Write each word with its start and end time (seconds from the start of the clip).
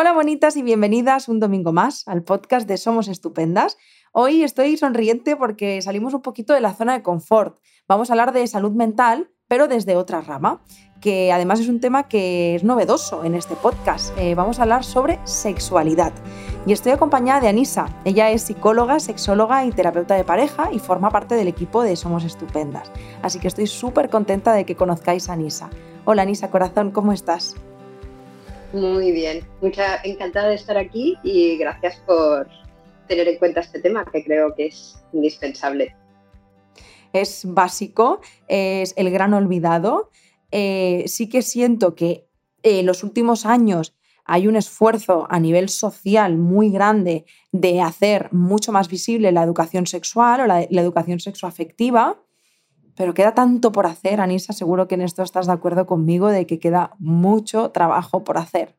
Hola 0.00 0.12
bonitas 0.12 0.56
y 0.56 0.62
bienvenidas 0.62 1.28
un 1.28 1.40
domingo 1.40 1.72
más 1.72 2.06
al 2.06 2.22
podcast 2.22 2.68
de 2.68 2.76
Somos 2.76 3.08
Estupendas. 3.08 3.76
Hoy 4.12 4.44
estoy 4.44 4.76
sonriente 4.76 5.34
porque 5.34 5.82
salimos 5.82 6.14
un 6.14 6.22
poquito 6.22 6.54
de 6.54 6.60
la 6.60 6.72
zona 6.72 6.92
de 6.92 7.02
confort. 7.02 7.58
Vamos 7.88 8.08
a 8.08 8.12
hablar 8.12 8.32
de 8.32 8.46
salud 8.46 8.70
mental, 8.70 9.28
pero 9.48 9.66
desde 9.66 9.96
otra 9.96 10.20
rama, 10.20 10.62
que 11.00 11.32
además 11.32 11.58
es 11.58 11.68
un 11.68 11.80
tema 11.80 12.06
que 12.06 12.54
es 12.54 12.62
novedoso 12.62 13.24
en 13.24 13.34
este 13.34 13.56
podcast. 13.56 14.16
Eh, 14.18 14.36
vamos 14.36 14.60
a 14.60 14.62
hablar 14.62 14.84
sobre 14.84 15.18
sexualidad. 15.24 16.12
Y 16.64 16.72
estoy 16.72 16.92
acompañada 16.92 17.40
de 17.40 17.48
Anisa. 17.48 17.86
Ella 18.04 18.30
es 18.30 18.42
psicóloga, 18.42 19.00
sexóloga 19.00 19.64
y 19.64 19.72
terapeuta 19.72 20.14
de 20.14 20.22
pareja 20.22 20.70
y 20.70 20.78
forma 20.78 21.10
parte 21.10 21.34
del 21.34 21.48
equipo 21.48 21.82
de 21.82 21.96
Somos 21.96 22.22
Estupendas. 22.22 22.88
Así 23.20 23.40
que 23.40 23.48
estoy 23.48 23.66
súper 23.66 24.10
contenta 24.10 24.52
de 24.52 24.64
que 24.64 24.76
conozcáis 24.76 25.28
a 25.28 25.32
Anisa. 25.32 25.70
Hola 26.04 26.22
Anisa, 26.22 26.52
corazón, 26.52 26.92
¿cómo 26.92 27.12
estás? 27.12 27.56
Muy 28.72 29.12
bien, 29.12 29.46
mucha 29.62 29.96
encantada 30.04 30.48
de 30.48 30.56
estar 30.56 30.76
aquí 30.76 31.16
y 31.22 31.56
gracias 31.56 31.96
por 32.06 32.46
tener 33.08 33.26
en 33.26 33.38
cuenta 33.38 33.60
este 33.60 33.80
tema 33.80 34.04
que 34.04 34.22
creo 34.22 34.54
que 34.54 34.66
es 34.66 35.02
indispensable. 35.14 35.96
Es 37.14 37.46
básico, 37.46 38.20
es 38.46 38.92
el 38.98 39.10
gran 39.10 39.32
olvidado. 39.32 40.10
Eh, 40.50 41.04
sí 41.06 41.30
que 41.30 41.40
siento 41.40 41.94
que 41.94 42.28
en 42.62 42.84
los 42.84 43.02
últimos 43.02 43.46
años 43.46 43.96
hay 44.26 44.46
un 44.46 44.56
esfuerzo 44.56 45.26
a 45.30 45.40
nivel 45.40 45.70
social 45.70 46.36
muy 46.36 46.70
grande 46.70 47.24
de 47.50 47.80
hacer 47.80 48.28
mucho 48.32 48.72
más 48.72 48.88
visible 48.88 49.32
la 49.32 49.42
educación 49.42 49.86
sexual 49.86 50.42
o 50.42 50.46
la, 50.46 50.66
la 50.68 50.82
educación 50.82 51.18
sexoafectiva, 51.18 52.22
pero 52.98 53.14
queda 53.14 53.32
tanto 53.32 53.70
por 53.70 53.86
hacer, 53.86 54.20
Anisa, 54.20 54.52
seguro 54.52 54.88
que 54.88 54.96
en 54.96 55.02
esto 55.02 55.22
estás 55.22 55.46
de 55.46 55.52
acuerdo 55.52 55.86
conmigo 55.86 56.26
de 56.28 56.48
que 56.48 56.58
queda 56.58 56.96
mucho 56.98 57.70
trabajo 57.70 58.24
por 58.24 58.38
hacer. 58.38 58.74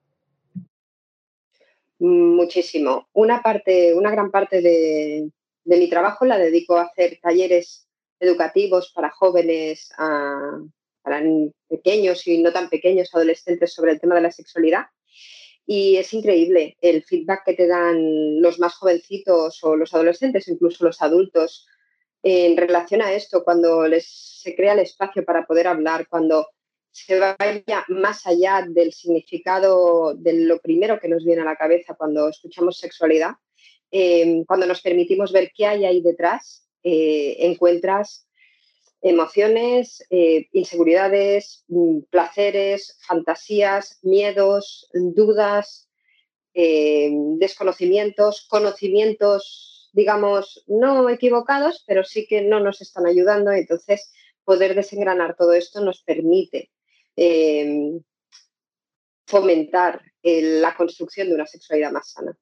Muchísimo. 2.00 3.08
Una 3.14 3.42
parte, 3.42 3.94
una 3.94 4.12
gran 4.12 4.30
parte 4.30 4.62
de, 4.62 5.32
mi 5.64 5.90
trabajo 5.90 6.26
la 6.26 6.38
dedico 6.38 6.76
a 6.76 6.84
hacer 6.84 7.20
talleres 7.22 7.88
educativos 8.20 8.92
para 8.94 9.10
jóvenes, 9.10 9.90
para 9.98 11.24
pequeños 11.70 12.28
y 12.28 12.42
no 12.42 12.52
tan 12.52 12.68
pequeños, 12.68 13.16
adolescentes 13.16 13.74
sobre 13.74 13.94
el 13.94 14.02
tema 14.02 14.16
de 14.16 14.22
la 14.22 14.32
sexualidad. 14.32 14.88
Y 15.66 15.96
es 15.96 16.14
increíble 16.14 16.76
el 16.82 17.04
feedback 17.04 17.46
que 17.46 17.54
te 17.54 17.68
dan 17.68 18.42
los 18.42 18.60
más 18.60 18.76
jovencitos 18.76 19.64
o 19.64 19.78
los 19.78 19.94
adolescentes, 19.94 20.50
incluso 20.50 20.84
los 20.84 21.02
adultos, 21.02 21.68
en 22.24 22.58
relación 22.58 23.02
a 23.02 23.14
esto, 23.14 23.44
cuando 23.44 23.88
les, 23.88 24.08
se 24.42 24.56
crea 24.56 24.74
el 24.74 24.80
espacio 24.80 25.24
para 25.24 25.46
poder 25.46 25.68
hablar, 25.68 26.08
cuando 26.08 26.48
se 26.92 27.20
vaya 27.20 27.86
más 27.88 28.26
allá 28.26 28.66
del 28.68 28.94
significado 28.94 30.14
de 30.16 30.34
lo 30.34 30.60
primero 30.60 31.00
que 31.00 31.08
nos 31.08 31.24
viene 31.24 31.42
a 31.42 31.46
la 31.46 31.56
cabeza 31.56 31.96
cuando 31.96 32.30
escuchamos 32.30 32.78
sexualidad, 32.78 33.34
eh, 33.92 34.44
cuando 34.48 34.66
nos 34.66 34.82
permitimos 34.82 35.32
ver 35.32 35.52
qué 35.56 35.66
hay 35.66 35.86
ahí 35.86 36.02
detrás, 36.02 36.68
eh, 36.84 37.38
encuentras 37.40 38.28
emociones, 39.02 40.06
eh, 40.10 40.48
inseguridades, 40.52 41.64
mm, 41.68 42.02
placeres, 42.10 42.98
fantasías, 43.08 44.00
miedos, 44.02 44.90
dudas, 44.94 45.86
desconocimientos, 46.54 48.46
conocimientos 48.50 49.79
digamos, 49.94 50.64
no 50.68 51.10
equivocados, 51.10 51.84
pero 51.88 52.04
sí 52.04 52.28
que 52.28 52.42
no 52.42 52.60
nos 52.60 52.82
están 52.82 53.06
ayudando. 53.06 53.52
Entonces, 53.52 54.12
poder 54.44 54.76
desengranar 54.76 55.36
todo 55.36 55.54
esto 55.54 55.82
nos 55.82 56.02
permite 56.04 56.72
em, 57.16 58.02
fomentar 59.28 60.02
la 60.24 60.76
construcción 60.76 61.30
de 61.30 61.36
una 61.36 61.46
sexualidad 61.46 61.92
más 61.92 62.12
sana. 62.12 62.38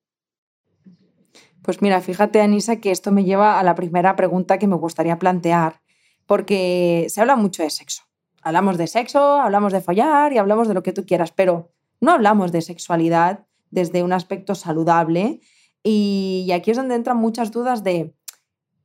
Pues 1.62 1.82
mira, 1.82 2.00
fíjate, 2.02 2.40
Anisa, 2.40 2.78
que 2.78 2.92
esto 2.92 3.12
me 3.12 3.26
lleva 3.26 3.60
a 3.60 3.64
la 3.64 3.76
primera 3.76 4.16
pregunta 4.16 4.58
que 4.58 4.68
me 4.68 4.78
gustaría 4.78 5.20
plantear, 5.20 5.82
porque 6.26 7.08
se 7.10 7.20
habla 7.20 7.36
mucho 7.36 7.62
de 7.62 7.70
sexo. 7.70 8.04
Hablamos 8.42 8.78
de 8.78 8.88
sexo, 8.88 9.20
hablamos 9.42 9.74
de 9.74 9.82
follar 9.82 10.32
y 10.32 10.38
hablamos 10.38 10.70
de 10.70 10.74
lo 10.74 10.84
que 10.84 10.94
tú 10.94 11.06
quieras, 11.06 11.34
pero 11.34 11.74
no 12.00 12.12
hablamos 12.12 12.54
de 12.54 12.62
sexualidad 12.62 13.46
desde 13.70 14.04
un 14.04 14.14
aspecto 14.14 14.56
saludable 14.56 15.42
y, 15.84 16.50
aquí 16.54 16.72
es 16.72 16.78
donde 16.78 16.96
entran 16.96 17.18
muchas 17.18 17.52
dudas 17.52 17.84
de, 17.84 18.14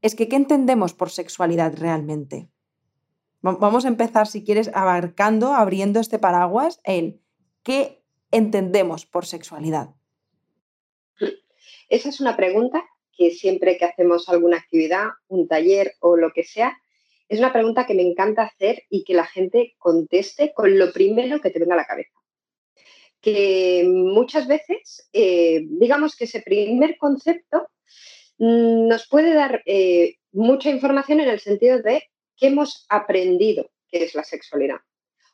es 0.02 0.14
que, 0.14 0.28
¿qué 0.28 0.36
entendemos 0.36 0.94
por 0.94 1.10
sexualidad 1.10 1.74
realmente? 1.76 2.48
Vamos 3.40 3.84
a 3.84 3.88
empezar, 3.88 4.28
si 4.28 4.44
quieres, 4.44 4.70
abarcando, 4.72 5.52
abriendo 5.52 5.98
este 5.98 6.20
paraguas 6.20 6.80
en 6.84 7.20
qué 7.64 8.04
entendemos 8.30 9.04
por 9.04 9.26
sexualidad. 9.26 9.90
Esa 11.88 12.08
es 12.08 12.20
una 12.20 12.36
pregunta 12.36 12.84
que 13.16 13.32
siempre 13.32 13.76
que 13.76 13.84
hacemos 13.84 14.28
alguna 14.28 14.58
actividad, 14.58 15.08
un 15.28 15.48
taller 15.48 15.94
o 16.00 16.16
lo 16.16 16.32
que 16.32 16.44
sea, 16.44 16.78
es 17.28 17.40
una 17.40 17.52
pregunta 17.52 17.84
que 17.84 17.94
me 17.94 18.02
encanta 18.02 18.42
hacer 18.42 18.84
y 18.88 19.04
que 19.04 19.14
la 19.14 19.26
gente 19.26 19.74
conteste 19.78 20.52
con 20.54 20.78
lo 20.78 20.92
primero 20.92 21.40
que 21.40 21.50
te 21.50 21.58
venga 21.58 21.74
a 21.74 21.78
la 21.78 21.86
cabeza 21.86 22.21
que 23.22 23.84
muchas 23.86 24.46
veces, 24.48 25.08
eh, 25.12 25.62
digamos 25.64 26.16
que 26.16 26.24
ese 26.24 26.42
primer 26.42 26.98
concepto 26.98 27.68
mm, 28.38 28.88
nos 28.88 29.08
puede 29.08 29.32
dar 29.32 29.62
eh, 29.64 30.16
mucha 30.32 30.68
información 30.70 31.20
en 31.20 31.28
el 31.28 31.40
sentido 31.40 31.80
de 31.80 32.02
qué 32.36 32.48
hemos 32.48 32.84
aprendido 32.88 33.70
que 33.88 34.04
es 34.04 34.14
la 34.14 34.24
sexualidad, 34.24 34.78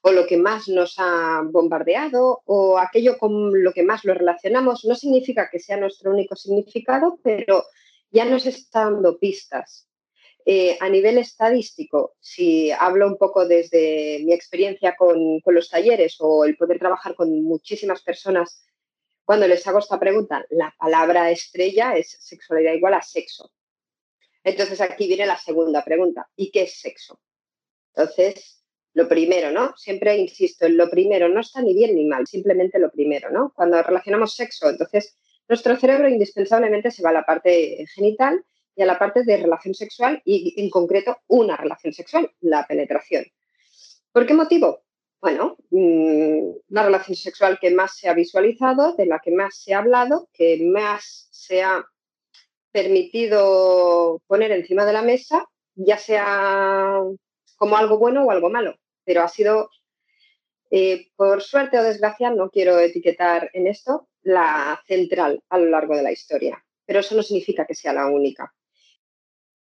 o 0.02 0.12
lo 0.12 0.26
que 0.26 0.36
más 0.36 0.68
nos 0.68 0.96
ha 0.98 1.42
bombardeado, 1.44 2.42
o 2.44 2.76
aquello 2.76 3.16
con 3.18 3.62
lo 3.62 3.72
que 3.72 3.84
más 3.84 4.04
lo 4.04 4.14
relacionamos. 4.14 4.84
No 4.84 4.94
significa 4.94 5.48
que 5.50 5.60
sea 5.60 5.76
nuestro 5.76 6.10
único 6.10 6.36
significado, 6.36 7.18
pero 7.22 7.64
ya 8.10 8.24
nos 8.24 8.44
está 8.46 8.84
dando 8.84 9.18
pistas 9.18 9.87
eh, 10.44 10.78
a 10.80 10.88
nivel 10.88 11.18
estadístico, 11.18 12.16
si 12.20 12.70
hablo 12.70 13.06
un 13.06 13.18
poco 13.18 13.46
desde 13.46 14.20
mi 14.24 14.32
experiencia 14.32 14.96
con, 14.96 15.40
los 15.44 15.68
talleres 15.68 16.16
o 16.20 16.44
el 16.44 16.56
poder 16.56 16.78
trabajar 16.78 17.14
con 17.14 17.42
muchísimas 17.42 18.02
personas, 18.02 18.64
cuando 19.24 19.46
les 19.46 19.66
hago 19.66 19.78
esta 19.78 20.00
pregunta, 20.00 20.46
la 20.50 20.74
palabra 20.78 21.30
estrella 21.30 21.96
es 21.96 22.16
sexualidad 22.20 22.72
igual 22.72 22.94
a 22.94 23.02
sexo. 23.02 23.52
Entonces 24.42 24.80
aquí 24.80 25.06
viene 25.06 25.26
la 25.26 25.36
segunda 25.36 25.84
pregunta, 25.84 26.28
¿y 26.34 26.50
qué 26.50 26.62
es 26.62 26.80
sexo? 26.80 27.20
Entonces, 27.94 28.64
lo 28.94 29.06
primero, 29.06 29.50
¿no? 29.50 29.76
Siempre 29.76 30.16
insisto, 30.16 30.64
en 30.64 30.76
lo 30.76 30.88
primero 30.88 31.28
no 31.28 31.40
está 31.40 31.60
ni 31.60 31.74
bien 31.74 31.94
ni 31.94 32.06
mal, 32.06 32.26
simplemente 32.26 32.78
lo 32.78 32.90
primero, 32.90 33.30
¿no? 33.30 33.52
Cuando 33.54 33.82
relacionamos 33.82 34.34
sexo, 34.34 34.70
entonces 34.70 35.16
nuestro 35.48 35.76
cerebro 35.76 36.08
indispensablemente 36.08 36.90
se 36.90 37.02
va 37.02 37.10
a 37.10 37.14
la 37.14 37.24
parte 37.24 37.84
genital 37.94 38.44
y 38.78 38.82
a 38.82 38.86
la 38.86 38.96
parte 38.96 39.24
de 39.24 39.36
relación 39.36 39.74
sexual 39.74 40.22
y 40.24 40.54
en 40.56 40.70
concreto 40.70 41.18
una 41.26 41.56
relación 41.56 41.92
sexual, 41.92 42.30
la 42.40 42.64
penetración. 42.64 43.26
¿Por 44.12 44.24
qué 44.24 44.34
motivo? 44.34 44.84
Bueno, 45.20 45.56
mm, 45.70 46.50
una 46.70 46.82
relación 46.84 47.16
sexual 47.16 47.58
que 47.60 47.72
más 47.72 47.96
se 47.96 48.08
ha 48.08 48.14
visualizado, 48.14 48.94
de 48.94 49.06
la 49.06 49.18
que 49.18 49.32
más 49.32 49.56
se 49.56 49.74
ha 49.74 49.78
hablado, 49.78 50.28
que 50.32 50.60
más 50.62 51.26
se 51.32 51.64
ha 51.64 51.84
permitido 52.70 54.22
poner 54.28 54.52
encima 54.52 54.84
de 54.84 54.92
la 54.92 55.02
mesa, 55.02 55.44
ya 55.74 55.98
sea 55.98 57.00
como 57.56 57.76
algo 57.76 57.98
bueno 57.98 58.24
o 58.24 58.30
algo 58.30 58.48
malo, 58.48 58.76
pero 59.04 59.22
ha 59.22 59.28
sido, 59.28 59.70
eh, 60.70 61.08
por 61.16 61.42
suerte 61.42 61.80
o 61.80 61.82
desgracia, 61.82 62.30
no 62.30 62.48
quiero 62.48 62.78
etiquetar 62.78 63.50
en 63.54 63.66
esto, 63.66 64.08
la 64.22 64.80
central 64.86 65.42
a 65.48 65.58
lo 65.58 65.66
largo 65.66 65.96
de 65.96 66.02
la 66.02 66.12
historia, 66.12 66.64
pero 66.86 67.00
eso 67.00 67.16
no 67.16 67.24
significa 67.24 67.66
que 67.66 67.74
sea 67.74 67.92
la 67.92 68.06
única. 68.06 68.54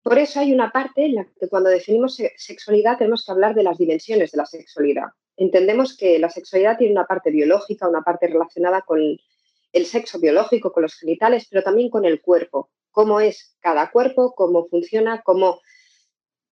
Por 0.04 0.18
eso 0.18 0.38
hay 0.38 0.52
una 0.52 0.70
parte 0.70 1.06
en 1.06 1.14
la 1.14 1.26
que 1.40 1.48
cuando 1.48 1.70
definimos 1.70 2.20
sexualidad 2.36 2.98
tenemos 2.98 3.24
que 3.24 3.32
hablar 3.32 3.54
de 3.54 3.62
las 3.62 3.78
dimensiones 3.78 4.32
de 4.32 4.36
la 4.36 4.44
sexualidad. 4.44 5.06
Entendemos 5.34 5.96
que 5.96 6.18
la 6.18 6.28
sexualidad 6.28 6.76
tiene 6.76 6.92
una 6.92 7.06
parte 7.06 7.30
biológica, 7.30 7.88
una 7.88 8.02
parte 8.02 8.26
relacionada 8.26 8.82
con 8.82 9.00
el 9.00 9.86
sexo 9.86 10.20
biológico, 10.20 10.72
con 10.72 10.82
los 10.82 10.94
genitales, 10.94 11.46
pero 11.50 11.62
también 11.62 11.88
con 11.88 12.04
el 12.04 12.20
cuerpo. 12.20 12.70
Cómo 12.90 13.18
es 13.18 13.56
cada 13.60 13.90
cuerpo, 13.90 14.34
cómo 14.34 14.66
funciona, 14.66 15.22
cómo, 15.22 15.62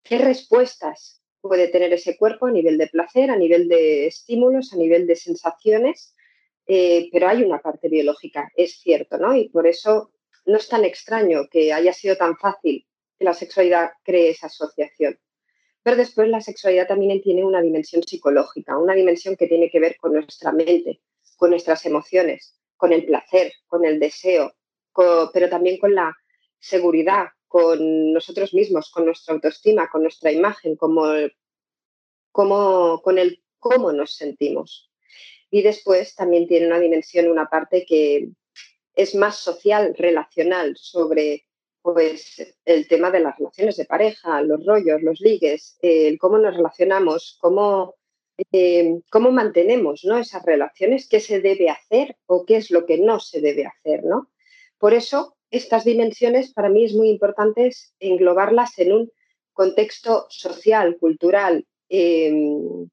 qué 0.03 0.19
respuestas 0.19 1.23
puede 1.41 1.69
tener 1.69 1.95
ese 1.95 2.19
cuerpo 2.19 2.49
a 2.49 2.51
nivel 2.51 2.77
de 2.77 2.89
placer, 2.89 3.31
a 3.31 3.37
nivel 3.37 3.67
de 3.67 4.09
estímulos, 4.09 4.75
a 4.75 4.77
nivel 4.77 5.07
de 5.07 5.17
sensaciones. 5.17 6.15
Eh, 6.67 7.09
pero 7.11 7.29
hay 7.29 7.43
una 7.45 7.61
parte 7.61 7.89
biológica, 7.89 8.53
es 8.55 8.79
cierto, 8.79 9.17
¿no? 9.17 9.35
Y 9.35 9.49
por 9.49 9.67
eso 9.67 10.13
no 10.45 10.59
es 10.59 10.69
tan 10.69 10.85
extraño 10.85 11.49
que 11.51 11.73
haya 11.73 11.95
sido 11.95 12.15
tan 12.19 12.37
fácil 12.37 12.85
la 13.19 13.35
sexualidad 13.35 13.91
cree 14.05 14.31
esa 14.31 14.47
asociación. 14.47 15.19
Pero 15.83 15.97
después 15.97 16.29
la 16.29 16.41
sexualidad 16.41 16.87
también 16.87 17.21
tiene 17.23 17.45
una 17.45 17.63
dimensión 17.63 18.03
psicológica, 18.03 18.79
una 18.79 18.95
dimensión 18.95 19.37
que 19.37 19.47
tiene 19.47 19.71
que 19.71 19.81
ver 19.81 19.97
con 19.97 20.13
nuestra 20.13 20.53
mente, 20.53 21.01
con 21.37 21.51
nuestras 21.51 21.87
emociones, 21.87 22.59
con 22.77 22.93
el 22.93 23.07
placer, 23.07 23.53
con 23.67 23.85
el 23.85 23.99
deseo, 23.99 24.55
pero 25.33 25.49
también 25.49 25.79
con 25.79 25.95
la 25.95 26.15
seguridad, 26.59 27.29
con 27.47 28.13
nosotros 28.13 28.53
mismos, 28.53 28.91
con 28.91 29.07
nuestra 29.07 29.35
autoestima, 29.35 29.89
con 29.89 30.03
nuestra 30.03 30.31
imagen, 30.31 30.77
como, 30.77 31.05
como, 32.31 33.01
con 33.03 33.19
el 33.19 33.43
cómo 33.59 33.93
nos 33.93 34.15
sentimos. 34.15 34.91
Y 35.51 35.63
después 35.63 36.15
también 36.15 36.47
tiene 36.47 36.67
una 36.67 36.79
dimensión, 36.79 37.29
una 37.29 37.49
parte 37.49 37.87
que 37.87 38.29
es 38.95 39.15
más 39.15 39.37
social, 39.37 39.95
relacional, 39.97 40.77
sobre 40.77 41.48
pues, 41.83 42.57
el 42.65 42.89
tema 42.89 43.11
de 43.11 43.21
las 43.21 43.39
relaciones 43.39 43.77
de 43.77 43.85
pareja, 43.85 44.43
los 44.43 44.65
rollos, 44.65 45.03
los 45.03 45.21
ligues, 45.21 45.79
el 45.81 46.19
cómo 46.19 46.39
nos 46.39 46.57
relacionamos, 46.57 47.39
cómo, 47.41 47.95
eh, 48.53 49.01
cómo 49.11 49.31
mantenemos 49.31 50.05
¿no? 50.05 50.19
esas 50.19 50.45
relaciones, 50.45 51.09
qué 51.09 51.21
se 51.21 51.41
debe 51.41 51.71
hacer 51.71 52.17
o 52.27 52.45
qué 52.45 52.57
es 52.57 52.71
lo 52.71 52.87
que 52.87 52.99
no 52.99 53.21
se 53.21 53.41
debe 53.41 53.67
hacer. 53.67 54.05
¿no? 54.05 54.31
Por 54.79 54.95
eso, 54.95 55.37
estas 55.51 55.85
dimensiones 55.85 56.53
para 56.53 56.69
mí 56.69 56.85
es 56.85 56.95
muy 56.95 57.09
importante 57.09 57.71
englobarlas 58.01 58.79
en 58.79 58.93
un 58.93 59.13
contexto 59.53 60.27
social, 60.29 60.99
cultural, 60.99 61.67
em, 61.89 62.89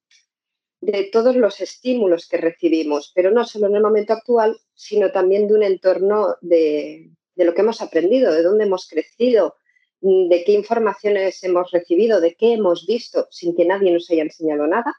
de 0.81 1.09
todos 1.11 1.35
los 1.35 1.61
estímulos 1.61 2.27
que 2.27 2.37
recibimos, 2.37 3.11
pero 3.13 3.31
no 3.31 3.43
solo 3.45 3.67
en 3.67 3.75
el 3.75 3.81
momento 3.81 4.13
actual, 4.13 4.57
sino 4.73 5.11
también 5.11 5.47
de 5.47 5.53
un 5.55 5.63
entorno 5.63 6.35
de, 6.41 7.11
de 7.35 7.45
lo 7.45 7.53
que 7.53 7.61
hemos 7.61 7.81
aprendido, 7.81 8.33
de 8.33 8.43
dónde 8.43 8.65
hemos 8.65 8.87
crecido, 8.87 9.55
de 10.01 10.43
qué 10.45 10.51
informaciones 10.51 11.43
hemos 11.43 11.71
recibido, 11.71 12.21
de 12.21 12.35
qué 12.35 12.53
hemos 12.53 12.85
visto 12.85 13.27
sin 13.31 13.55
que 13.55 13.65
nadie 13.65 13.91
nos 13.91 14.09
haya 14.09 14.23
enseñado 14.23 14.67
nada, 14.67 14.93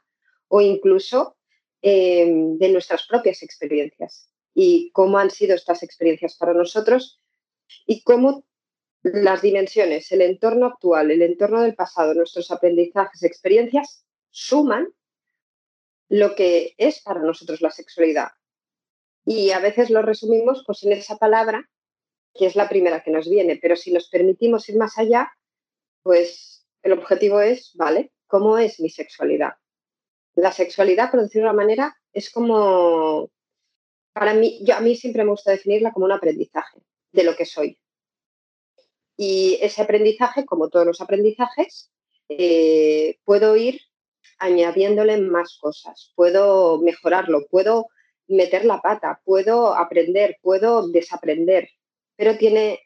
o 0.47 0.61
incluso 0.61 1.37
em, 1.81 2.57
de 2.57 2.69
nuestras 2.69 3.05
propias 3.07 3.43
experiencias 3.43 4.29
y 4.53 4.91
cómo 4.91 5.17
han 5.19 5.29
sido 5.29 5.55
estas 5.55 5.83
experiencias 5.83 6.35
para 6.35 6.53
nosotros 6.53 7.21
y 7.85 8.01
cómo 8.01 8.45
las 9.03 9.41
dimensiones, 9.41 10.11
el 10.11 10.21
entorno 10.21 10.65
actual, 10.65 11.11
el 11.11 11.21
entorno 11.21 11.61
del 11.61 11.75
pasado, 11.75 12.13
nuestros 12.13 12.51
aprendizajes, 12.51 13.23
experiencias, 13.23 14.05
suman 14.29 14.87
lo 16.09 16.35
que 16.35 16.73
es 16.77 17.01
para 17.01 17.21
nosotros 17.21 17.61
la 17.61 17.71
sexualidad. 17.71 18.29
Y 19.25 19.51
a 19.51 19.59
veces 19.59 19.89
lo 19.89 20.01
resumimos 20.01 20.63
pues, 20.65 20.83
en 20.83 20.93
esa 20.93 21.17
palabra, 21.17 21.69
que 22.37 22.45
es 22.45 22.55
la 22.55 22.69
primera 22.69 23.03
que 23.03 23.11
nos 23.11 23.29
viene, 23.29 23.57
pero 23.61 23.75
si 23.75 23.91
nos 23.91 24.09
permitimos 24.09 24.67
ir 24.69 24.77
más 24.77 24.97
allá, 24.97 25.31
pues 26.03 26.65
el 26.83 26.93
objetivo 26.93 27.41
es, 27.41 27.71
¿vale? 27.75 28.11
¿Cómo 28.27 28.57
es 28.57 28.79
mi 28.79 28.89
sexualidad? 28.89 29.53
La 30.35 30.51
sexualidad, 30.51 31.11
por 31.11 31.21
decirlo 31.21 31.47
de 31.47 31.53
una 31.53 31.63
manera, 31.63 31.97
es 32.13 32.29
como, 32.29 33.29
para 34.13 34.33
mí, 34.33 34.59
yo, 34.63 34.75
a 34.75 34.81
mí 34.81 34.95
siempre 34.95 35.23
me 35.23 35.31
gusta 35.31 35.51
definirla 35.51 35.91
como 35.91 36.05
un 36.05 36.11
aprendizaje 36.11 36.79
de 37.11 37.23
lo 37.23 37.35
que 37.35 37.45
soy. 37.45 37.79
Y 39.17 39.57
ese 39.61 39.81
aprendizaje, 39.81 40.45
como 40.45 40.69
todos 40.69 40.85
los 40.85 41.01
aprendizajes, 41.01 41.91
eh, 42.29 43.17
puedo 43.23 43.55
ir 43.55 43.81
añadiéndole 44.37 45.17
más 45.19 45.57
cosas, 45.59 46.13
puedo 46.15 46.79
mejorarlo, 46.79 47.47
puedo 47.49 47.87
meter 48.27 48.65
la 48.65 48.81
pata, 48.81 49.21
puedo 49.23 49.73
aprender, 49.73 50.37
puedo 50.41 50.87
desaprender, 50.89 51.69
pero 52.17 52.37
tiene, 52.37 52.81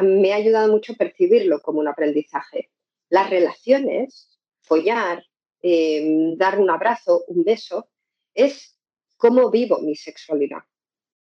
me 0.00 0.32
ha 0.32 0.36
ayudado 0.36 0.72
mucho 0.72 0.94
a 0.94 0.96
percibirlo 0.96 1.60
como 1.60 1.80
un 1.80 1.88
aprendizaje. 1.88 2.70
Las 3.10 3.28
relaciones, 3.28 4.40
follar, 4.62 5.22
em, 5.60 6.36
dar 6.38 6.58
un 6.58 6.70
abrazo, 6.70 7.24
un 7.26 7.44
beso, 7.44 7.90
es 8.32 8.78
cómo 9.16 9.50
vivo 9.50 9.80
mi 9.80 9.96
sexualidad, 9.96 10.62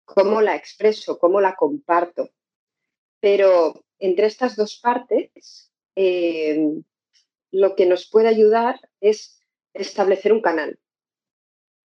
cómo 0.05 0.41
la 0.41 0.55
expreso, 0.55 1.17
cómo 1.19 1.41
la 1.41 1.55
comparto. 1.55 2.29
Pero 3.19 3.83
entre 3.97 4.27
estas 4.27 4.55
dos 4.55 4.79
partes, 4.79 5.71
em, 5.95 6.83
lo 7.51 7.75
que 7.75 7.85
nos 7.87 8.07
puede 8.07 8.27
ayudar 8.27 8.79
es 9.01 9.41
establecer 9.73 10.31
un 10.33 10.41
canal, 10.41 10.79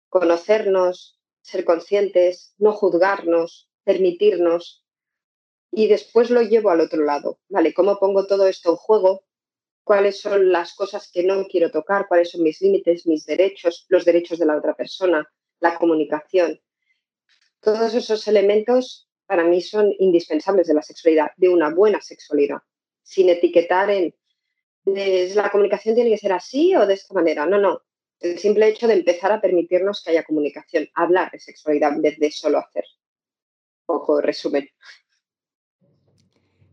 conocernos, 0.08 1.20
ser 1.42 1.64
conscientes, 1.64 2.54
no 2.58 2.72
juzgarnos, 2.72 3.70
permitirnos 3.84 4.79
y 5.72 5.88
después 5.88 6.30
lo 6.30 6.42
llevo 6.42 6.70
al 6.70 6.80
otro 6.80 7.04
lado, 7.04 7.38
¿vale? 7.48 7.72
¿Cómo 7.72 7.98
pongo 7.98 8.26
todo 8.26 8.46
esto 8.46 8.70
en 8.70 8.76
juego? 8.76 9.24
¿Cuáles 9.84 10.20
son 10.20 10.52
las 10.52 10.74
cosas 10.74 11.10
que 11.12 11.22
no 11.22 11.46
quiero 11.46 11.70
tocar? 11.70 12.06
¿Cuáles 12.08 12.30
son 12.30 12.42
mis 12.42 12.60
límites, 12.60 13.06
mis 13.06 13.24
derechos, 13.24 13.86
los 13.88 14.04
derechos 14.04 14.38
de 14.38 14.46
la 14.46 14.56
otra 14.56 14.74
persona, 14.74 15.28
la 15.60 15.78
comunicación? 15.78 16.60
Todos 17.60 17.94
esos 17.94 18.26
elementos 18.28 19.08
para 19.26 19.44
mí 19.44 19.60
son 19.60 19.92
indispensables 19.98 20.66
de 20.66 20.74
la 20.74 20.82
sexualidad, 20.82 21.30
de 21.36 21.48
una 21.48 21.72
buena 21.72 22.00
sexualidad, 22.00 22.58
sin 23.02 23.28
etiquetar 23.28 23.90
en 23.90 24.14
la 24.84 25.50
comunicación 25.50 25.94
tiene 25.94 26.10
que 26.10 26.18
ser 26.18 26.32
así 26.32 26.74
o 26.74 26.86
de 26.86 26.94
esta 26.94 27.14
manera. 27.14 27.46
No, 27.46 27.58
no. 27.58 27.82
El 28.18 28.38
simple 28.38 28.68
hecho 28.68 28.86
de 28.86 28.94
empezar 28.94 29.32
a 29.32 29.40
permitirnos 29.40 30.02
que 30.02 30.10
haya 30.10 30.24
comunicación, 30.24 30.88
hablar 30.94 31.30
de 31.30 31.38
sexualidad 31.38 31.92
en 31.92 32.02
vez 32.02 32.18
de 32.18 32.30
solo 32.30 32.58
hacer. 32.58 32.84
Ojo, 33.86 34.20
resumen. 34.20 34.68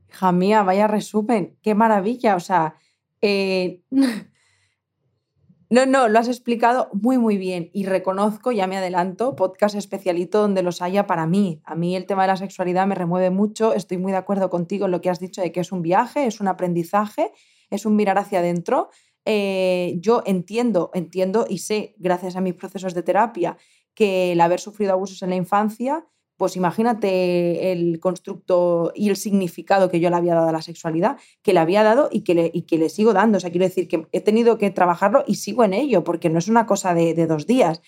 Hija 0.09 0.63
vaya 0.63 0.88
resumen. 0.88 1.57
Qué 1.62 1.75
maravilla. 1.75 2.36
O 2.36 2.39
sea, 2.39 2.75
eh, 3.21 3.81
no, 5.69 5.86
no, 5.86 6.07
lo 6.07 6.19
has 6.19 6.27
explicado 6.27 6.89
muy, 6.94 7.18
muy 7.18 7.38
bien. 7.38 7.69
Y 7.74 7.86
reconozco, 7.86 8.51
ya 8.51 8.68
me 8.68 8.77
adelanto, 8.77 9.36
podcast 9.36 9.75
especialito 9.75 10.42
donde 10.42 10.63
los 10.63 10.81
haya 10.81 11.07
para 11.07 11.27
mí. 11.27 11.62
A 11.65 11.75
mí 11.75 11.95
el 11.95 12.06
tema 12.06 12.24
de 12.24 12.30
la 12.30 12.38
sexualidad 12.38 12.88
me 12.88 12.95
remueve 12.95 13.30
mucho. 13.30 13.74
Estoy 13.74 13.98
muy 13.98 14.12
de 14.12 14.18
acuerdo 14.18 14.50
contigo 14.50 14.86
en 14.86 14.92
lo 14.92 15.01
que 15.01 15.09
has 15.09 15.19
dicho 15.19 15.42
de 15.42 15.51
que 15.51 15.59
es 15.59 15.71
un 15.71 15.81
viaje, 15.81 16.25
es 16.25 16.39
un 16.39 16.48
aprendizaje 16.48 17.31
es 17.69 17.86
un 17.86 17.95
mirar 17.95 18.18
hacia 18.18 18.39
adentro. 18.39 18.89
Eh, 19.25 19.95
yo 20.00 20.24
entiendo, 20.25 20.89
entiendo 20.94 21.45
y 21.50 21.60
sé, 21.60 21.95
gracias 21.98 22.36
a 22.36 22.42
mis 22.42 22.53
procesos 22.53 22.94
de 22.94 23.03
terapia, 23.03 23.57
que 23.94 24.31
el 24.31 24.42
haber 24.42 24.60
sufrido 24.60 24.94
abusos 24.94 25.21
en 25.21 25.31
la 25.31 25.36
infancia, 25.36 26.06
pues 26.38 26.56
imagínate 26.56 27.72
el 27.72 28.00
constructo 28.00 28.92
y 28.95 29.10
el 29.10 29.18
significado 29.18 29.89
que 29.89 30.00
yo 30.00 30.10
le 30.10 30.16
había 30.16 30.36
dado 30.36 30.50
a 30.50 30.51
la 30.51 30.62
sexualidad, 30.62 31.18
que 31.42 31.54
le 31.54 31.60
había 31.60 31.84
dado 31.84 32.10
y 32.12 32.22
que 32.22 32.36
le, 32.36 32.51
y 32.54 32.62
que 32.62 32.78
le 32.78 32.89
sigo 32.89 33.13
dando. 33.13 33.38
O 33.38 33.42
sea, 33.42 33.50
quiero 33.50 33.66
decir 33.66 33.88
que 33.88 34.07
he 34.12 34.22
tenido 34.22 34.57
que 34.57 34.69
trabajarlo 34.69 35.24
y 35.28 35.36
sigo 35.36 35.63
en 35.63 35.74
ello, 35.74 36.04
porque 36.04 36.30
no 36.30 36.38
es 36.38 36.48
una 36.48 36.68
cosa 36.68 36.94
de, 36.94 37.28
dos 37.28 37.48
días. 37.48 37.81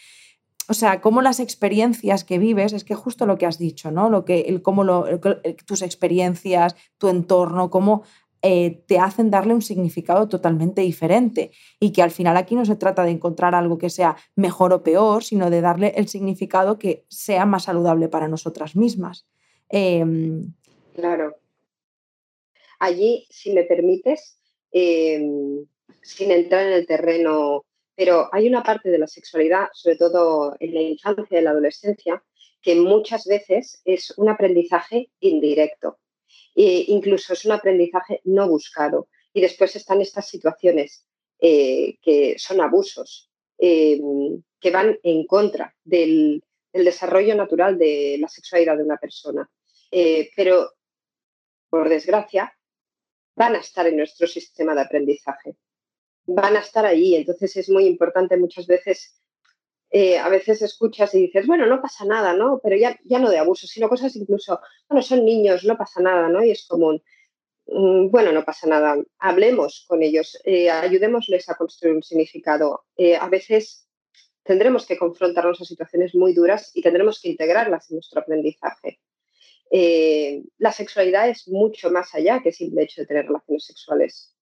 O 0.67 0.73
sea, 0.73 0.99
cómo 1.01 1.21
las 1.21 1.39
experiencias 1.39 2.23
que 2.23 2.39
vives, 2.39 2.73
es 2.73 2.83
que 2.83 2.95
justo 2.95 3.25
lo 3.25 3.37
que 3.37 3.45
has 3.45 3.59
dicho, 3.59 3.91
¿no? 3.91 4.09
Lo 4.09 4.25
que, 4.25 4.41
el, 4.41 4.61
cómo 4.61 5.05
tus 5.65 5.81
experiencias, 5.81 6.75
tu 6.97 7.07
entorno, 7.07 7.69
cómo 7.69 8.03
eh, 8.41 8.81
te 8.87 8.99
hacen 8.99 9.29
darle 9.29 9.53
un 9.53 9.61
significado 9.61 10.29
totalmente 10.29 10.81
diferente 10.81 11.51
y 11.77 11.91
que 11.91 12.01
al 12.01 12.11
final 12.11 12.37
aquí 12.37 12.55
no 12.55 12.65
se 12.65 12.77
trata 12.77 13.03
de 13.03 13.11
encontrar 13.11 13.53
algo 13.53 13.77
que 13.77 13.89
sea 13.89 14.15
mejor 14.35 14.71
o 14.71 14.81
peor, 14.81 15.25
sino 15.25 15.49
de 15.49 15.59
darle 15.59 15.93
el 15.97 16.07
significado 16.07 16.79
que 16.79 17.03
sea 17.09 17.45
más 17.45 17.65
saludable 17.65 18.07
para 18.07 18.29
nosotras 18.29 18.77
mismas. 18.77 19.27
Em, 19.67 20.53
claro. 20.93 21.35
Allí, 22.79 23.27
si 23.29 23.51
me 23.51 23.63
permites, 23.63 24.39
em, 24.71 25.65
sin 26.01 26.31
entrar 26.31 26.65
en 26.65 26.73
el 26.73 26.87
terreno, 26.87 27.65
pero 27.93 28.29
hay 28.31 28.47
una 28.47 28.63
parte 28.63 28.89
de 28.89 28.99
la 28.99 29.07
sexualidad, 29.07 29.67
sobre 29.73 29.97
todo 29.97 30.55
en 30.61 30.73
la 30.73 30.81
infancia 30.81 31.39
y 31.39 31.43
la 31.43 31.51
adolescencia, 31.51 32.23
que 32.61 32.75
muchas 32.75 33.25
veces 33.25 33.81
es 33.83 34.13
un 34.17 34.29
aprendizaje 34.29 35.11
indirecto 35.19 35.97
incluso 36.55 37.33
es 37.33 37.45
un 37.45 37.53
aprendizaje 37.53 38.21
no 38.25 38.47
buscado. 38.47 39.07
Y 39.33 39.41
después 39.41 39.75
están 39.75 40.01
estas 40.01 40.27
situaciones 40.27 41.05
eh, 41.41 41.97
que 42.01 42.37
son 42.37 42.59
abusos, 42.59 43.31
em, 43.57 44.43
que 44.59 44.71
van 44.71 44.99
en 45.03 45.25
contra 45.25 45.73
del, 45.83 46.43
desarrollo 46.73 47.33
natural 47.35 47.77
de 47.77 48.17
la 48.19 48.27
sexualidad 48.27 48.77
de 48.77 48.83
una 48.83 48.97
persona. 48.97 49.49
Eh, 49.91 50.29
pero, 50.35 50.71
por 51.69 51.89
desgracia, 51.89 52.53
van 53.35 53.55
a 53.55 53.59
estar 53.59 53.87
en 53.87 53.97
nuestro 53.97 54.27
sistema 54.27 54.75
de 54.75 54.81
aprendizaje. 54.81 55.55
Van 56.25 56.57
a 56.57 56.59
estar 56.59 56.85
ahí. 56.85 57.15
Entonces 57.15 57.55
es 57.57 57.69
muy 57.69 57.85
importante 57.85 58.37
muchas 58.37 58.67
veces 58.67 59.18
eh, 59.91 60.19
a 60.19 60.29
veces 60.29 60.61
escuchas 60.61 61.13
y 61.15 61.21
dices, 61.21 61.47
bueno, 61.47 61.65
no 61.65 61.81
pasa 61.81 62.05
nada, 62.05 62.33
¿no? 62.33 62.59
Pero 62.61 62.75
ya, 62.75 62.99
ya 63.03 63.19
no 63.19 63.29
de 63.29 63.39
abuso, 63.39 63.65
sino 63.65 63.89
cosas 63.89 64.15
incluso, 64.15 64.59
bueno, 64.87 65.01
son 65.01 65.25
niños, 65.25 65.63
no 65.63 65.77
pasa 65.77 66.01
nada, 66.01 66.29
¿no? 66.29 66.43
Y 66.43 66.51
es 66.51 66.67
común. 66.67 67.01
Mm, 67.67 68.09
bueno, 68.09 68.31
no 68.31 68.45
pasa 68.45 68.67
nada, 68.67 68.97
hablemos 69.17 69.85
con 69.87 70.03
ellos, 70.03 70.39
eh, 70.43 70.69
ayudémosles 70.69 71.49
a 71.49 71.55
construir 71.55 71.95
un 71.95 72.03
significado. 72.03 72.85
Eh, 72.97 73.15
a 73.15 73.27
veces 73.29 73.87
tendremos 74.43 74.85
que 74.85 74.97
confrontarnos 74.97 75.61
a 75.61 75.65
situaciones 75.65 76.15
muy 76.15 76.33
duras 76.33 76.71
y 76.73 76.81
tendremos 76.81 77.21
que 77.21 77.29
integrarlas 77.29 77.89
en 77.89 77.97
nuestro 77.97 78.21
aprendizaje. 78.21 78.99
la 80.57 80.71
sexualidad 80.71 81.29
es 81.29 81.47
mucho 81.47 81.91
más 81.91 82.15
allá 82.15 82.41
que 82.41 82.51
simple 82.51 82.83
hecho 82.83 83.01
de 83.01 83.07
tener 83.07 83.25
relaciones 83.27 83.65
sexuales. 83.65 84.35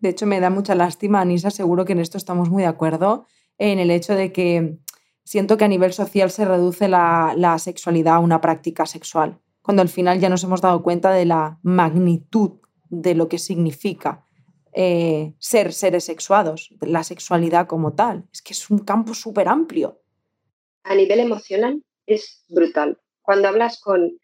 De 0.00 0.10
hecho, 0.10 0.26
me 0.26 0.40
da 0.40 0.50
mucha 0.50 0.74
lástima, 0.74 1.20
Anisa, 1.20 1.50
seguro 1.50 1.84
que 1.84 1.92
en 1.92 2.00
esto 2.00 2.18
estamos 2.18 2.50
muy 2.50 2.62
de 2.62 2.68
acuerdo, 2.68 3.26
en 3.58 3.78
el 3.78 3.90
hecho 3.90 4.14
de 4.14 4.32
que 4.32 4.78
siento 5.24 5.56
que 5.56 5.64
a 5.64 5.68
nivel 5.68 5.92
social 5.92 6.30
se 6.30 6.44
reduce 6.44 6.88
la, 6.88 7.56
sexualidad 7.58 8.14
a 8.14 8.20
una 8.20 8.40
práctica 8.40 8.86
sexual, 8.86 9.40
cuando 9.60 9.82
al 9.82 9.88
final 9.88 10.20
ya 10.20 10.28
nos 10.28 10.44
hemos 10.44 10.60
dado 10.60 10.82
cuenta 10.82 11.12
de 11.12 11.24
la 11.24 11.58
magnitud 11.62 12.60
de 12.88 13.14
lo 13.14 13.28
que 13.28 13.38
significa 13.38 14.24
eh, 14.72 15.34
ser 15.38 15.72
seres 15.72 16.04
sexuados, 16.04 16.74
la 16.80 17.02
sexualidad 17.02 17.66
como 17.66 17.94
tal. 17.94 18.28
Es 18.32 18.40
que 18.40 18.52
es 18.52 18.70
un 18.70 18.78
campo 18.78 19.12
súper 19.12 19.48
amplio. 19.48 20.00
A 20.84 20.94
nivel 20.94 21.20
emocional 21.20 21.82
es 22.06 22.44
brutal. 22.48 22.98
Cuando 23.20 23.48
hablas 23.48 23.80
con... 23.80 24.18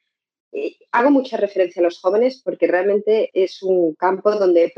Eh, 0.56 0.76
hago 0.92 1.10
mucha 1.10 1.36
referencia 1.36 1.80
a 1.80 1.82
los 1.82 1.98
jóvenes 2.00 2.40
porque 2.42 2.68
realmente 2.68 3.30
es 3.34 3.60
un 3.62 3.94
campo 3.94 4.30
donde 4.36 4.72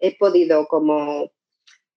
he 0.00 0.16
podido 0.16 0.66
como 0.66 1.30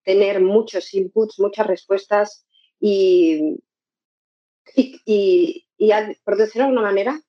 tener 0.03 0.39
muchos 0.39 0.93
inputs, 0.93 1.39
muchas 1.39 1.65
respuestas 1.65 2.45
y, 2.79 3.57
y, 4.75 5.65
por 6.23 6.37
decirlo 6.37 6.63
de 6.63 6.69
alguna 6.69 6.81
manera, 6.81 7.21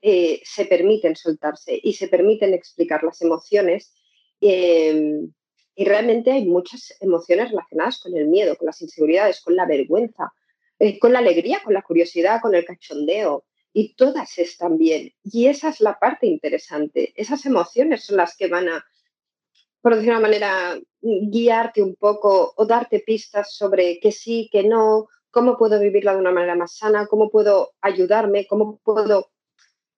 eh, 0.00 0.40
se 0.44 0.64
permiten 0.64 1.14
soltarse 1.14 1.78
y 1.80 1.92
se 1.92 2.08
permiten 2.08 2.54
explicar 2.54 3.04
las 3.04 3.22
emociones. 3.22 3.94
Em, 4.40 5.32
y 5.76 5.84
realmente 5.84 6.32
hay 6.32 6.44
muchas 6.44 6.92
emociones 7.00 7.50
relacionadas 7.50 8.00
con 8.00 8.16
el 8.16 8.26
miedo, 8.26 8.56
con 8.56 8.66
las 8.66 8.82
inseguridades, 8.82 9.40
con 9.40 9.54
la 9.54 9.66
vergüenza, 9.66 10.32
eh, 10.80 10.98
con 10.98 11.12
la 11.12 11.20
alegría, 11.20 11.60
con 11.62 11.72
la 11.72 11.82
curiosidad, 11.82 12.40
con 12.42 12.54
el 12.54 12.64
cachondeo. 12.64 13.44
Y 13.72 13.94
todas 13.94 14.38
están 14.38 14.76
bien. 14.76 15.12
Y 15.24 15.46
esa 15.46 15.70
es 15.70 15.80
la 15.80 15.98
parte 15.98 16.26
interesante. 16.26 17.12
Esas 17.16 17.46
emociones 17.46 18.04
son 18.04 18.16
las 18.16 18.36
que 18.36 18.48
van 18.48 18.68
a 18.68 18.84
por 19.82 19.96
decir 19.96 20.10
una 20.10 20.20
manera, 20.20 20.78
guiarte 21.00 21.82
un 21.82 21.96
poco 21.96 22.54
o 22.56 22.66
darte 22.66 23.00
pistas 23.00 23.52
sobre 23.52 23.98
que 23.98 24.12
sí, 24.12 24.48
que 24.50 24.62
no, 24.62 25.08
cómo 25.30 25.58
puedo 25.58 25.80
vivirla 25.80 26.14
de 26.14 26.20
una 26.20 26.30
manera 26.30 26.54
más 26.54 26.76
sana, 26.76 27.08
cómo 27.08 27.28
puedo 27.30 27.72
ayudarme, 27.80 28.46
cómo 28.46 28.78
puedo 28.84 29.30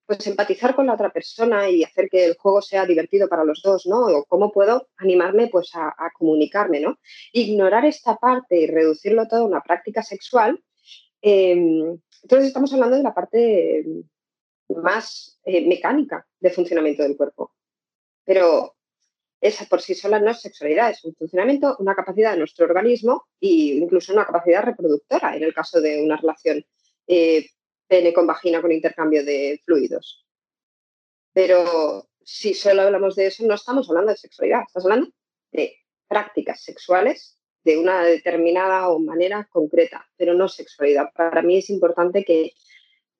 pues 0.07 0.27
empatizar 0.27 0.75
con 0.75 0.87
la 0.87 0.95
otra 0.95 1.11
persona 1.11 1.69
y 1.69 1.83
hacer 1.83 2.09
que 2.11 2.25
el 2.27 2.37
juego 2.37 2.61
sea 2.61 2.85
divertido 2.85 3.29
para 3.29 3.45
los 3.45 3.63
dos, 3.63 3.87
¿no? 3.87 4.07
O 4.07 4.25
cómo 4.25 4.53
puedo 4.53 4.89
animarme 4.97 5.49
pues 5.49 5.71
a, 5.75 5.95
comunicarme, 6.19 6.81
¿no? 6.81 6.99
Ignorar 7.33 7.85
esta 7.87 8.17
parte 8.17 8.61
y 8.61 8.67
reducirlo 8.67 9.27
todo 9.29 9.41
a 9.41 9.47
una 9.47 9.63
práctica 9.63 10.03
sexual. 10.03 10.63
Em, 11.23 11.99
entonces 12.25 12.49
estamos 12.49 12.73
hablando 12.73 12.97
de 12.97 13.03
la 13.03 13.15
parte 13.15 13.85
más 14.69 15.39
eh, 15.45 15.67
mecánica 15.69 16.27
de 16.41 16.51
funcionamiento 16.51 17.03
del 17.03 17.19
cuerpo. 17.19 17.55
Pero 18.25 18.77
esa 19.43 19.67
por 19.67 19.83
sí 19.83 19.95
sola 19.95 20.19
no 20.19 20.31
es 20.31 20.41
sexualidad, 20.41 20.91
es 20.91 21.05
un 21.05 21.15
funcionamiento, 21.15 21.77
una 21.81 21.95
capacidad 21.95 22.33
de 22.33 22.39
nuestro 22.39 22.65
organismo 22.65 23.27
e 23.43 23.77
incluso 23.77 24.15
una 24.15 24.25
capacidad 24.25 24.63
reproductora 24.63 25.37
en 25.37 25.43
el 25.43 25.53
caso 25.53 25.83
de 25.83 26.03
una 26.03 26.17
relación 26.17 26.65
eh, 27.07 27.47
pene 27.87 28.15
con 28.15 28.27
vagina 28.27 28.63
con 28.63 28.73
intercambio 28.73 29.23
de 29.23 29.61
fluidos. 29.63 30.27
Pero 31.35 32.09
si 32.25 32.55
solo 32.55 32.83
hablamos 32.83 33.17
de 33.17 33.27
eso, 33.27 33.47
no 33.47 33.55
estamos 33.55 33.91
hablando 33.91 34.13
de 34.13 34.17
sexualidad, 34.17 34.63
estamos 34.67 34.87
hablando 34.87 35.11
de 35.53 35.77
prácticas 36.09 36.63
sexuales 36.63 37.39
de 37.65 37.79
una 37.79 38.03
determinada 38.03 38.89
o 38.91 38.99
manera 38.99 39.49
concreta, 39.51 40.07
pero 40.17 40.35
no 40.35 40.49
sexualidad. 40.49 41.11
Para 41.15 41.43
mí 41.43 41.59
es 41.59 41.71
importante 41.71 42.25
que 42.25 42.53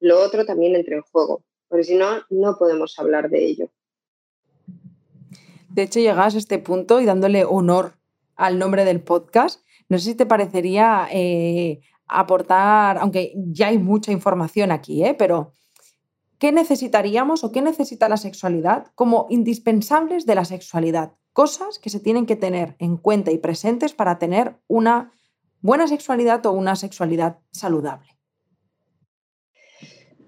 lo 0.01 0.21
otro 0.21 0.45
también 0.45 0.77
entre 0.77 0.97
en 0.97 1.03
juego, 1.03 1.43
porque 1.69 1.85
si 1.85 1.97
no, 1.97 2.23
no 2.31 2.57
podemos 2.59 2.99
hablar 2.99 3.31
de 3.31 3.45
ello. 3.45 3.71
De 5.71 5.83
hecho, 5.83 5.99
llegas 5.99 6.35
a 6.35 6.39
este 6.39 6.59
punto 6.59 7.01
y 7.01 7.05
dándole 7.05 7.45
honor 7.45 7.95
al 8.37 8.59
nombre 8.59 8.85
del 8.85 9.01
podcast, 9.01 9.65
no 9.89 9.99
sé 9.99 10.11
si 10.11 10.15
te 10.15 10.27
parecería 10.27 11.09
eh, 11.11 11.81
aportar, 12.07 12.99
aunque 12.99 13.33
ya 13.35 13.69
hay 13.69 13.79
mucha 13.79 14.13
información 14.13 14.71
aquí, 14.71 15.05
¿eh? 15.05 15.15
pero 15.19 15.53
¿qué 16.39 16.53
necesitaríamos 16.53 17.45
o 17.45 17.53
qué 17.53 17.63
necesita 17.63 18.09
la 18.09 18.17
sexualidad 18.17 18.89
como 18.95 19.27
indispensables 19.31 20.27
de 20.27 20.35
la 20.35 20.45
sexualidad? 20.45 21.15
Cosas 21.35 21.81
que 21.81 21.91
se 21.91 21.99
tienen 21.99 22.27
que 22.27 22.37
tener 22.37 22.77
en 22.79 22.97
cuenta 22.97 23.33
y 23.33 23.39
presentes 23.39 23.93
para 23.93 24.21
tener 24.21 24.55
una 24.69 25.13
buena 25.61 25.89
sexualidad 25.89 26.47
o 26.47 26.53
una 26.53 26.77
sexualidad 26.77 27.41
saludable. 27.51 28.17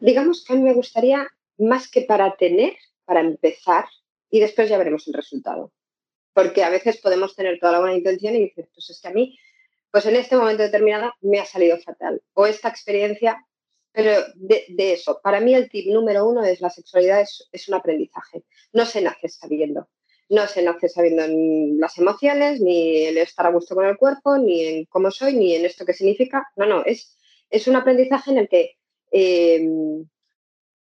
Digamos 0.00 0.44
que 0.44 0.52
a 0.52 0.56
mí 0.56 0.62
me 0.62 0.74
gustaría, 0.74 1.28
más 1.58 1.88
que 1.88 2.02
para 2.02 2.36
tener, 2.36 2.74
para 3.04 3.20
empezar, 3.20 3.84
y 4.30 4.40
después 4.40 4.68
ya 4.68 4.78
veremos 4.78 5.06
el 5.06 5.14
resultado. 5.14 5.72
Porque 6.32 6.64
a 6.64 6.70
veces 6.70 7.00
podemos 7.00 7.36
tener 7.36 7.60
toda 7.60 7.72
la 7.72 7.80
buena 7.80 7.96
intención 7.96 8.34
y 8.34 8.40
dices, 8.40 8.68
pues 8.74 8.90
es 8.90 9.00
que 9.00 9.06
a 9.06 9.12
mí, 9.12 9.38
pues 9.92 10.06
en 10.06 10.16
este 10.16 10.36
momento 10.36 10.64
determinado 10.64 11.12
me 11.20 11.38
ha 11.38 11.46
salido 11.46 11.78
fatal. 11.78 12.20
O 12.34 12.46
esta 12.46 12.68
experiencia, 12.68 13.46
pero 13.92 14.24
de, 14.34 14.66
eso, 14.92 15.20
para 15.22 15.38
mí 15.38 15.54
el 15.54 15.70
tip 15.70 15.86
número 15.86 16.26
uno 16.26 16.42
es 16.42 16.60
la 16.60 16.68
sexualidad 16.68 17.20
es, 17.20 17.68
un 17.68 17.74
aprendizaje. 17.74 18.42
No 18.72 18.84
se 18.84 19.02
nace 19.02 19.28
sabiendo. 19.28 19.88
No 20.28 20.46
se 20.48 20.62
nace 20.62 20.88
sabiendo 20.88 21.22
las 21.78 21.96
emociones, 21.98 22.60
ni 22.60 23.04
el 23.04 23.18
estar 23.18 23.46
a 23.46 23.52
gusto 23.52 23.76
con 23.76 23.86
el 23.86 23.96
cuerpo, 23.96 24.36
ni 24.38 24.64
en 24.64 24.84
cómo 24.86 25.10
soy, 25.10 25.34
ni 25.34 25.54
en 25.54 25.64
esto 25.64 25.86
que 25.86 25.92
significa. 25.92 26.48
No, 26.56 26.66
no, 26.66 26.84
es, 26.84 27.16
es 27.48 27.68
un 27.68 27.76
aprendizaje 27.76 28.32
en 28.32 28.38
el 28.38 28.48
que 28.48 28.72
eh, 29.12 29.68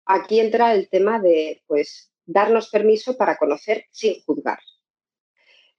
aquí 0.05 0.39
entra 0.39 0.75
el 0.75 0.91
tema 0.91 1.19
de, 1.19 1.63
pues, 1.67 2.13
darnos 2.27 2.69
permiso 2.69 3.17
para 3.17 3.39
conocer 3.39 3.87
sin 3.91 4.23
juzgar. 4.23 4.59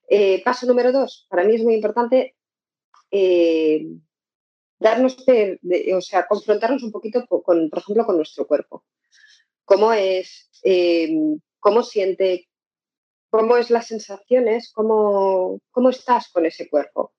Eh, 0.09 0.41
paso 0.43 0.65
número 0.65 0.91
dos, 0.91 1.27
para 1.29 1.43
mí 1.43 1.55
es 1.55 1.63
muy 1.63 1.75
importante 1.75 2.35
eh, 3.11 3.85
darnos, 4.79 5.15
o 5.95 6.01
sea, 6.01 6.25
confrontarnos 6.27 6.81
un 6.81 6.91
poquito 6.91 7.25
con, 7.27 7.69
por 7.69 7.79
ejemplo, 7.79 8.05
con 8.05 8.17
nuestro 8.17 8.47
cuerpo. 8.47 8.83
¿Cómo 9.63 9.93
es? 9.93 10.49
¿Cómo 11.59 11.83
siente? 11.83 12.49
¿Cómo 13.33 13.57
es 13.57 13.71
las 13.71 13.87
sensaciones? 13.87 14.71
¿Cómo, 14.71 15.59
¿Cómo 15.71 15.89
estás 15.89 16.29
con 16.29 16.45
ese 16.45 16.69
cuerpo? 16.69 17.13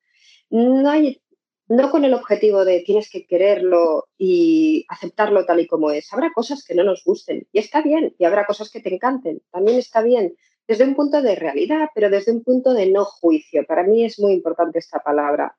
No 0.48 0.88
hay 0.88 1.20
no 1.66 1.90
con 1.90 2.04
el 2.04 2.14
objetivo 2.14 2.64
de 2.64 2.82
tienes 2.82 3.10
que 3.10 3.26
quererlo 3.26 4.06
y 4.16 4.86
aceptarlo 4.88 5.44
tal 5.44 5.58
y 5.58 5.66
como 5.66 5.90
es. 5.90 6.12
Habrá 6.12 6.30
cosas 6.32 6.62
que 6.62 6.76
no 6.76 6.84
nos 6.84 7.02
gusten 7.02 7.48
y 7.50 7.58
está 7.58 7.82
bien, 7.82 8.14
y 8.16 8.26
habrá 8.26 8.46
cosas 8.46 8.70
que 8.70 8.78
te 8.78 8.94
encanten, 8.94 9.42
también 9.50 9.76
está 9.76 10.02
bien, 10.02 10.36
desde 10.68 10.84
un 10.84 10.94
punto 10.94 11.20
de 11.20 11.34
realidad, 11.34 11.88
pero 11.96 12.08
desde 12.08 12.30
un 12.30 12.44
punto 12.44 12.74
de 12.74 12.86
no 12.92 13.04
juicio. 13.04 13.66
Para 13.66 13.82
mí 13.82 14.04
es 14.04 14.20
muy 14.20 14.34
importante 14.34 14.78
esta 14.78 15.00
palabra. 15.00 15.56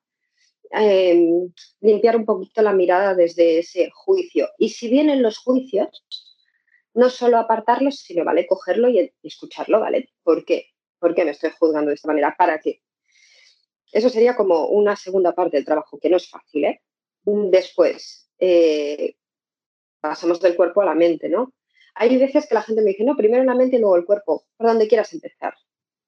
Em, 0.71 1.51
limpiar 1.81 2.15
un 2.15 2.23
poquito 2.23 2.61
la 2.61 2.71
mirada 2.71 3.13
desde 3.13 3.59
ese 3.59 3.89
juicio. 3.93 4.47
Y 4.57 4.69
si 4.69 4.87
vienen 4.87 5.21
los 5.21 5.37
juicios, 5.37 6.24
no 6.95 7.09
solo 7.09 7.37
apartarlos, 7.37 7.99
sino, 7.99 8.23
¿vale? 8.23 8.47
Cogerlo 8.47 8.89
y 8.89 9.13
escucharlo, 9.21 9.79
¿vale? 9.79 10.09
¿Por 10.23 10.45
qué? 10.45 10.67
¿Por 10.97 11.13
qué 11.13 11.25
me 11.25 11.31
estoy 11.31 11.51
juzgando 11.51 11.89
de 11.89 11.95
esta 11.95 12.07
manera? 12.07 12.35
¿Para 12.37 12.59
qué? 12.59 12.81
Eso 13.91 14.09
sería 14.09 14.35
como 14.35 14.67
una 14.67 14.95
segunda 14.95 15.33
parte 15.33 15.57
del 15.57 15.65
trabajo, 15.65 15.99
que 15.99 16.09
no 16.09 16.17
es 16.17 16.29
fácil. 16.29 16.65
¿eh? 16.65 16.81
Después, 17.23 18.29
eh, 18.39 19.15
pasamos 19.99 20.39
del 20.39 20.55
cuerpo 20.55 20.81
a 20.81 20.85
la 20.85 20.95
mente, 20.95 21.29
¿no? 21.29 21.53
Hay 21.95 22.17
veces 22.17 22.47
que 22.47 22.55
la 22.55 22.61
gente 22.61 22.81
me 22.81 22.91
dice, 22.91 23.03
no, 23.03 23.15
primero 23.15 23.43
la 23.43 23.55
mente 23.55 23.75
y 23.75 23.79
luego 23.79 23.95
el 23.97 24.05
cuerpo, 24.05 24.45
por 24.57 24.67
donde 24.67 24.87
quieras 24.87 25.13
empezar. 25.13 25.53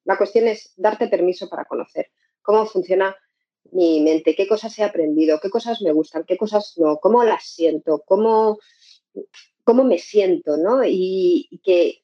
La 0.06 0.18
cuestión 0.18 0.48
es 0.48 0.74
darte 0.78 1.08
permiso 1.08 1.50
para 1.50 1.66
conocer 1.66 2.12
cómo 2.42 2.66
funciona 2.66 3.16
mi 3.72 4.00
mente, 4.00 4.36
qué 4.36 4.48
cosas 4.48 4.78
he 4.80 4.84
aprendido, 4.84 5.40
qué 5.42 5.50
cosas 5.50 5.82
me 5.82 5.92
gustan, 5.92 6.24
qué 6.24 6.38
cosas 6.38 6.76
no, 6.78 6.98
cómo 6.98 7.24
las 7.24 7.46
siento, 7.46 8.04
cómo, 8.06 8.60
cómo 9.68 9.84
me 9.84 9.98
siento, 9.98 10.56
¿no? 10.56 10.86
Y, 10.86 11.60
que 11.62 12.02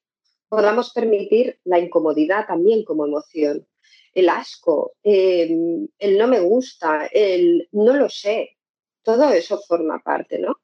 podamos 0.50 0.92
permitir 0.92 1.62
la 1.64 1.80
incomodidad 1.80 2.46
también 2.46 2.84
como 2.84 3.06
emoción 3.06 3.66
el 4.14 4.28
asco, 4.28 4.96
em, 5.02 5.88
el 5.98 6.18
no 6.18 6.28
me 6.28 6.42
gusta, 6.42 7.06
el 7.06 7.70
no 7.72 7.96
lo 7.96 8.10
sé, 8.10 8.58
todo 9.02 9.30
eso 9.32 9.60
forma 9.60 10.00
parte, 10.04 10.40
¿no? 10.40 10.60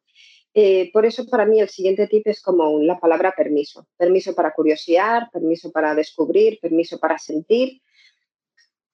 Eh, 0.54 0.92
por 0.92 1.06
eso 1.06 1.26
para 1.26 1.46
mí 1.46 1.62
el 1.62 1.70
siguiente 1.70 2.06
tip 2.08 2.28
es 2.28 2.42
como 2.42 2.80
la 2.82 3.00
palabra 3.00 3.34
permiso. 3.36 3.88
Permiso 3.98 4.36
para 4.36 4.54
curiosear, 4.54 5.32
permiso 5.32 5.72
para 5.72 5.96
descubrir, 5.96 6.60
permiso 6.60 7.00
para 7.00 7.18
sentir, 7.18 7.82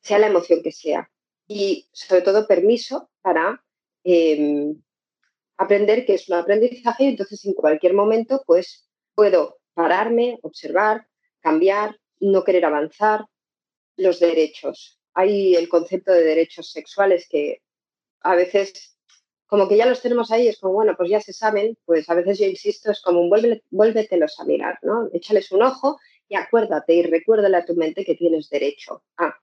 sea 0.01 0.19
la 0.19 0.27
emoción 0.27 0.61
que 0.61 0.71
sea. 0.71 1.09
Y 1.47 1.87
sobre 1.91 2.21
todo 2.21 2.47
permiso 2.47 3.09
para 3.23 3.63
em, 4.03 4.79
aprender 5.57 6.05
que 6.05 6.15
es 6.15 6.29
un 6.29 6.35
aprendizaje 6.35 7.05
y 7.05 7.07
entonces 7.07 7.43
en 7.45 7.53
cualquier 7.53 7.93
momento 7.93 8.43
pues 8.45 8.87
puedo 9.13 9.59
pararme, 9.73 10.39
observar, 10.41 11.07
cambiar, 11.39 11.99
no 12.19 12.43
querer 12.43 12.65
avanzar, 12.65 13.25
los 13.97 14.19
derechos. 14.19 14.99
Hay 15.13 15.55
el 15.55 15.69
concepto 15.69 16.11
de 16.11 16.23
derechos 16.23 16.71
sexuales 16.71 17.27
que 17.29 17.61
a 18.21 18.35
veces, 18.35 18.97
como 19.45 19.67
que 19.67 19.77
ya 19.77 19.85
los 19.85 20.01
tenemos 20.01 20.31
ahí, 20.31 20.47
es 20.47 20.59
como, 20.59 20.73
bueno, 20.73 20.95
pues 20.97 21.09
ya 21.09 21.21
se 21.21 21.33
saben, 21.33 21.77
pues 21.85 22.09
a 22.09 22.15
veces 22.15 22.39
yo 22.39 22.45
insisto, 22.45 22.91
es 22.91 23.01
como, 23.01 23.29
vuelve, 23.29 23.63
vuélvetelos 23.69 24.39
a 24.39 24.45
mirar, 24.45 24.79
¿no? 24.81 25.09
Échales 25.13 25.51
un 25.51 25.63
ojo 25.63 25.99
y 26.27 26.35
acuérdate 26.35 26.95
y 26.95 27.03
recuérdale 27.03 27.57
a 27.57 27.65
tu 27.65 27.75
mente 27.75 28.03
que 28.03 28.15
tienes 28.15 28.49
derecho 28.49 29.03
a 29.17 29.39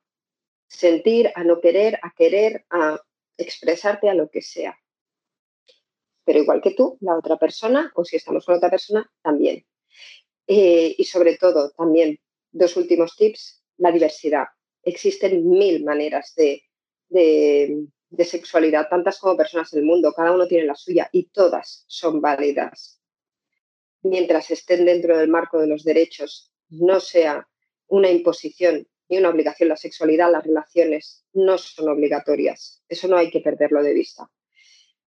sentir, 0.68 1.30
a 1.34 1.44
no 1.44 1.60
querer, 1.60 1.98
a 2.02 2.12
querer, 2.16 2.64
a 2.70 3.00
expresarte 3.36 4.10
a 4.10 4.14
lo 4.14 4.28
que 4.28 4.42
sea. 4.42 4.76
Pero 6.24 6.40
igual 6.40 6.60
que 6.60 6.74
tú, 6.74 6.98
la 7.00 7.16
otra 7.16 7.36
persona, 7.36 7.90
o 7.94 8.04
si 8.04 8.16
estamos 8.16 8.44
con 8.46 8.56
otra 8.56 8.70
persona, 8.70 9.10
también. 9.22 9.64
Eh, 10.46 10.94
y 10.96 11.04
sobre 11.04 11.36
todo, 11.36 11.70
también, 11.70 12.18
dos 12.50 12.76
últimos 12.76 13.16
tips 13.16 13.62
la 13.78 13.90
diversidad. 13.90 14.46
existen 14.84 15.48
mil 15.48 15.84
maneras 15.84 16.34
de, 16.36 16.62
de 17.08 18.24
sexualidad, 18.24 18.88
tantas 18.88 19.18
como 19.18 19.36
personas 19.36 19.72
en 19.72 19.80
el 19.80 19.84
mundo, 19.84 20.12
cada 20.12 20.32
uno 20.32 20.46
tiene 20.46 20.66
la 20.66 20.74
suya 20.74 21.08
y 21.12 21.30
todas 21.30 21.84
son 21.86 22.20
válidas. 22.20 23.00
Mientras 24.02 24.50
estén 24.50 24.84
dentro 24.84 25.16
del 25.16 25.28
marco 25.28 25.60
de 25.60 25.68
los 25.68 25.84
derechos, 25.84 26.52
no 26.68 27.00
sea 27.00 27.48
una 27.86 28.10
imposición 28.10 28.88
ni 29.08 29.18
una 29.18 29.28
obligación 29.30 29.68
la 29.68 29.76
sexualidad, 29.76 30.32
las 30.32 30.44
relaciones 30.44 31.24
no 31.32 31.58
son 31.58 31.88
obligatorias. 31.88 32.82
Eso 32.88 33.08
no 33.08 33.16
hay 33.16 33.30
que 33.30 33.40
perderlo 33.40 33.82
de 33.82 33.92
vista. 33.92 34.30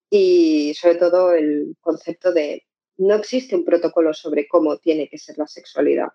Y 0.09 0.73
sobre 0.75 0.95
todo 0.95 1.33
el 1.33 1.75
concepto 1.81 2.31
de 2.31 2.63
no 2.97 3.15
existe 3.15 3.55
un 3.55 3.65
protocolo 3.65 4.13
sobre 4.13 4.47
cómo 4.47 4.77
tiene 4.77 5.09
que 5.09 5.17
ser 5.17 5.37
la 5.37 5.47
sexualidad. 5.47 6.09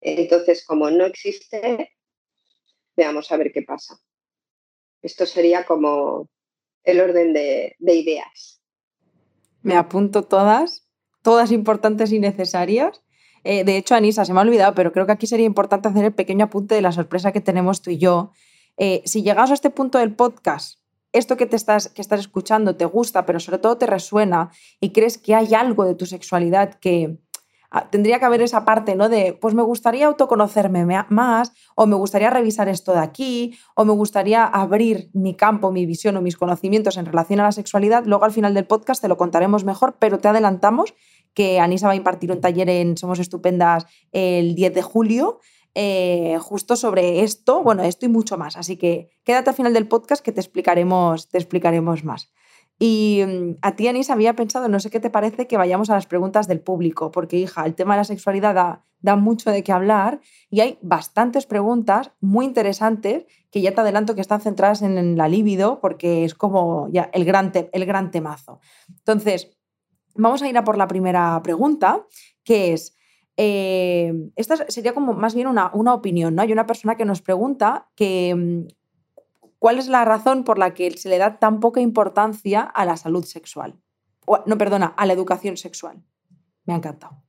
Entonces, 0.00 0.64
como 0.64 0.90
no 0.90 1.06
existe, 1.06 1.92
veamos 2.96 3.30
a 3.30 3.36
ver 3.36 3.52
qué 3.52 3.62
pasa. 3.62 3.98
Esto 5.00 5.26
sería 5.26 5.64
como 5.64 6.28
el 6.84 7.00
orden 7.00 7.32
de, 7.32 7.76
ideas. 7.80 8.60
Me 9.62 9.76
apunto 9.76 10.24
todas, 10.24 10.88
todas 11.22 11.52
importantes 11.52 12.12
y 12.12 12.18
necesarias. 12.18 13.02
Eh, 13.44 13.64
de 13.64 13.76
hecho, 13.76 13.94
Anisa, 13.94 14.24
se 14.24 14.32
me 14.32 14.40
ha 14.40 14.42
olvidado, 14.42 14.74
pero 14.74 14.92
creo 14.92 15.06
que 15.06 15.12
aquí 15.12 15.26
sería 15.26 15.46
importante 15.46 15.88
hacer 15.88 16.04
el 16.04 16.14
pequeño 16.14 16.44
apunte 16.44 16.74
de 16.74 16.82
la 16.82 16.92
sorpresa 16.92 17.32
que 17.32 17.40
tenemos 17.40 17.82
tú 17.82 17.90
y 17.90 17.98
yo. 17.98 18.32
Eh, 18.76 19.02
si 19.04 19.22
llegas 19.22 19.50
a 19.50 19.54
este 19.54 19.70
punto 19.70 19.98
del 19.98 20.14
podcast, 20.14 20.81
esto 21.12 21.36
que, 21.36 21.46
te 21.46 21.56
estás, 21.56 21.88
que 21.88 22.02
estás 22.02 22.20
escuchando 22.20 22.76
te 22.76 22.84
gusta, 22.84 23.26
pero 23.26 23.40
sobre 23.40 23.58
todo 23.58 23.78
te 23.78 23.86
resuena 23.86 24.50
y 24.80 24.90
crees 24.90 25.18
que 25.18 25.34
hay 25.34 25.54
algo 25.54 25.84
de 25.84 25.94
tu 25.94 26.06
sexualidad 26.06 26.74
que, 26.74 27.18
Ah, 27.74 27.88
tendría 27.88 28.18
que 28.18 28.26
haber 28.26 28.42
esa 28.42 28.66
parte, 28.66 28.96
¿no? 28.96 29.08
De, 29.08 29.32
pues 29.40 29.54
me 29.54 29.62
gustaría 29.62 30.04
autoconocerme 30.06 30.84
más, 31.08 31.52
o 31.74 31.86
me 31.86 31.96
gustaría 31.96 32.28
revisar 32.28 32.68
esto 32.68 32.92
de 32.92 32.98
aquí, 32.98 33.56
o 33.74 33.86
me 33.86 33.94
gustaría 33.94 34.44
abrir 34.44 35.08
mi 35.14 35.34
campo, 35.34 35.72
mi 35.72 35.86
visión 35.86 36.14
o 36.18 36.20
mis 36.20 36.36
conocimientos 36.36 36.98
en 36.98 37.06
relación 37.06 37.40
a 37.40 37.44
la 37.44 37.52
sexualidad. 37.52 38.04
Luego 38.04 38.26
al 38.26 38.32
final 38.32 38.52
del 38.52 38.66
podcast 38.66 39.00
te 39.00 39.08
lo 39.08 39.16
contaremos 39.16 39.64
mejor, 39.64 39.96
pero 39.98 40.18
te 40.18 40.28
adelantamos 40.28 40.92
que 41.32 41.60
Anisa 41.60 41.86
va 41.86 41.94
a 41.94 41.96
impartir 41.96 42.30
un 42.30 42.42
taller 42.42 42.68
en 42.68 42.98
Somos 42.98 43.18
Estupendas 43.18 43.86
el 44.12 44.54
10 44.54 44.74
de 44.74 44.82
julio. 44.82 45.40
Eh, 45.74 46.38
justo 46.40 46.76
sobre 46.76 47.22
esto, 47.22 47.62
bueno, 47.62 47.82
esto 47.82 48.06
y 48.06 48.08
mucho 48.08 48.36
más. 48.36 48.56
Así 48.56 48.76
que 48.76 49.10
quédate 49.24 49.50
al 49.50 49.56
final 49.56 49.72
del 49.72 49.88
podcast 49.88 50.22
que 50.22 50.32
te 50.32 50.40
explicaremos, 50.40 51.28
te 51.28 51.38
explicaremos 51.38 52.04
más. 52.04 52.32
Y 52.78 53.22
mm, 53.24 53.58
a 53.62 53.76
ti, 53.76 53.88
Anis, 53.88 54.10
había 54.10 54.34
pensado, 54.34 54.68
no 54.68 54.80
sé 54.80 54.90
qué 54.90 55.00
te 55.00 55.08
parece, 55.08 55.46
que 55.46 55.56
vayamos 55.56 55.88
a 55.88 55.94
las 55.94 56.06
preguntas 56.06 56.48
del 56.48 56.60
público, 56.60 57.10
porque, 57.10 57.38
hija, 57.38 57.64
el 57.64 57.74
tema 57.74 57.94
de 57.94 57.98
la 57.98 58.04
sexualidad 58.04 58.82
da, 59.00 59.16
mucho 59.16 59.50
de 59.50 59.62
qué 59.62 59.72
hablar 59.72 60.20
y 60.48 60.60
hay 60.60 60.78
bastantes 60.80 61.46
preguntas 61.46 62.12
muy 62.20 62.44
interesantes 62.44 63.26
que 63.50 63.60
ya 63.60 63.74
te 63.74 63.80
adelanto 63.80 64.14
que 64.14 64.20
están 64.20 64.40
centradas 64.40 64.82
en, 64.82 65.16
la 65.16 65.28
libido, 65.28 65.80
porque 65.80 66.24
es 66.24 66.34
como 66.34 66.88
ya 66.90 67.10
el 67.12 67.24
gran, 67.24 67.52
el 67.72 67.84
gran 67.86 68.10
temazo. 68.10 68.60
Entonces, 68.88 69.56
vamos 70.14 70.42
a 70.42 70.48
ir 70.48 70.56
a 70.56 70.64
por 70.64 70.76
la 70.76 70.88
primera 70.88 71.40
pregunta, 71.42 72.06
que 72.44 72.72
es, 72.72 72.96
eh, 73.36 74.12
esta 74.36 74.68
sería 74.70 74.94
como 74.94 75.14
más 75.14 75.34
bien 75.34 75.46
una, 75.46 75.70
una, 75.74 75.94
opinión, 75.94 76.34
¿no? 76.34 76.42
Hay 76.42 76.52
una 76.52 76.66
persona 76.66 76.96
que 76.96 77.04
nos 77.04 77.22
pregunta 77.22 77.88
que 77.96 78.34
mm, 78.34 78.66
¿Cuál 79.62 79.78
es 79.78 79.86
la 79.86 80.04
razón 80.04 80.42
por 80.42 80.58
la 80.58 80.74
que 80.74 80.90
se 80.98 81.08
le 81.08 81.18
da 81.18 81.38
tan 81.38 81.60
poca 81.60 81.80
importancia 81.80 82.62
a 82.62 82.84
la 82.84 82.96
salud 82.96 83.22
sexual? 83.22 83.78
no, 84.46 84.58
perdona, 84.58 84.86
a 84.86 85.06
la 85.06 85.12
educación 85.12 85.56
sexual. 85.56 86.02
Me 86.64 86.72
ha 86.72 86.78
encantado. 86.78 87.22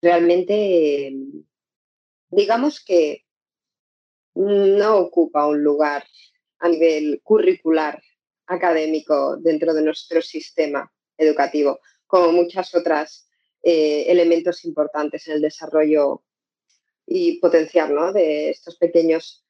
Realmente, 0.00 1.12
digamos 2.30 2.84
que 2.84 3.24
no 4.36 4.98
ocupa 4.98 5.48
un 5.48 5.64
lugar 5.64 6.04
a 6.60 6.68
nivel 6.68 7.20
curricular 7.24 8.00
académico 8.46 9.38
dentro 9.38 9.74
de 9.74 9.82
nuestro 9.82 10.22
sistema 10.22 10.88
educativo, 11.16 11.80
como 12.06 12.30
muchas 12.30 12.72
otras 12.76 13.27
eh, 13.62 14.04
elementos 14.08 14.64
importantes 14.64 15.26
en 15.26 15.34
el 15.34 15.42
desarrollo 15.42 16.22
y 17.06 17.38
potenciar 17.40 17.92
de 18.12 18.50
estos 18.50 18.76
pequeños 18.76 19.44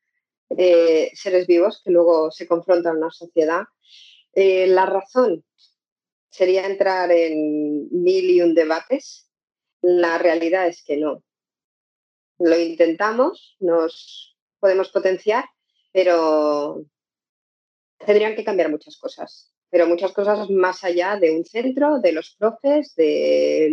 eh, 0.57 1.11
seres 1.14 1.47
vivos 1.47 1.83
que 1.85 1.90
luego 1.90 2.31
se 2.31 2.47
confrontan 2.47 2.94
a 2.94 2.99
una 2.99 3.11
sociedad. 3.11 3.64
Eh, 4.33 4.66
la 4.68 4.87
razón 4.87 5.44
sería 6.31 6.66
entrar 6.66 7.11
en 7.11 7.88
mil 7.90 8.31
y 8.31 8.40
un 8.40 8.55
debates. 8.55 9.29
La 9.83 10.18
realidad 10.18 10.66
es 10.68 10.83
que 10.83 10.97
no. 10.97 11.23
Lo 12.38 12.59
intentamos, 12.59 13.57
nos 13.59 14.37
podemos 14.61 14.90
potenciar, 14.90 15.44
pero 15.92 16.85
tendrían 17.99 18.37
que 18.37 18.44
cambiar 18.44 18.71
muchas 18.71 18.97
cosas. 18.97 19.53
Pero 19.70 19.87
muchas 19.87 20.12
cosas 20.12 20.48
más 20.50 20.83
allá 20.85 21.16
de 21.16 21.37
un 21.37 21.44
centro, 21.44 21.98
de 22.00 22.12
los 22.12 22.35
profes, 22.38 22.94
de... 22.96 23.70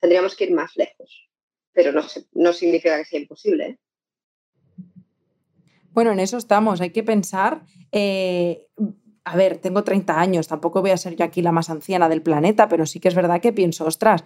tendríamos 0.00 0.36
que 0.36 0.44
ir 0.44 0.52
más 0.52 0.76
lejos. 0.76 1.28
Pero 1.72 1.92
no, 1.92 2.02
no 2.32 2.52
significa 2.52 2.98
que 2.98 3.04
sea 3.04 3.20
imposible. 3.20 3.66
¿eh? 3.66 3.78
Bueno, 5.90 6.12
en 6.12 6.20
eso 6.20 6.36
estamos. 6.36 6.80
Hay 6.80 6.90
que 6.90 7.02
pensar. 7.02 7.62
Eh, 7.90 8.66
a 9.24 9.36
ver, 9.36 9.58
tengo 9.58 9.82
30 9.82 10.20
años, 10.20 10.46
tampoco 10.46 10.80
voy 10.80 10.90
a 10.90 10.96
ser 10.96 11.16
yo 11.16 11.24
aquí 11.24 11.42
la 11.42 11.50
más 11.50 11.68
anciana 11.68 12.08
del 12.08 12.22
planeta, 12.22 12.68
pero 12.68 12.86
sí 12.86 13.00
que 13.00 13.08
es 13.08 13.14
verdad 13.14 13.40
que 13.40 13.52
pienso, 13.52 13.84
ostras, 13.84 14.24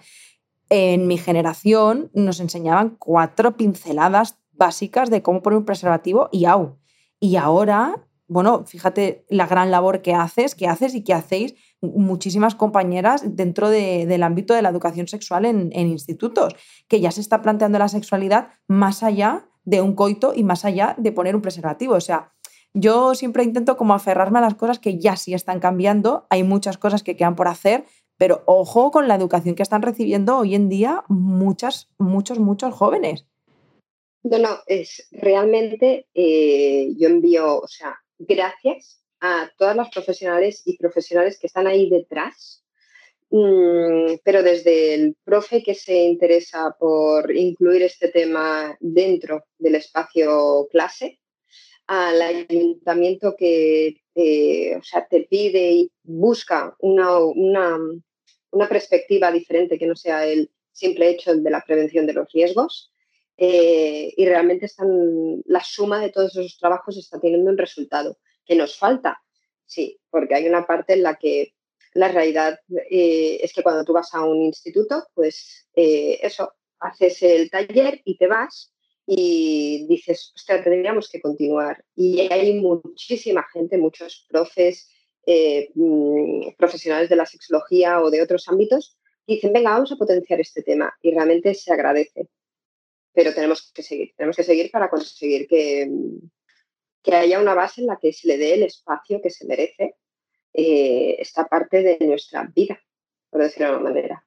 en 0.69 1.07
mi 1.07 1.17
generación 1.17 2.11
nos 2.13 2.39
enseñaban 2.39 2.97
cuatro 2.99 3.57
pinceladas 3.57 4.39
básicas 4.53 5.09
de 5.09 5.23
cómo 5.23 5.43
poner 5.43 5.59
un 5.59 5.65
preservativo 5.65 6.29
y 6.33 6.45
au. 6.45 6.77
Y 7.19 7.37
ahora, 7.37 8.07
bueno, 8.31 8.65
fíjate 8.65 9.25
la 9.29 9.49
gran 9.49 9.73
labor 9.73 10.03
que 10.03 10.15
haces, 10.15 10.55
que 10.55 10.69
haces 10.69 10.95
y 10.95 11.03
que 11.03 11.13
hacéis 11.13 11.57
muchísimas 11.81 12.55
compañeras 12.55 13.23
dentro 13.25 13.71
del 13.71 14.23
ámbito 14.23 14.55
de 14.55 14.63
la 14.63 14.69
educación 14.69 15.09
sexual 15.09 15.45
en, 15.45 15.73
institutos, 15.73 16.55
que 16.87 17.01
ya 17.01 17.11
se 17.11 17.21
está 17.21 17.43
planteando 17.43 17.81
la 17.81 17.89
sexualidad 17.89 18.51
más 18.69 19.03
allá 19.03 19.49
de 19.65 19.81
un 19.81 19.97
coito 19.97 20.33
y 20.33 20.45
más 20.45 20.65
allá 20.65 20.95
de 20.97 21.11
poner 21.11 21.35
un 21.35 21.43
preservativo. 21.43 21.95
O 21.95 22.01
sea, 22.01 22.33
yo 22.73 23.17
siempre 23.17 23.43
intento 23.43 23.77
como 23.77 23.95
aferrarme 23.95 24.39
a 24.39 24.43
las 24.43 24.55
cosas 24.55 24.79
que 24.79 24.97
ya 25.01 25.17
sí 25.17 25.35
están 25.35 25.59
cambiando, 25.59 26.29
hay 26.31 26.45
muchas 26.45 26.79
cosas 26.79 27.03
que 27.03 27.17
quedan 27.17 27.35
por 27.35 27.49
hacer, 27.49 27.85
pero 28.17 28.45
ojo 28.47 28.93
con 28.93 29.09
la 29.09 29.17
educación 29.17 29.57
que 29.57 29.65
están 29.65 29.83
recibiendo 29.83 30.39
hoy 30.39 30.55
en 30.55 30.69
día 30.69 31.03
muchas, 31.09 31.91
muchos, 31.99 32.39
muchos 32.39 32.73
jóvenes. 32.75 33.27
No, 34.23 34.39
no, 34.39 34.59
es 34.67 35.09
realmente 35.11 36.07
eh, 36.15 36.95
yo 36.97 37.09
envío, 37.09 37.59
o 37.59 37.67
sea, 37.67 37.97
gracias 38.21 39.03
a 39.21 39.51
todas 39.59 39.77
las 39.77 39.91
profesionales 39.91 40.63
y 40.65 40.77
profesionales 40.77 41.39
que 41.39 41.49
están 41.49 41.67
ahí 41.67 41.91
detrás 41.91 42.61
Mm, 43.31 44.17
pero 44.25 44.43
desde 44.43 44.95
el 44.95 45.17
profe 45.25 45.63
que 45.63 45.75
se 45.75 46.03
interesa 46.03 46.75
por 46.79 47.35
incluir 47.35 47.83
este 47.83 48.09
tema 48.09 48.77
dentro 48.81 49.45
del 49.57 49.77
espacio 49.77 50.67
clase, 50.71 51.21
al 51.87 52.21
ayuntamiento 52.23 53.37
que 53.39 54.03
te, 54.15 54.81
sea, 54.83 55.07
te 55.09 55.23
pide 55.31 55.73
y 55.73 55.93
busca 56.03 56.75
una, 56.81 57.19
una, 57.21 57.79
perspectiva 58.69 59.31
diferente 59.33 59.79
que 59.79 59.87
no 59.87 59.97
sea 59.97 60.27
el 60.27 60.51
simple 60.73 61.11
hecho 61.11 61.35
de 61.35 61.51
la 61.51 61.63
prevención 61.65 62.07
de 62.07 62.15
los 62.15 62.33
riesgos. 62.33 62.90
Eh, 63.43 64.13
y 64.19 64.27
realmente 64.27 64.67
están, 64.67 65.43
la 65.47 65.65
suma 65.65 65.99
de 65.99 66.11
todos 66.11 66.37
esos 66.37 66.59
trabajos 66.59 66.99
está 66.99 67.19
teniendo 67.19 67.51
un 67.51 67.57
resultado. 67.57 68.19
que 68.45 68.55
nos 68.55 68.77
falta? 68.77 69.23
Sí, 69.65 69.99
porque 70.11 70.35
hay 70.35 70.47
una 70.47 70.67
parte 70.67 70.93
en 70.93 71.03
la 71.03 71.15
que 71.17 71.55
la 71.95 72.09
realidad 72.09 72.59
eh, 72.91 73.39
es 73.43 73.53
que 73.55 73.63
cuando 73.63 73.85
tú 73.85 73.95
vas 73.95 74.13
a 74.13 74.25
un 74.27 74.43
instituto, 74.43 75.07
pues 75.15 75.69
eh, 75.75 76.19
eso, 76.21 76.53
haces 76.81 77.23
el 77.23 77.49
taller 77.49 78.03
y 78.05 78.19
te 78.19 78.27
vas 78.27 78.75
y 79.07 79.87
dices, 79.89 80.33
ostras, 80.35 80.63
tendríamos 80.63 81.09
que 81.09 81.21
continuar. 81.23 81.83
Y 81.97 82.21
hay 82.31 82.61
muchísima 82.61 83.47
gente, 83.53 83.79
muchos 83.79 84.27
profes, 84.29 84.91
mm, 85.75 86.57
profesionales 86.59 87.09
de 87.09 87.17
la 87.17 87.27
sexología 87.27 88.03
o 88.03 88.11
de 88.11 88.21
otros 88.21 88.49
ámbitos, 88.49 88.99
que 89.27 89.35
dicen, 89.35 89.53
venga, 89.53 89.71
vamos 89.71 89.93
a 89.93 89.97
potenciar 89.97 90.41
este 90.41 90.63
tema. 90.63 90.93
Y 91.01 91.13
realmente 91.13 91.55
se 91.55 91.73
agradece. 91.73 92.29
Pero 93.21 93.35
tenemos 93.35 93.71
que 93.75 93.83
seguir, 93.83 94.15
tenemos 94.17 94.35
que 94.35 94.43
seguir 94.43 94.71
para 94.71 94.89
conseguir 94.89 95.47
que, 95.47 95.91
que 97.03 97.15
haya 97.15 97.39
una 97.39 97.53
base 97.53 97.83
en 97.83 97.89
la 97.89 97.99
que 98.01 98.15
se 98.15 98.27
le 98.27 98.39
dé 98.39 98.55
el 98.55 98.63
espacio 98.63 99.21
que 99.21 99.29
se 99.29 99.47
merece 99.47 99.97
eh, 100.55 101.17
esta 101.19 101.47
parte 101.47 101.83
de 101.83 101.99
nuestra 102.07 102.51
vida, 102.57 102.81
por 103.29 103.43
decirlo 103.43 103.67
de 103.67 103.73
alguna 103.75 103.91
manera. 103.91 104.25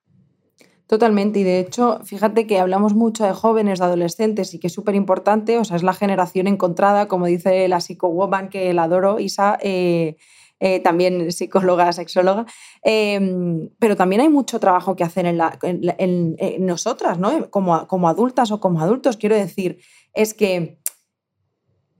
Totalmente, 0.86 1.40
y 1.40 1.44
de 1.44 1.58
hecho, 1.58 2.02
fíjate 2.04 2.46
que 2.46 2.60
hablamos 2.60 2.94
mucho 2.94 3.26
de 3.26 3.34
jóvenes, 3.34 3.80
de 3.80 3.86
adolescentes, 3.86 4.54
y 4.54 4.60
que 4.60 4.68
es 4.68 4.74
súper 4.74 4.94
importante, 4.94 5.58
o 5.58 5.66
sea, 5.66 5.76
es 5.76 5.82
la 5.82 5.94
generación 5.94 6.46
encontrada, 6.46 7.08
como 7.08 7.26
dice 7.26 7.68
la 7.68 7.82
psico-woman 7.82 8.50
que 8.50 8.72
la 8.76 8.84
adoro, 8.84 9.20
Isa, 9.20 9.58
eh, 9.64 10.18
eh, 10.60 10.80
también 10.80 11.32
psicóloga, 11.32 11.92
sexóloga, 11.92 12.46
em, 12.84 13.70
pero 13.80 13.96
también 13.96 14.22
hay 14.22 14.30
mucho 14.30 14.60
trabajo 14.60 14.96
que 14.96 15.04
hacer 15.04 15.26
en, 15.26 16.66
nosotras, 16.66 17.20
¿no? 17.20 17.50
Como, 17.50 17.88
como 17.88 18.08
adultas 18.08 18.52
o 18.52 18.60
como 18.60 18.80
adultos, 18.82 19.18
quiero 19.18 19.36
decir, 19.36 19.80
es 20.14 20.34
que 20.34 20.80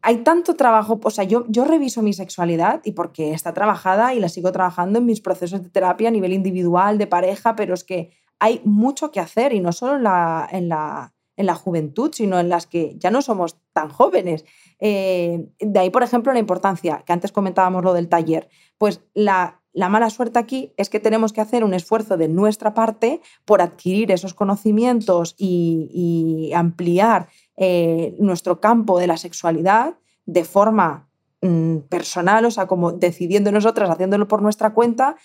hay 0.02 0.18
tanto 0.18 0.56
trabajo, 0.56 1.00
o 1.02 1.10
sea, 1.10 1.24
yo, 1.24 1.46
yo 1.48 1.64
reviso 1.64 2.02
mi 2.02 2.12
sexualidad 2.12 2.82
y 2.84 2.92
porque 2.92 3.32
está 3.32 3.54
trabajada 3.54 4.14
y 4.14 4.20
la 4.20 4.28
sigo 4.28 4.52
trabajando 4.52 5.00
en 5.00 5.06
mis 5.06 5.22
procesos 5.22 5.64
de 5.64 5.70
terapia 5.70 6.10
a 6.10 6.12
nivel 6.12 6.34
individual, 6.34 6.98
de 6.98 7.08
pareja, 7.08 7.56
pero 7.56 7.74
es 7.74 7.86
que 7.86 8.12
hay 8.40 8.60
mucho 8.66 9.12
que 9.12 9.22
hacer 9.22 9.54
y 9.54 9.62
no 9.62 9.72
solo 9.72 9.96
en 9.96 10.04
la, 10.04 10.48
en 10.52 10.68
la, 10.68 11.14
en 11.36 11.46
la 11.46 11.56
juventud, 11.56 12.12
sino 12.14 12.40
en 12.40 12.50
las 12.50 12.68
que 12.68 12.96
ya 12.98 13.12
no 13.12 13.22
somos 13.22 13.58
tan 13.74 13.90
jóvenes. 13.90 14.46
Eh, 14.80 15.48
de 15.60 15.80
ahí, 15.80 15.90
por 15.90 16.04
ejemplo, 16.04 16.34
la 16.34 16.40
importancia, 16.40 17.04
que 17.06 17.14
antes 17.14 17.32
comentábamos 17.32 17.84
lo 17.84 17.94
del 17.94 18.10
taller, 18.10 18.50
pues 18.78 19.02
la, 19.14 19.62
la 19.74 19.90
mala 19.90 20.10
suerte 20.12 20.38
aquí 20.38 20.74
es 20.78 20.90
que 20.90 21.00
tenemos 21.00 21.34
que 21.34 21.42
hacer 21.42 21.64
un 21.64 21.74
esfuerzo 21.74 22.16
de 22.16 22.28
nuestra 22.28 22.76
parte 22.76 23.22
por 23.44 23.62
adquirir 23.62 24.12
esos 24.12 24.36
conocimientos 24.36 25.36
y, 25.38 26.52
ampliar 26.56 27.30
eh, 27.58 28.16
nuestro 28.20 28.60
campo 28.60 29.00
de 29.00 29.08
la 29.08 29.18
sexualidad 29.18 29.96
de 30.26 30.44
forma 30.44 31.10
mm, 31.42 31.78
personal, 31.90 32.46
o 32.46 32.52
sea, 32.52 32.68
como 32.68 32.92
decidiendo 32.92 33.52
nosotras, 33.52 33.90
haciéndolo 33.90 34.28
por 34.28 34.44
nuestra 34.44 34.74
cuenta, 34.74 35.16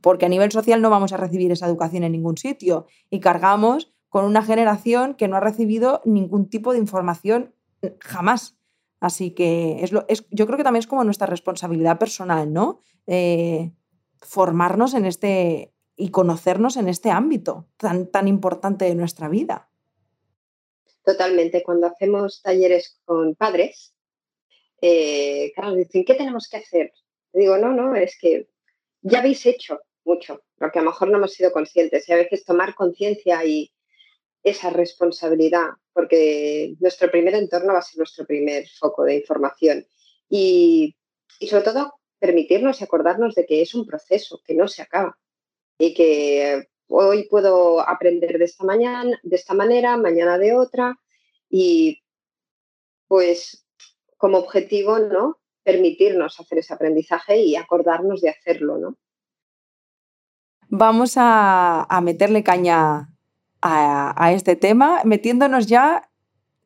porque 0.00 0.26
a 0.26 0.28
nivel 0.28 0.52
social 0.52 0.80
no 0.80 0.90
vamos 0.90 1.12
a 1.12 1.16
recibir 1.16 1.50
esa 1.50 1.66
educación 1.66 2.04
en 2.04 2.12
ningún 2.12 2.38
sitio 2.38 2.86
y 3.10 3.18
cargamos 3.18 3.92
con 4.10 4.24
una 4.24 4.42
generación 4.42 5.14
que 5.14 5.28
no 5.28 5.36
ha 5.36 5.40
recibido 5.40 6.02
ningún 6.04 6.50
tipo 6.50 6.72
de 6.72 6.78
información 6.78 7.54
jamás. 8.00 8.58
Así 9.00 9.30
que 9.30 9.82
es 9.82 9.92
lo, 9.92 10.04
es, 10.08 10.26
yo 10.30 10.46
creo 10.46 10.58
que 10.58 10.64
también 10.64 10.80
es 10.80 10.86
como 10.86 11.04
nuestra 11.04 11.26
responsabilidad 11.26 11.98
personal, 11.98 12.52
¿no? 12.52 12.80
Eh, 13.06 13.72
formarnos 14.20 14.92
en 14.92 15.06
este 15.06 15.72
y 15.96 16.10
conocernos 16.10 16.76
en 16.76 16.88
este 16.88 17.10
ámbito 17.10 17.68
tan, 17.76 18.10
tan 18.10 18.28
importante 18.28 18.84
de 18.84 18.94
nuestra 18.94 19.28
vida. 19.28 19.70
Totalmente. 21.04 21.62
Cuando 21.62 21.86
hacemos 21.86 22.42
talleres 22.42 23.00
con 23.04 23.34
padres, 23.34 23.94
eh, 24.82 25.52
claro, 25.54 25.74
dicen, 25.74 26.04
¿qué 26.04 26.14
tenemos 26.14 26.48
que 26.48 26.58
hacer? 26.58 26.92
digo, 27.32 27.58
no, 27.58 27.72
no, 27.72 27.94
es 27.94 28.18
que 28.20 28.48
ya 29.02 29.20
habéis 29.20 29.46
hecho 29.46 29.80
mucho, 30.04 30.42
lo 30.56 30.70
que 30.72 30.78
a 30.80 30.82
lo 30.82 30.90
mejor 30.90 31.08
no 31.08 31.18
hemos 31.18 31.32
sido 31.32 31.52
conscientes 31.52 32.08
y 32.08 32.12
a 32.12 32.16
veces 32.16 32.44
tomar 32.44 32.74
conciencia 32.74 33.44
y 33.44 33.72
esa 34.42 34.70
responsabilidad, 34.70 35.68
porque 35.92 36.74
nuestro 36.80 37.10
primer 37.10 37.34
entorno 37.34 37.72
va 37.72 37.80
a 37.80 37.82
ser 37.82 37.98
nuestro 37.98 38.24
primer 38.26 38.66
foco 38.68 39.04
de 39.04 39.16
información 39.16 39.86
y, 40.28 40.96
sobre 41.48 41.64
todo 41.64 41.94
permitirnos 42.18 42.80
y 42.80 42.84
acordarnos 42.84 43.34
de 43.34 43.46
que 43.46 43.62
es 43.62 43.74
un 43.74 43.86
proceso, 43.86 44.42
que 44.44 44.54
no 44.54 44.68
se 44.68 44.82
acaba 44.82 45.18
y 45.78 45.94
que 45.94 46.68
hoy 46.88 47.26
puedo 47.28 47.80
aprender 47.80 48.38
de 48.38 48.44
esta 48.44 48.64
mañana, 48.64 49.18
de 49.22 49.36
esta 49.36 49.54
manera, 49.54 49.96
mañana 49.96 50.36
de 50.36 50.54
otra 50.54 50.98
y 51.48 52.02
pues 53.08 53.66
como 54.18 54.38
objetivo, 54.38 54.98
¿no? 54.98 55.40
Permitirnos 55.62 56.38
hacer 56.38 56.58
ese 56.58 56.74
aprendizaje 56.74 57.38
y 57.38 57.56
acordarnos 57.56 58.20
de 58.20 58.30
hacerlo, 58.30 58.76
¿no? 58.76 58.98
vamos 60.70 61.14
a, 61.16 62.00
meterle 62.02 62.42
caña 62.42 63.09
a, 63.62 64.32
este 64.32 64.56
tema, 64.56 65.02
metiéndonos 65.04 65.66
ya 65.66 66.10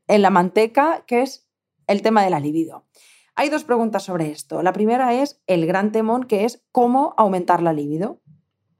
en 0.08 0.22
la 0.22 0.30
manteca, 0.30 1.04
que 1.06 1.22
es 1.22 1.48
el 1.86 2.02
tema 2.02 2.24
de 2.24 2.30
la 2.30 2.40
libido. 2.40 2.86
Hay 3.34 3.48
dos 3.48 3.64
preguntas 3.64 4.04
sobre 4.04 4.30
esto. 4.30 4.62
La 4.62 4.72
primera 4.72 5.20
es 5.20 5.42
el 5.46 5.66
gran 5.66 5.92
temón, 5.92 6.24
que 6.24 6.44
es 6.44 6.64
cómo 6.70 7.14
aumentar 7.16 7.62
la 7.62 7.72
libido. 7.72 8.20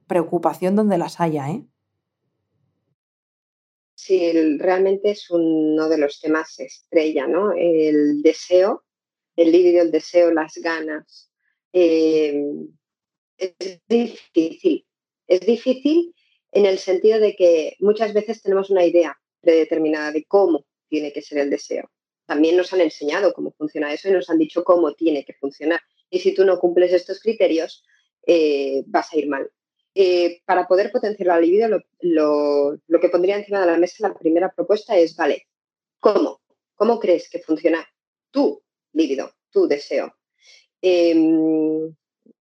Preocupación 0.07 0.75
donde 0.75 0.97
las 0.97 1.19
haya, 1.19 1.49
¿eh? 1.49 1.65
Sí, 3.95 4.31
realmente 4.59 5.11
es 5.11 5.29
uno 5.29 5.89
de 5.89 5.97
los 5.97 6.19
temas 6.21 6.59
estrella, 6.59 7.27
¿no? 7.27 7.53
El 7.53 8.21
deseo, 8.21 8.83
el 9.35 9.51
libido, 9.51 9.81
el 9.81 9.91
deseo, 9.91 10.31
las 10.31 10.55
ganas. 10.55 11.31
Eh, 11.73 12.45
es 13.37 13.81
difícil 13.87 14.85
es 15.27 15.41
difícil 15.41 16.13
en 16.55 16.65
el 16.65 16.79
sentido 16.79 17.19
de 17.19 17.35
que 17.35 17.75
muchas 17.79 18.13
veces 18.13 18.41
tenemos 18.41 18.69
una 18.69 18.85
idea 18.85 19.19
predeterminada 19.41 20.13
de 20.13 20.23
cómo 20.23 20.65
tiene 20.87 21.11
que 21.11 21.21
ser 21.21 21.39
el 21.39 21.49
deseo. 21.49 21.91
También 22.25 22.55
nos 22.55 22.71
han 22.71 22.79
enseñado 22.79 23.33
cómo 23.33 23.51
funciona 23.51 23.91
eso 23.93 24.07
y 24.07 24.13
nos 24.13 24.29
han 24.29 24.37
dicho 24.37 24.63
cómo 24.63 24.93
tiene 24.93 25.25
que 25.25 25.33
funcionar. 25.33 25.81
Y 26.09 26.19
si 26.19 26.33
tú 26.33 26.45
no 26.45 26.57
cumples 26.57 26.93
estos 26.93 27.19
criterios, 27.19 27.83
eh, 28.25 28.83
vas 28.87 29.11
a 29.11 29.17
ir 29.17 29.27
mal. 29.27 29.51
Eh, 29.93 30.41
para 30.45 30.65
poder 30.65 30.93
potenciar 30.93 31.27
la 31.27 31.41
libido, 31.41 31.67
lo, 31.99 32.79
que 33.01 33.09
pondría 33.09 33.35
encima 33.35 33.59
de 33.59 33.67
la 33.67 33.77
mesa 33.77 34.07
la 34.07 34.13
primera 34.13 34.49
propuesta 34.49 34.97
es, 34.97 35.13
vale, 35.17 35.47
¿cómo? 35.99 36.41
¿Cómo 36.75 36.99
crees 36.99 37.29
que 37.29 37.39
funciona 37.39 37.85
tu 38.31 38.63
libido, 38.93 39.29
tu 39.51 39.67
deseo? 39.67 40.15
Em, 40.81 41.93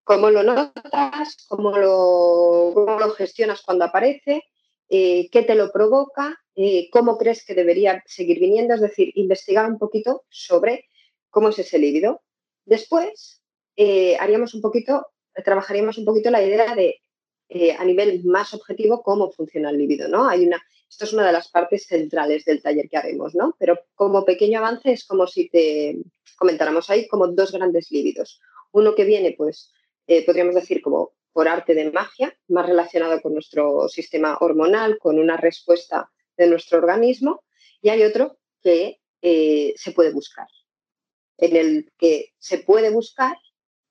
cómo 0.04 0.30
lo 0.30 0.42
notas, 0.42 1.36
cómo 1.48 1.76
lo, 1.76 3.10
gestionas 3.16 3.62
cuando 3.62 3.86
aparece, 3.86 4.44
eh, 4.88 5.28
qué 5.30 5.42
te 5.42 5.54
lo 5.54 5.72
provoca, 5.72 6.38
eh, 6.54 6.88
cómo 6.90 7.16
crees 7.16 7.44
que 7.44 7.54
debería 7.54 8.02
seguir 8.06 8.38
viniendo, 8.38 8.74
es 8.74 8.80
decir, 8.80 9.10
investigar 9.14 9.68
un 9.68 9.78
poquito 9.78 10.24
sobre 10.28 10.88
cómo 11.30 11.48
es 11.48 11.58
ese 11.58 11.78
líbido. 11.78 12.22
Después, 12.66 13.42
eh, 13.76 14.16
haríamos 14.20 14.54
un 14.54 14.60
poquito, 14.60 15.06
trabajaríamos 15.44 15.98
un 15.98 16.04
poquito 16.04 16.30
la 16.30 16.44
idea 16.44 16.74
de, 16.74 17.00
a 17.78 17.84
nivel 17.84 18.24
más 18.24 18.52
objetivo, 18.52 19.02
cómo 19.02 19.30
funciona 19.30 19.70
el 19.70 19.78
líbido, 19.78 20.08
¿no? 20.08 20.28
Esto 20.30 21.04
es 21.04 21.12
una 21.12 21.26
de 21.26 21.32
las 21.32 21.48
partes 21.48 21.86
centrales 21.86 22.44
del 22.44 22.62
taller 22.62 22.88
que 22.88 22.96
haremos, 22.96 23.34
¿no? 23.34 23.54
Pero 23.58 23.78
como 23.94 24.24
pequeño 24.24 24.58
avance 24.58 24.92
es 24.92 25.04
como 25.04 25.26
si 25.26 25.48
te 25.48 25.98
comentáramos 26.36 26.90
ahí 26.90 27.06
como 27.08 27.28
dos 27.28 27.52
grandes 27.52 27.90
líbidos. 27.90 28.40
Uno 28.72 28.94
que 28.94 29.04
viene, 29.04 29.34
pues, 29.36 29.72
eh, 30.06 30.24
podríamos 30.24 30.54
decir 30.54 30.82
como 30.82 31.12
por 31.32 31.48
arte 31.48 31.74
de 31.74 31.90
magia, 31.90 32.36
más 32.48 32.66
relacionado 32.66 33.20
con 33.20 33.34
nuestro 33.34 33.88
sistema 33.88 34.38
hormonal, 34.40 34.98
con 34.98 35.18
una 35.18 35.36
respuesta 35.36 36.10
de 36.36 36.46
nuestro 36.46 36.78
organismo, 36.78 37.42
y 37.82 37.88
hay 37.88 38.04
otro 38.04 38.38
que 38.62 39.00
eh, 39.20 39.74
se 39.76 39.92
puede 39.92 40.12
buscar. 40.12 40.46
En 41.38 41.56
el 41.56 41.90
que 41.98 42.32
se 42.38 42.58
puede 42.58 42.90
buscar, 42.90 43.36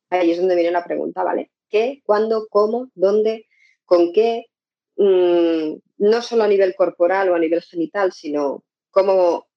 ahí 0.09 0.31
es 0.31 0.37
donde 0.37 0.55
viene 0.55 0.71
la 0.71 0.85
pregunta, 0.85 1.23
¿vale? 1.23 1.51
¿Qué, 1.69 2.01
cuándo, 2.05 2.47
cómo, 2.49 2.89
dónde, 2.95 3.47
con 3.83 4.13
qué? 4.13 4.45
Mm, 4.95 5.75
no 5.97 6.21
solo 6.21 6.43
a 6.43 6.47
nivel 6.47 6.75
corporal 6.75 7.29
o 7.29 7.35
a 7.35 7.39
nivel 7.39 7.61
genital, 7.61 8.13
sino 8.13 8.63
cómo 8.89 9.47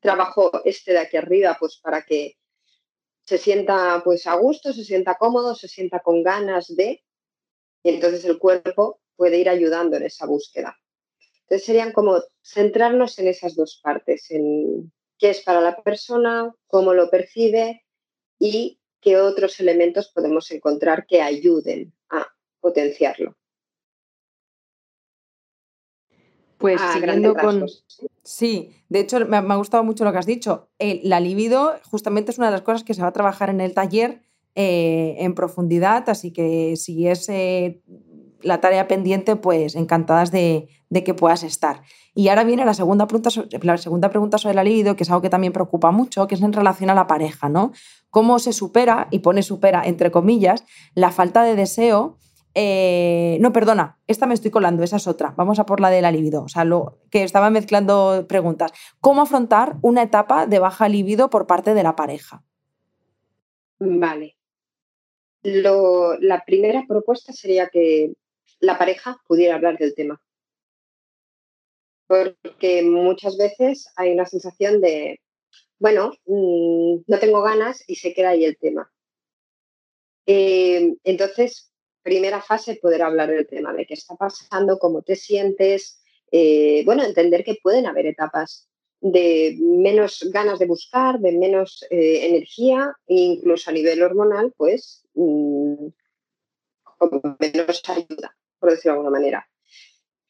trabajo 0.00 0.50
este 0.64 0.92
de 0.92 0.98
aquí 0.98 1.16
arriba, 1.16 1.56
pues 1.60 1.78
para 1.78 2.02
que 2.02 2.36
se 3.32 3.38
sienta 3.38 4.02
pues 4.04 4.26
a 4.26 4.34
gusto, 4.34 4.74
se 4.74 4.84
sienta 4.84 5.14
cómodo, 5.14 5.54
se 5.54 5.66
sienta 5.66 6.00
con 6.00 6.22
ganas 6.22 6.76
de, 6.76 7.02
y 7.82 7.88
entonces 7.88 8.26
el 8.26 8.38
cuerpo 8.38 9.00
puede 9.16 9.38
ir 9.38 9.48
ayudando 9.48 9.96
en 9.96 10.02
esa 10.02 10.26
búsqueda. 10.26 10.76
Entonces 11.40 11.64
serían 11.64 11.92
como 11.92 12.20
centrarnos 12.42 13.18
en 13.18 13.28
esas 13.28 13.56
dos 13.56 13.80
partes, 13.82 14.30
en 14.30 14.92
qué 15.16 15.30
es 15.30 15.40
para 15.40 15.62
la 15.62 15.82
persona, 15.82 16.54
cómo 16.66 16.92
lo 16.92 17.08
percibe 17.08 17.86
y 18.38 18.78
qué 19.00 19.16
otros 19.16 19.58
elementos 19.60 20.12
podemos 20.12 20.50
encontrar 20.50 21.06
que 21.06 21.22
ayuden 21.22 21.94
a 22.10 22.26
potenciarlo. 22.60 23.34
Pues 26.62 26.80
siguiendo 26.94 27.34
con... 27.34 27.66
Sí, 28.22 28.70
de 28.88 29.00
hecho 29.00 29.26
me 29.26 29.36
ha, 29.36 29.56
gustado 29.56 29.84
mucho 29.84 30.04
lo 30.04 30.12
que 30.12 30.18
has 30.18 30.26
dicho. 30.26 30.70
la 30.78 31.20
libido 31.20 31.74
justamente 31.90 32.30
es 32.30 32.38
una 32.38 32.46
de 32.46 32.52
las 32.52 32.62
cosas 32.62 32.84
que 32.84 32.94
se 32.94 33.02
va 33.02 33.08
a 33.08 33.12
trabajar 33.12 33.50
en 33.50 33.60
el 33.60 33.74
taller 33.74 34.22
eh, 34.54 35.16
en 35.18 35.34
profundidad, 35.34 36.08
así 36.08 36.32
que 36.32 36.76
si 36.76 37.08
es 37.08 37.28
eh, 37.28 37.82
la 38.42 38.60
tarea 38.60 38.86
pendiente, 38.86 39.36
pues 39.36 39.74
encantadas 39.74 40.30
de, 40.30 40.68
que 41.04 41.14
puedas 41.14 41.42
estar. 41.42 41.82
Y 42.14 42.28
ahora 42.28 42.44
viene 42.44 42.64
la 42.64 42.74
segunda, 42.74 43.06
pregunta, 43.06 43.30
la 43.62 43.78
segunda 43.78 44.10
pregunta 44.10 44.38
sobre 44.38 44.54
la 44.54 44.64
libido, 44.64 44.94
que 44.94 45.04
es 45.04 45.10
algo 45.10 45.22
que 45.22 45.30
también 45.30 45.52
preocupa 45.52 45.90
mucho, 45.90 46.26
que 46.26 46.34
es 46.34 46.42
en 46.42 46.52
relación 46.52 46.90
a 46.90 46.94
la 46.94 47.06
pareja, 47.06 47.48
¿no? 47.48 47.72
¿Cómo 48.10 48.38
se 48.38 48.52
supera, 48.52 49.08
y 49.10 49.20
pone 49.20 49.42
supera 49.42 49.82
entre 49.84 50.10
comillas, 50.10 50.64
la 50.94 51.10
falta 51.10 51.42
de 51.42 51.56
deseo 51.56 52.18
eh, 52.54 53.38
no, 53.40 53.52
perdona, 53.52 53.98
esta 54.06 54.26
me 54.26 54.34
estoy 54.34 54.50
colando, 54.50 54.82
esa 54.82 54.96
es 54.96 55.06
otra. 55.06 55.34
Vamos 55.36 55.58
a 55.58 55.66
por 55.66 55.80
la 55.80 55.90
de 55.90 56.02
la 56.02 56.12
libido. 56.12 56.44
O 56.44 56.48
sea, 56.48 56.64
lo 56.64 56.98
que 57.10 57.22
estaba 57.22 57.50
mezclando 57.50 58.26
preguntas. 58.28 58.72
¿Cómo 59.00 59.22
afrontar 59.22 59.76
una 59.82 60.02
etapa 60.02 60.46
de 60.46 60.58
baja 60.58 60.88
libido 60.88 61.30
por 61.30 61.46
parte 61.46 61.74
de 61.74 61.82
la 61.82 61.96
pareja? 61.96 62.44
Vale. 63.78 64.36
la 65.42 66.44
primera 66.46 66.84
propuesta 66.86 67.32
sería 67.32 67.68
que 67.68 68.12
la 68.60 68.78
pareja 68.78 69.20
pudiera 69.26 69.56
hablar 69.56 69.78
del 69.78 69.94
tema. 69.94 70.20
Porque 72.06 72.82
muchas 72.82 73.36
veces 73.38 73.88
hay 73.96 74.12
una 74.12 74.26
sensación 74.26 74.80
de, 74.80 75.20
bueno, 75.78 76.12
mm, 76.26 77.02
no 77.06 77.18
tengo 77.18 77.42
ganas 77.42 77.82
y 77.88 77.96
se 77.96 78.12
queda 78.12 78.30
ahí 78.30 78.44
el 78.44 78.58
tema. 78.58 78.92
Eh, 80.26 80.94
entonces, 81.02 81.71
primera 82.02 82.40
fase, 82.40 82.76
poder 82.76 83.02
hablar 83.02 83.30
del 83.30 83.46
tema, 83.46 83.72
de 83.72 83.86
qué 83.86 83.94
está 83.94 84.16
pasando, 84.16 84.78
cómo 84.78 85.02
te 85.02 85.16
sientes, 85.16 86.02
eh, 86.30 86.82
bueno, 86.84 87.04
entender 87.04 87.44
que 87.44 87.58
pueden 87.62 87.86
haber 87.86 88.06
etapas 88.06 88.68
de 89.00 89.56
menos 89.60 90.28
ganas 90.32 90.58
de 90.58 90.66
buscar, 90.66 91.18
de 91.18 91.32
menos 91.32 91.84
eh, 91.90 92.26
energía, 92.26 92.96
e 93.06 93.14
incluso 93.14 93.70
a 93.70 93.72
nivel 93.72 94.02
hormonal, 94.02 94.52
pues 94.56 95.04
mm, 95.14 95.88
menos 97.38 97.82
ayuda, 97.88 98.36
por 98.58 98.70
decirlo 98.70 98.92
de 98.92 98.98
alguna 98.98 99.18
manera. 99.18 99.48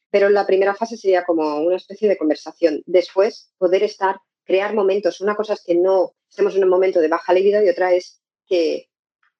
Pero 0.09 0.29
la 0.29 0.45
primera 0.45 0.75
fase 0.75 0.97
sería 0.97 1.23
como 1.23 1.61
una 1.61 1.77
especie 1.77 2.09
de 2.09 2.17
conversación. 2.17 2.83
Después, 2.85 3.51
poder 3.57 3.83
estar, 3.83 4.19
crear 4.43 4.73
momentos. 4.73 5.21
Una 5.21 5.35
cosa 5.35 5.53
es 5.53 5.63
que 5.63 5.75
no 5.75 6.13
estemos 6.29 6.55
en 6.55 6.63
un 6.63 6.69
momento 6.69 6.99
de 6.99 7.07
baja 7.07 7.33
libido 7.33 7.63
y 7.63 7.69
otra 7.69 7.93
es 7.93 8.21
que 8.47 8.89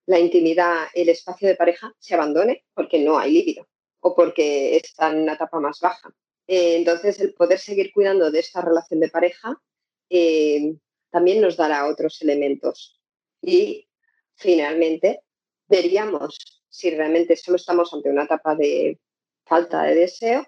la 0.06 0.20
intimidad, 0.20 0.88
el 0.94 1.10
espacio 1.10 1.48
de 1.48 1.56
pareja 1.56 1.94
se 2.00 2.16
abandone 2.16 2.66
porque 2.74 3.00
no 3.00 3.18
hay 3.18 3.32
líbido 3.32 3.68
o 4.00 4.16
porque 4.16 4.78
está 4.78 5.12
en 5.12 5.22
una 5.24 5.34
etapa 5.34 5.60
más 5.60 5.80
baja. 5.80 6.14
Eh, 6.48 6.76
entonces, 6.76 7.20
el 7.22 7.34
poder 7.34 7.60
seguir 7.60 7.92
cuidando 7.94 8.30
de 8.30 8.40
esta 8.40 8.62
relación 8.62 9.00
de 9.00 9.10
pareja 9.10 9.62
eh, 10.10 10.76
también 11.10 11.42
nos 11.42 11.56
dará 11.56 11.88
otros 11.88 12.22
elementos. 12.22 13.00
Y 13.42 13.88
finalmente, 14.36 15.22
veríamos 15.68 16.64
si 16.70 16.90
realmente 16.90 17.36
solo 17.38 17.58
estamos 17.58 17.94
ante 17.94 18.10
una 18.10 18.24
etapa 18.24 18.56
de 18.56 19.00
falta 19.46 19.84
de 19.84 19.96
deseo 19.96 20.46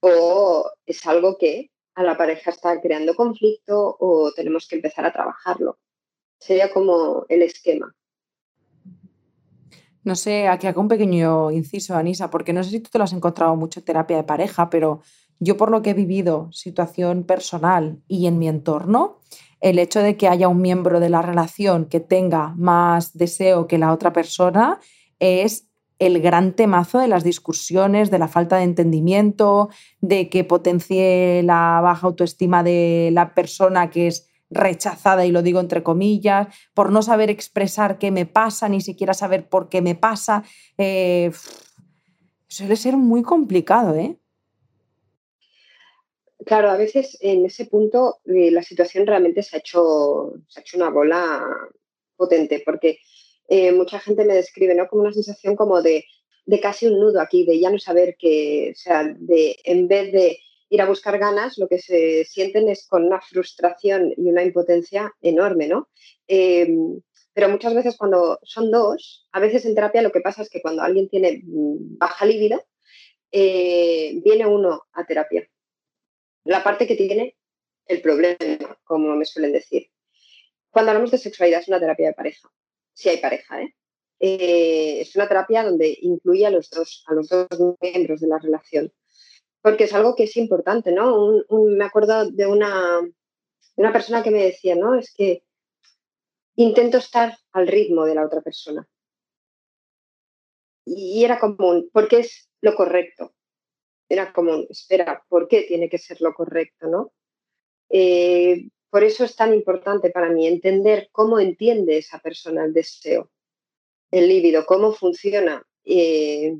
o 0.00 0.70
es 0.84 1.06
algo 1.06 1.38
que 1.38 1.70
a 1.94 2.02
la 2.02 2.16
pareja 2.16 2.50
está 2.50 2.80
creando 2.80 3.14
conflicto 3.14 3.96
o 3.98 4.32
tenemos 4.32 4.68
que 4.68 4.76
empezar 4.76 5.04
a 5.04 5.12
trabajarlo. 5.12 5.78
Sería 6.38 6.70
como 6.70 7.26
el 7.28 7.42
esquema. 7.42 7.94
No 10.04 10.14
sé, 10.14 10.48
aquí 10.48 10.66
hago 10.66 10.80
un 10.80 10.88
pequeño 10.88 11.50
inciso, 11.50 11.96
Anisa, 11.96 12.30
porque 12.30 12.52
no 12.52 12.62
sé 12.62 12.70
si 12.70 12.80
tú 12.80 12.90
te 12.90 12.98
lo 12.98 13.04
has 13.04 13.12
encontrado 13.12 13.56
mucho 13.56 13.80
en 13.80 13.84
terapia 13.84 14.16
de 14.16 14.24
pareja, 14.24 14.70
pero 14.70 15.02
yo 15.40 15.56
por 15.56 15.70
lo 15.70 15.82
que 15.82 15.90
he 15.90 15.94
vivido, 15.94 16.48
situación 16.52 17.24
personal 17.24 18.00
y 18.08 18.26
en 18.26 18.38
mi 18.38 18.48
entorno, 18.48 19.20
el 19.60 19.78
hecho 19.78 20.00
de 20.00 20.16
que 20.16 20.28
haya 20.28 20.48
un 20.48 20.60
miembro 20.60 21.00
de 21.00 21.10
la 21.10 21.22
relación 21.22 21.86
que 21.86 22.00
tenga 22.00 22.54
más 22.56 23.16
deseo 23.16 23.66
que 23.66 23.78
la 23.78 23.92
otra 23.92 24.12
persona 24.12 24.78
es 25.18 25.68
el 25.98 26.20
gran 26.20 26.52
temazo 26.52 26.98
de 26.98 27.08
las 27.08 27.24
discusiones, 27.24 28.10
de 28.10 28.20
la 28.20 28.28
falta 28.28 28.56
de 28.56 28.64
entendimiento, 28.64 29.68
de 30.00 30.28
que 30.28 30.44
potencie 30.44 31.42
la 31.42 31.80
baja 31.82 32.06
autoestima 32.06 32.62
de 32.62 33.10
la 33.12 33.34
persona 33.34 33.90
que 33.90 34.06
es 34.06 34.27
rechazada, 34.50 35.26
y 35.26 35.32
lo 35.32 35.42
digo 35.42 35.60
entre 35.60 35.82
comillas, 35.82 36.48
por 36.74 36.90
no 36.90 37.02
saber 37.02 37.30
expresar 37.30 37.98
qué 37.98 38.10
me 38.10 38.26
pasa, 38.26 38.68
ni 38.68 38.80
siquiera 38.80 39.14
saber 39.14 39.48
por 39.48 39.68
qué 39.68 39.82
me 39.82 39.94
pasa. 39.94 40.44
Eh, 40.78 41.30
suele 42.48 42.76
ser 42.76 42.96
muy 42.96 43.22
complicado, 43.22 43.94
¿eh? 43.94 44.16
Claro, 46.46 46.70
a 46.70 46.76
veces 46.76 47.18
en 47.20 47.44
ese 47.44 47.66
punto 47.66 48.20
eh, 48.24 48.50
la 48.50 48.62
situación 48.62 49.06
realmente 49.06 49.42
se 49.42 49.56
ha, 49.56 49.58
hecho, 49.58 50.32
se 50.48 50.60
ha 50.60 50.62
hecho 50.62 50.78
una 50.78 50.88
bola 50.88 51.44
potente, 52.16 52.62
porque 52.64 53.00
eh, 53.48 53.72
mucha 53.72 53.98
gente 53.98 54.24
me 54.24 54.34
describe 54.34 54.74
¿no? 54.74 54.88
como 54.88 55.02
una 55.02 55.12
sensación 55.12 55.56
como 55.56 55.82
de, 55.82 56.04
de, 56.46 56.60
casi 56.60 56.86
un 56.86 57.00
nudo 57.00 57.20
aquí, 57.20 57.44
de 57.44 57.58
ya 57.60 57.70
no 57.70 57.78
saber 57.78 58.16
qué, 58.18 58.72
o 58.74 58.78
sea, 58.78 59.04
de 59.04 59.56
en 59.64 59.88
vez 59.88 60.12
de 60.12 60.38
ir 60.70 60.82
a 60.82 60.86
buscar 60.86 61.18
ganas, 61.18 61.58
lo 61.58 61.68
que 61.68 61.78
se 61.78 62.24
sienten 62.24 62.68
es 62.68 62.86
con 62.86 63.04
una 63.04 63.20
frustración 63.20 64.12
y 64.16 64.28
una 64.28 64.42
impotencia 64.42 65.14
enorme, 65.20 65.68
¿no? 65.68 65.88
Em, 66.26 67.00
pero 67.32 67.48
muchas 67.48 67.74
veces 67.74 67.96
cuando 67.96 68.38
son 68.42 68.70
dos, 68.70 69.28
a 69.32 69.40
veces 69.40 69.64
en 69.64 69.74
terapia 69.74 70.02
lo 70.02 70.12
que 70.12 70.20
pasa 70.20 70.42
es 70.42 70.50
que 70.50 70.60
cuando 70.60 70.82
alguien 70.82 71.08
tiene 71.08 71.42
mm, 71.44 71.98
baja 71.98 72.26
libido, 72.26 72.64
eh, 73.32 74.20
viene 74.24 74.46
uno 74.46 74.82
a 74.92 75.06
terapia. 75.06 75.48
La 76.44 76.64
parte 76.64 76.86
que 76.86 76.96
tiene 76.96 77.36
el 77.86 78.00
problema, 78.02 78.78
como 78.84 79.14
me 79.16 79.24
suelen 79.24 79.52
decir. 79.52 79.88
Cuando 80.70 80.90
hablamos 80.90 81.10
de 81.10 81.18
sexualidad 81.18 81.60
es 81.60 81.68
una 81.68 81.80
terapia 81.80 82.08
de 82.08 82.14
pareja, 82.14 82.50
si 82.92 83.08
hay 83.08 83.18
pareja, 83.18 83.62
¿eh? 83.62 83.74
Eh, 84.20 85.00
es 85.02 85.14
una 85.14 85.28
terapia 85.28 85.62
donde 85.62 85.96
incluye 86.02 86.44
a 86.44 86.50
los 86.50 86.70
dos, 86.70 87.04
a 87.06 87.14
los 87.14 87.28
dos 87.28 87.46
miembros 87.80 88.20
de 88.20 88.26
la 88.26 88.38
relación 88.38 88.92
porque 89.62 89.84
es 89.84 89.94
algo 89.94 90.14
que 90.14 90.24
es 90.24 90.36
importante, 90.36 90.92
¿no? 90.92 91.42
me 91.50 91.84
acuerdo 91.84 92.30
de 92.30 92.46
una, 92.46 93.00
una 93.76 93.92
persona 93.92 94.22
que 94.22 94.30
me 94.30 94.44
decía, 94.44 94.74
¿no? 94.74 94.94
Es 94.94 95.12
que 95.14 95.42
intento 96.56 96.98
estar 96.98 97.36
al 97.52 97.66
ritmo 97.66 98.04
de 98.04 98.14
la 98.14 98.24
otra 98.24 98.40
persona. 98.40 98.86
Y 100.84 101.24
era 101.24 101.38
común, 101.38 101.90
porque 101.92 102.20
es 102.20 102.48
lo 102.60 102.74
correcto. 102.74 103.34
Era 104.08 104.32
común, 104.32 104.66
espera, 104.70 105.22
¿por 105.28 105.48
qué 105.48 105.62
tiene 105.62 105.88
que 105.88 105.98
ser 105.98 106.20
lo 106.20 106.32
correcto, 106.32 106.86
no? 106.88 107.12
Eh, 107.90 108.68
por 108.90 109.04
eso 109.04 109.24
es 109.24 109.36
tan 109.36 109.54
importante 109.54 110.10
para 110.10 110.30
mí 110.30 110.46
entender 110.46 111.08
cómo 111.12 111.38
entiende 111.38 111.98
esa 111.98 112.18
persona 112.20 112.64
el 112.64 112.72
deseo, 112.72 113.30
el 114.10 114.28
líbido, 114.28 114.64
cómo 114.64 114.92
funciona. 114.92 115.62
Eh, 115.84 116.58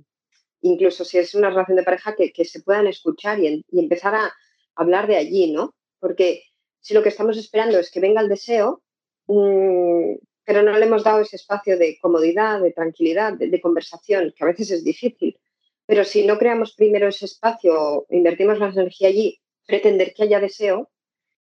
incluso 0.62 1.05
si 1.05 1.18
es 1.18 1.35
una 1.35 1.51
relación 1.51 1.77
de 1.77 1.83
pareja, 1.83 2.14
que, 2.16 2.44
se 2.44 2.62
puedan 2.62 2.87
escuchar 2.87 3.38
y, 3.40 3.64
empezar 3.73 4.14
a 4.14 4.33
hablar 4.75 5.07
de 5.07 5.16
allí, 5.16 5.53
¿no? 5.53 5.75
Porque 6.01 6.42
si 6.81 6.94
lo 6.94 7.03
que 7.03 7.09
estamos 7.11 7.37
esperando 7.37 7.79
es 7.79 7.90
que 7.90 8.01
venga 8.01 8.21
el 8.21 8.29
deseo, 8.29 8.83
mm, 9.27 10.14
pero 10.44 10.62
no 10.62 10.73
le 10.79 10.87
hemos 10.87 11.05
dado 11.05 11.21
ese 11.21 11.37
espacio 11.37 11.77
de 11.79 11.99
comodidad, 12.01 12.61
de 12.62 12.73
tranquilidad, 12.73 13.35
de, 13.35 13.61
conversación, 13.61 14.33
que 14.37 14.44
a 14.44 14.47
veces 14.47 14.71
es 14.71 14.85
difícil. 14.85 15.38
Pero 15.87 16.05
si 16.05 16.27
no 16.27 16.38
creamos 16.38 16.75
primero 16.75 17.09
ese 17.09 17.27
espacio, 17.27 18.07
invertimos 18.11 18.59
la 18.59 18.68
energía 18.68 19.09
allí, 19.09 19.40
pretender 19.66 20.14
que 20.14 20.23
haya 20.25 20.40
deseo, 20.40 20.90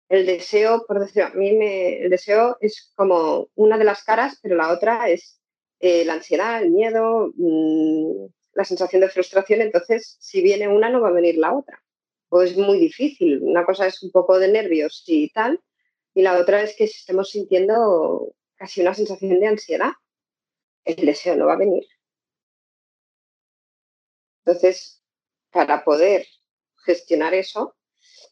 el 0.09 0.27
deseo, 0.27 0.85
por 0.87 1.01
decirlo, 1.01 1.29
a 1.29 1.35
mí 1.35 1.53
me, 1.53 1.99
el 2.05 2.11
deseo 2.11 2.57
es 2.61 2.93
como 2.97 3.49
una 3.55 3.79
de 3.79 3.85
las 3.85 4.03
caras, 4.05 4.39
pero 4.43 4.57
la 4.57 4.73
otra 4.73 5.09
es 5.11 5.41
eh, 5.81 6.05
la 6.05 6.15
ansiedad, 6.15 6.63
el 6.63 6.71
miedo, 6.71 7.31
mm, 7.37 8.27
la 8.59 8.65
sensación 8.65 9.03
de 9.03 9.09
frustración, 9.09 9.61
entonces 9.61 10.17
si 10.19 10.43
viene 10.43 10.67
una 10.67 10.91
no 10.91 11.01
va 11.01 11.11
a 11.11 11.13
venir 11.13 11.39
la 11.39 11.55
otra. 11.55 11.81
O 12.29 12.43
es 12.43 12.57
muy 12.57 12.81
difícil. 12.81 13.41
Una 13.41 13.65
cosa 13.65 13.87
es 13.87 14.03
un 14.03 14.11
poco 14.11 14.37
de 14.41 14.49
nervios 14.49 15.05
y 15.07 15.31
tal, 15.31 15.63
y 16.13 16.23
la 16.23 16.37
otra 16.37 16.61
es 16.63 16.75
que 16.75 16.85
estemos 16.85 17.31
sintiendo 17.31 18.35
casi 18.57 18.81
una 18.81 18.95
sensación 18.95 19.39
de 19.39 19.47
ansiedad. 19.47 19.93
El 20.85 21.07
deseo 21.07 21.37
no 21.37 21.47
va 21.47 21.53
a 21.53 21.59
venir. 21.59 21.85
Entonces, 24.45 25.05
para 25.53 25.85
poder 25.85 26.27
gestionar 26.85 27.35
eso, 27.35 27.77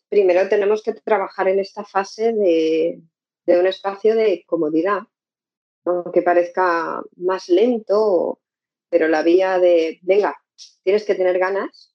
primero 0.09 0.49
tenemos 0.49 0.83
que 0.83 0.93
trabajar 0.93 1.47
en 1.47 1.61
esta 1.61 1.85
fase 1.85 2.33
de, 2.33 3.01
de 3.45 3.61
un 3.61 3.67
espacio 3.69 4.17
de 4.17 4.43
comodidad, 4.45 5.03
aunque 5.85 6.23
parezca 6.23 7.01
más 7.15 7.49
lento 7.49 8.41
pero 8.89 9.09
la 9.09 9.23
vía 9.23 9.59
de, 9.59 9.99
venga, 10.03 10.37
tienes 10.83 11.05
que 11.05 11.15
tener 11.15 11.39
ganas, 11.39 11.95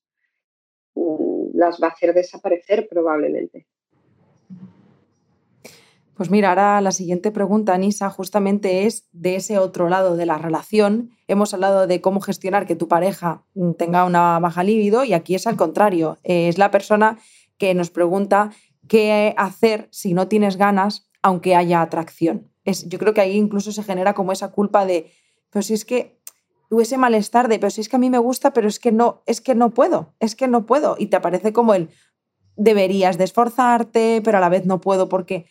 mm, 0.95 1.57
las 1.57 1.81
va 1.81 1.87
a 1.87 1.91
hacer 1.91 2.13
desaparecer 2.13 2.87
probablemente. 2.89 3.67
Pues 6.21 6.29
mira, 6.29 6.49
ahora 6.49 6.81
la 6.81 6.91
siguiente 6.91 7.31
pregunta, 7.31 7.73
Anisa, 7.73 8.11
justamente 8.11 8.85
es 8.85 9.07
de 9.11 9.37
ese 9.37 9.57
otro 9.57 9.89
lado 9.89 10.15
de 10.15 10.27
la 10.27 10.37
relación. 10.37 11.09
Hemos 11.27 11.53
hablado 11.55 11.87
de 11.87 11.99
cómo 11.99 12.21
gestionar 12.21 12.67
que 12.67 12.75
tu 12.75 12.87
pareja 12.87 13.43
mm, 13.55 13.71
tenga 13.71 14.05
una 14.05 14.37
baja 14.39 14.63
libido 14.63 15.03
y 15.03 15.13
aquí 15.13 15.33
es 15.33 15.47
al 15.47 15.57
contrario. 15.57 16.19
Es 16.21 16.59
la 16.59 16.69
persona 16.69 17.17
que 17.57 17.73
nos 17.73 17.89
pregunta 17.89 18.51
qué 18.87 19.33
hacer 19.35 19.87
si 19.91 20.13
no 20.13 20.27
tienes 20.27 20.57
ganas, 20.57 21.09
aunque 21.23 21.55
haya 21.55 21.81
atracción. 21.81 22.51
Es, 22.65 22.87
yo 22.87 22.99
creo 22.99 23.15
que 23.15 23.21
ahí 23.21 23.35
incluso 23.35 23.71
se 23.71 23.81
genera 23.81 24.13
como 24.13 24.31
esa 24.31 24.51
culpa 24.51 24.85
de, 24.85 25.11
pero 25.49 25.63
si 25.63 25.73
es 25.73 25.85
que 25.85 26.20
ese 26.79 26.97
malestar 26.97 27.49
de, 27.49 27.59
pero 27.59 27.69
si 27.69 27.81
es 27.81 27.89
que 27.89 27.97
a 27.97 27.99
mí 27.99 28.09
me 28.09 28.17
gusta, 28.17 28.53
pero 28.53 28.69
es 28.69 28.79
que 28.79 28.93
no, 28.93 29.23
es 29.25 29.41
que 29.41 29.55
no 29.55 29.71
puedo, 29.71 30.13
es 30.21 30.35
que 30.35 30.47
no 30.47 30.65
puedo. 30.65 30.95
Y 30.97 31.07
te 31.07 31.17
aparece 31.17 31.51
como 31.51 31.73
el, 31.73 31.89
deberías 32.55 33.17
de 33.17 33.25
esforzarte, 33.25 34.21
pero 34.23 34.37
a 34.37 34.41
la 34.41 34.49
vez 34.49 34.65
no 34.65 34.79
puedo 34.79 35.09
porque... 35.09 35.47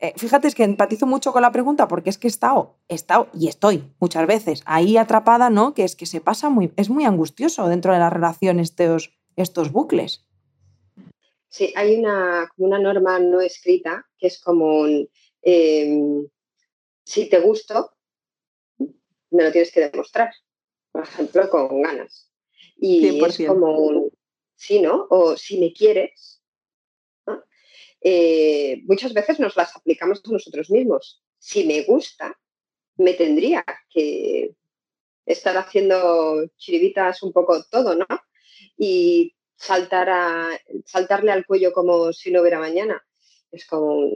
Eh, 0.00 0.12
fíjate, 0.16 0.46
es 0.46 0.54
que 0.54 0.62
empatizo 0.62 1.06
mucho 1.06 1.32
con 1.32 1.42
la 1.42 1.50
pregunta 1.50 1.88
porque 1.88 2.10
es 2.10 2.18
que 2.18 2.28
he 2.28 2.30
estado, 2.30 2.78
he 2.88 2.94
estado 2.94 3.28
y 3.34 3.48
estoy 3.48 3.82
muchas 3.98 4.28
veces 4.28 4.62
ahí 4.64 4.96
atrapada, 4.96 5.50
¿no? 5.50 5.74
Que 5.74 5.82
es 5.82 5.96
que 5.96 6.06
se 6.06 6.20
pasa 6.20 6.48
muy, 6.48 6.72
es 6.76 6.88
muy 6.88 7.04
angustioso 7.04 7.66
dentro 7.66 7.92
de 7.92 7.98
la 7.98 8.08
relación 8.08 8.60
estos, 8.60 9.18
estos 9.34 9.72
bucles. 9.72 10.24
Sí, 11.48 11.72
hay 11.74 11.96
una, 11.96 12.48
una 12.58 12.78
norma 12.78 13.18
no 13.18 13.40
escrita 13.40 14.06
que 14.18 14.28
es 14.28 14.40
como 14.40 14.86
em, 15.42 16.28
si 17.04 17.28
te 17.28 17.40
gusto, 17.40 17.97
me 19.30 19.44
lo 19.44 19.52
tienes 19.52 19.72
que 19.72 19.88
demostrar, 19.88 20.32
por 20.92 21.04
ejemplo, 21.04 21.48
con 21.50 21.82
ganas. 21.82 22.30
Y 22.76 23.24
es 23.24 23.46
como 23.46 23.76
un 23.78 24.10
sí, 24.58 24.80
¿no? 24.80 25.06
O 25.10 25.36
si 25.36 25.58
me 25.58 25.72
quieres. 25.72 26.42
Eh, 28.00 28.82
muchas 28.84 29.12
veces 29.12 29.40
nos 29.40 29.56
las 29.56 29.74
aplicamos 29.74 30.20
a 30.24 30.30
nosotros 30.30 30.70
mismos. 30.70 31.22
Si 31.38 31.64
me 31.64 31.82
gusta, 31.82 32.38
me 32.96 33.14
tendría 33.14 33.64
que 33.90 34.54
estar 35.26 35.56
haciendo 35.56 36.46
chiribitas 36.56 37.22
un 37.22 37.32
poco 37.32 37.64
todo, 37.70 37.94
¿no? 37.94 38.06
Y 38.76 39.34
saltar 39.56 40.08
a, 40.10 40.60
saltarle 40.84 41.32
al 41.32 41.46
cuello 41.46 41.72
como 41.72 42.12
si 42.12 42.30
no 42.30 42.40
hubiera 42.40 42.60
mañana. 42.60 43.04
Es 43.50 43.66
como, 43.66 44.12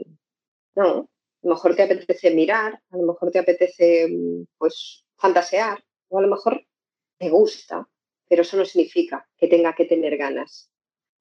no, 0.75 1.09
a 1.43 1.47
lo 1.47 1.55
mejor 1.55 1.75
te 1.75 1.83
apetece 1.83 2.31
mirar, 2.31 2.81
a 2.89 2.97
lo 2.97 3.03
mejor 3.03 3.31
te 3.31 3.39
apetece 3.39 4.07
pues 4.57 5.05
fantasear, 5.17 5.83
o 6.07 6.19
a 6.19 6.21
lo 6.21 6.29
mejor 6.29 6.65
te 7.17 7.29
gusta, 7.29 7.87
pero 8.29 8.43
eso 8.43 8.55
no 8.55 8.65
significa 8.65 9.27
que 9.37 9.47
tenga 9.47 9.75
que 9.75 9.85
tener 9.85 10.17
ganas. 10.17 10.71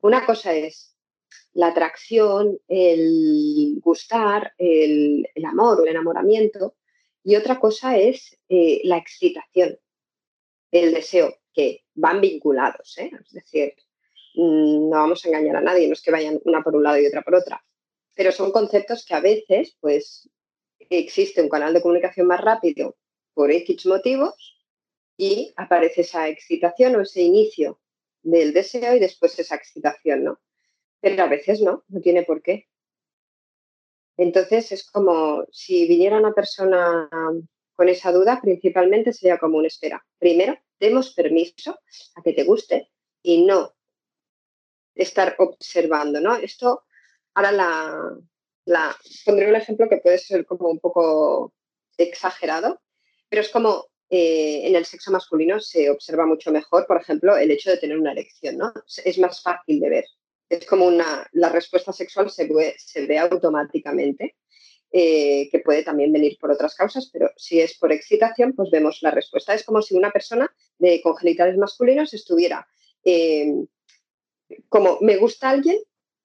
Una 0.01 0.25
cosa 0.25 0.55
es 0.55 0.97
la 1.53 1.69
atracción, 1.69 2.59
el 2.69 3.79
gustar, 3.83 4.53
el, 4.59 5.27
amor 5.45 5.81
o 5.81 5.83
el 5.85 5.91
enamoramiento, 5.91 6.77
y 7.25 7.37
otra 7.37 7.59
cosa 7.59 7.99
es 7.99 8.39
eh, 8.49 8.81
la 8.85 8.99
excitación, 8.99 9.79
el 10.71 10.95
deseo, 10.95 11.37
que 11.53 11.85
van 11.95 12.21
vinculados, 12.21 12.97
¿eh? 12.99 13.11
es 13.21 13.33
decir, 13.33 13.75
mm, 14.35 14.89
no 14.89 14.97
vamos 14.97 15.25
a 15.25 15.29
engañar 15.29 15.57
a 15.57 15.61
nadie, 15.61 15.87
no 15.87 15.93
es 15.93 16.03
que 16.03 16.11
vayan 16.11 16.41
una 16.45 16.63
por 16.63 16.75
un 16.75 16.83
lado 16.83 16.99
y 16.99 17.07
otra 17.07 17.23
por 17.23 17.35
otra, 17.35 17.63
pero 18.15 18.33
son 18.33 18.53
conceptos 18.53 19.05
que 19.05 19.15
a 19.15 19.21
veces, 19.21 19.77
pues, 19.81 20.29
existe 20.79 21.41
un 21.43 21.49
canal 21.49 21.73
de 21.73 21.83
comunicación 21.83 22.27
más 22.27 22.41
rápido 22.41 22.97
por 23.35 23.51
X 23.51 23.87
motivos 23.87 24.59
y 25.17 25.53
aparece 25.57 26.03
esa 26.03 26.29
excitación 26.29 26.97
o 26.97 27.01
ese 27.03 27.23
inicio 27.23 27.81
del 28.23 28.53
deseo 28.53 28.95
y 28.95 28.99
después 28.99 29.39
esa 29.39 29.57
excitación, 29.57 30.25
¿no? 30.25 30.41
Pero 31.01 31.23
a 31.23 31.29
veces 31.29 31.61
no, 31.61 31.85
no 31.89 32.01
tiene 32.01 32.23
por 32.23 32.43
qué. 32.43 32.69
Entonces 34.17 34.73
es 34.73 34.89
como 34.89 35.45
si 35.51 35.89
viniera 35.89 36.19
una 36.19 36.33
persona 36.33 37.09
con 37.75 37.89
esa 37.89 38.13
duda, 38.13 38.41
principalmente 38.41 39.13
sería 39.13 39.39
como 39.39 39.59
una 39.59 39.69
espera. 39.69 40.05
Primero, 40.19 40.57
demos 40.79 41.15
permiso 41.15 41.79
a 42.15 42.23
que 42.23 42.33
te 42.33 42.45
guste 42.45 42.91
y 43.23 43.45
no 43.45 43.75
estar 44.95 45.35
observando, 45.39 46.21
¿no? 46.21 46.37
Esto, 46.37 46.85
ahora 47.35 47.53
la, 48.65 48.97
pondré 49.25 49.49
un 49.49 49.57
ejemplo 49.57 49.89
que 49.89 49.99
puede 49.99 50.19
ser 50.19 50.47
como 50.47 50.69
un 50.69 50.79
poco 50.79 51.53
exagerado, 51.97 52.81
pero 53.29 53.43
es 53.43 53.49
como 53.49 53.87
eh, 54.11 54.67
en 54.67 54.77
el 54.77 54.85
sexo 54.85 55.11
masculino 55.11 55.61
se 55.61 55.91
observa 55.91 56.27
mucho 56.27 56.53
mejor, 56.53 56.87
por 56.87 57.01
ejemplo, 57.01 57.37
el 57.37 57.51
hecho 57.51 57.71
de 57.71 57.79
tener 57.79 57.99
una 57.99 58.13
erección, 58.13 58.59
¿no? 58.59 58.73
Es 59.05 59.19
más 59.19 59.43
fácil 59.43 59.81
de 59.81 59.89
ver. 59.89 60.05
Es 60.49 60.67
como 60.67 60.87
una, 60.87 61.27
la 61.33 61.49
respuesta 61.49 61.93
sexual 61.93 62.31
se 62.31 62.47
ve, 62.47 62.75
se 62.79 63.07
ve 63.07 63.19
automáticamente, 63.19 64.37
eh, 64.91 65.49
que 65.51 65.61
puede 65.61 65.83
también 65.83 66.13
venir 66.13 66.37
por 66.39 66.51
otras 66.51 66.75
causas, 66.75 67.09
pero 67.11 67.31
si 67.37 67.61
es 67.61 67.79
por 67.79 67.91
excitación, 67.91 68.53
pues 68.53 68.71
vemos 68.71 68.99
la 69.01 69.11
respuesta. 69.11 69.55
Es 69.55 69.65
como 69.65 69.81
si 69.81 69.95
una 69.95 70.11
persona 70.11 70.55
de, 70.79 71.01
con 71.01 71.17
genitales 71.17 71.57
masculinos 71.57 72.13
estuviera 72.13 72.67
eh, 73.05 73.53
como 74.69 74.99
me 75.01 75.17
gusta 75.17 75.51
alguien, 75.51 75.79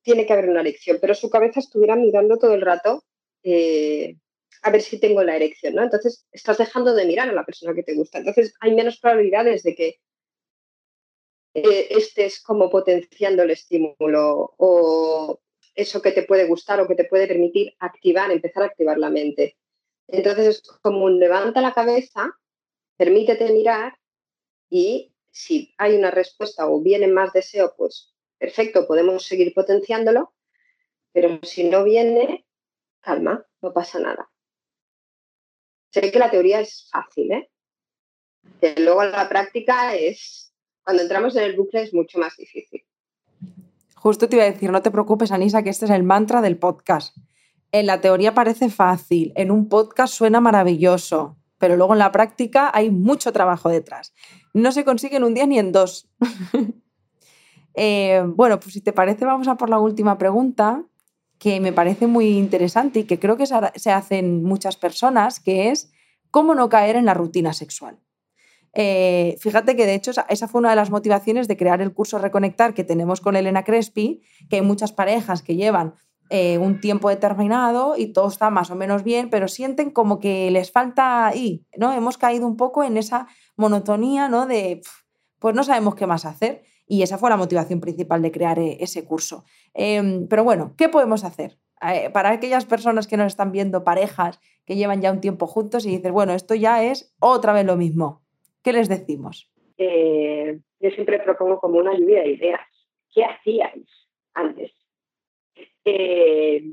tiene 0.08 0.26
que 0.26 0.32
haber 0.32 0.48
una 0.48 0.62
erección, 0.62 1.00
pero 1.02 1.14
su 1.14 1.30
cabeza 1.30 1.60
estuviera 1.60 1.98
mirando 1.98 2.38
todo 2.38 2.54
el 2.54 2.62
rato 2.62 3.04
a 4.62 4.72
ver 4.72 4.82
si 4.82 5.02
tengo 5.02 5.22
la 5.22 5.36
erección, 5.36 5.76
¿no? 5.76 5.84
Entonces 5.84 6.26
estás 6.32 6.58
dejando 6.60 6.94
de 6.94 7.06
mirar 7.06 7.28
a 7.28 7.34
la 7.34 7.44
persona 7.44 7.74
que 7.74 7.84
te 7.84 7.94
gusta. 7.94 8.20
Entonces 8.20 8.54
hay 8.62 8.74
menos 8.74 9.00
probabilidades 9.00 9.64
de 9.64 9.76
que 9.76 10.00
eh, 11.56 11.88
estés 11.90 12.42
como 12.42 12.70
potenciando 12.70 13.44
el 13.44 13.52
estímulo 13.52 14.54
o 14.58 15.42
eso 15.76 16.02
que 16.02 16.14
te 16.14 16.24
puede 16.24 16.48
gustar 16.48 16.80
o 16.80 16.88
que 16.88 16.96
te 16.96 17.04
puede 17.04 17.28
permitir 17.28 17.74
activar, 17.80 18.32
empezar 18.32 18.64
a 18.64 18.68
activar 18.68 18.98
la 18.98 19.10
mente. 19.10 19.58
Entonces 20.08 20.48
es 20.48 20.62
como 20.82 21.10
levanta 21.10 21.60
la 21.60 21.74
cabeza, 21.74 22.32
permítete 22.96 23.52
mirar 23.52 23.98
y 24.70 25.14
si 25.32 25.74
hay 25.78 25.98
una 25.98 26.12
respuesta 26.12 26.70
o 26.70 26.80
viene 26.80 27.08
más 27.08 27.34
deseo, 27.34 27.74
pues 27.78 28.14
perfecto, 28.38 28.88
podemos 28.88 29.26
seguir 29.26 29.54
potenciándolo, 29.54 30.34
pero 31.12 31.40
si 31.44 31.70
no 31.70 31.84
viene, 31.84 32.46
calma, 33.02 33.46
no 33.62 33.74
pasa 33.74 34.00
nada. 34.00 34.30
Sé 35.92 36.12
que 36.12 36.20
la 36.20 36.30
teoría 36.30 36.60
es 36.60 36.90
fácil, 36.92 37.32
¿eh? 37.32 37.50
Que 38.62 38.76
luego 38.78 39.04
la 39.04 39.28
práctica 39.28 39.96
es, 39.96 40.54
cuando 40.84 41.04
entramos 41.04 41.36
en 41.36 41.44
el 41.44 41.56
bucle 41.56 41.82
es 41.84 41.94
mucho 41.94 42.20
más 42.20 42.36
difícil. 42.38 42.86
Justo 43.96 44.30
te 44.30 44.36
iba 44.36 44.46
a 44.46 44.52
decir, 44.52 44.72
no 44.72 44.82
te 44.82 44.92
preocupes, 44.92 45.32
Anisa, 45.32 45.64
que 45.64 45.70
este 45.70 45.86
es 45.86 45.92
el 45.92 46.04
mantra 46.04 46.42
del 46.42 46.58
podcast. 46.58 47.18
En 47.72 47.88
la 47.88 48.00
teoría 48.00 48.34
parece 48.34 48.70
fácil, 48.70 49.34
en 49.36 49.52
un 49.52 49.68
podcast 49.68 50.14
suena 50.14 50.40
maravilloso, 50.40 51.38
pero 51.58 51.76
luego 51.76 51.94
en 51.94 52.00
la 52.00 52.12
práctica 52.12 52.72
hay 52.74 52.92
mucho 52.92 53.34
trabajo 53.34 53.70
detrás. 53.70 54.14
No 54.54 54.72
se 54.72 54.86
consigue 54.86 55.18
en 55.18 55.24
un 55.24 55.34
día 55.34 55.46
ni 55.46 55.60
en 55.60 55.72
dos. 55.72 56.10
Eh, 57.80 58.24
bueno, 58.26 58.60
pues 58.60 58.74
si 58.74 58.82
te 58.82 58.92
parece, 58.92 59.24
vamos 59.24 59.48
a 59.48 59.56
por 59.56 59.70
la 59.70 59.78
última 59.78 60.18
pregunta, 60.18 60.84
que 61.38 61.60
me 61.60 61.72
parece 61.72 62.08
muy 62.08 62.30
interesante 62.30 63.00
y 63.00 63.04
que 63.04 63.20
creo 63.20 63.38
que 63.38 63.46
se 63.46 63.92
hacen 63.92 64.44
muchas 64.44 64.78
personas, 64.78 65.40
que 65.40 65.70
es 65.70 65.92
cómo 66.32 66.56
no 66.56 66.70
caer 66.70 66.96
en 66.96 67.06
la 67.06 67.14
rutina 67.14 67.54
sexual. 67.54 68.00
Eh, 68.74 69.38
fíjate 69.40 69.76
que 69.76 69.86
de 69.86 69.94
hecho 69.94 70.12
esa 70.28 70.48
fue 70.48 70.60
una 70.60 70.72
de 70.72 70.76
las 70.76 70.90
motivaciones 70.90 71.48
de 71.48 71.56
crear 71.56 71.82
el 71.82 71.94
curso 71.94 72.18
Reconectar 72.18 72.74
que 72.74 72.84
tenemos 72.84 73.22
con 73.22 73.36
Elena 73.36 73.64
Crespi, 73.64 74.24
que 74.50 74.56
hay 74.58 74.62
muchas 74.64 74.92
parejas 74.92 75.44
que 75.44 75.56
llevan 75.56 75.94
eh, 76.32 76.58
un 76.58 76.82
tiempo 76.82 77.10
determinado 77.10 77.96
y 77.96 78.08
todo 78.08 78.28
está 78.28 78.50
más 78.50 78.72
o 78.72 78.76
menos 78.76 79.04
bien, 79.04 79.30
pero 79.30 79.48
sienten 79.48 79.92
como 79.92 80.20
que 80.20 80.50
les 80.50 80.72
falta 80.72 81.28
ahí, 81.28 81.64
¿no? 81.78 81.94
Hemos 81.94 82.18
caído 82.18 82.48
un 82.48 82.58
poco 82.58 82.84
en 82.84 82.98
esa 82.98 83.28
monotonía, 83.56 84.30
¿no? 84.30 84.48
De, 84.48 84.82
pues 85.38 85.54
no 85.54 85.64
sabemos 85.64 85.94
qué 85.94 86.08
más 86.08 86.26
hacer. 86.26 86.64
Y 86.88 87.02
esa 87.04 87.18
fue 87.18 87.30
la 87.30 87.38
motivación 87.38 87.82
principal 87.82 88.22
de 88.22 88.32
crear 88.32 88.58
eh, 88.60 88.78
ese 88.80 89.06
curso. 89.06 89.44
Em, 89.74 90.28
pero 90.28 90.44
bueno, 90.44 90.74
¿qué 90.78 90.88
podemos 90.88 91.26
hacer? 91.26 91.58
Eh, 91.82 92.10
para 92.12 92.32
aquellas 92.32 92.66
personas 92.66 93.08
que 93.08 93.18
nos 93.18 93.28
están 93.28 93.52
viendo, 93.52 93.84
parejas 93.84 94.40
que 94.66 94.76
llevan 94.76 95.02
ya 95.02 95.12
un 95.12 95.20
tiempo 95.20 95.48
juntos 95.48 95.86
y 95.86 95.90
dices, 95.90 96.12
bueno, 96.12 96.34
esto 96.34 96.56
ya 96.56 96.84
es 96.84 97.14
otra 97.20 97.52
vez 97.52 97.66
lo 97.66 97.76
mismo. 97.76 98.22
¿Qué 98.64 98.72
les 98.72 98.88
decimos? 98.88 99.52
Eh, 99.78 100.60
yo 100.80 100.90
siempre 100.92 101.20
propongo 101.20 101.60
como 101.60 101.78
una 101.78 101.94
lluvia 101.94 102.22
de 102.22 102.32
ideas. 102.32 102.62
¿Qué 103.14 103.24
hacíais 103.26 103.88
antes? 104.34 104.72
es 105.90 106.64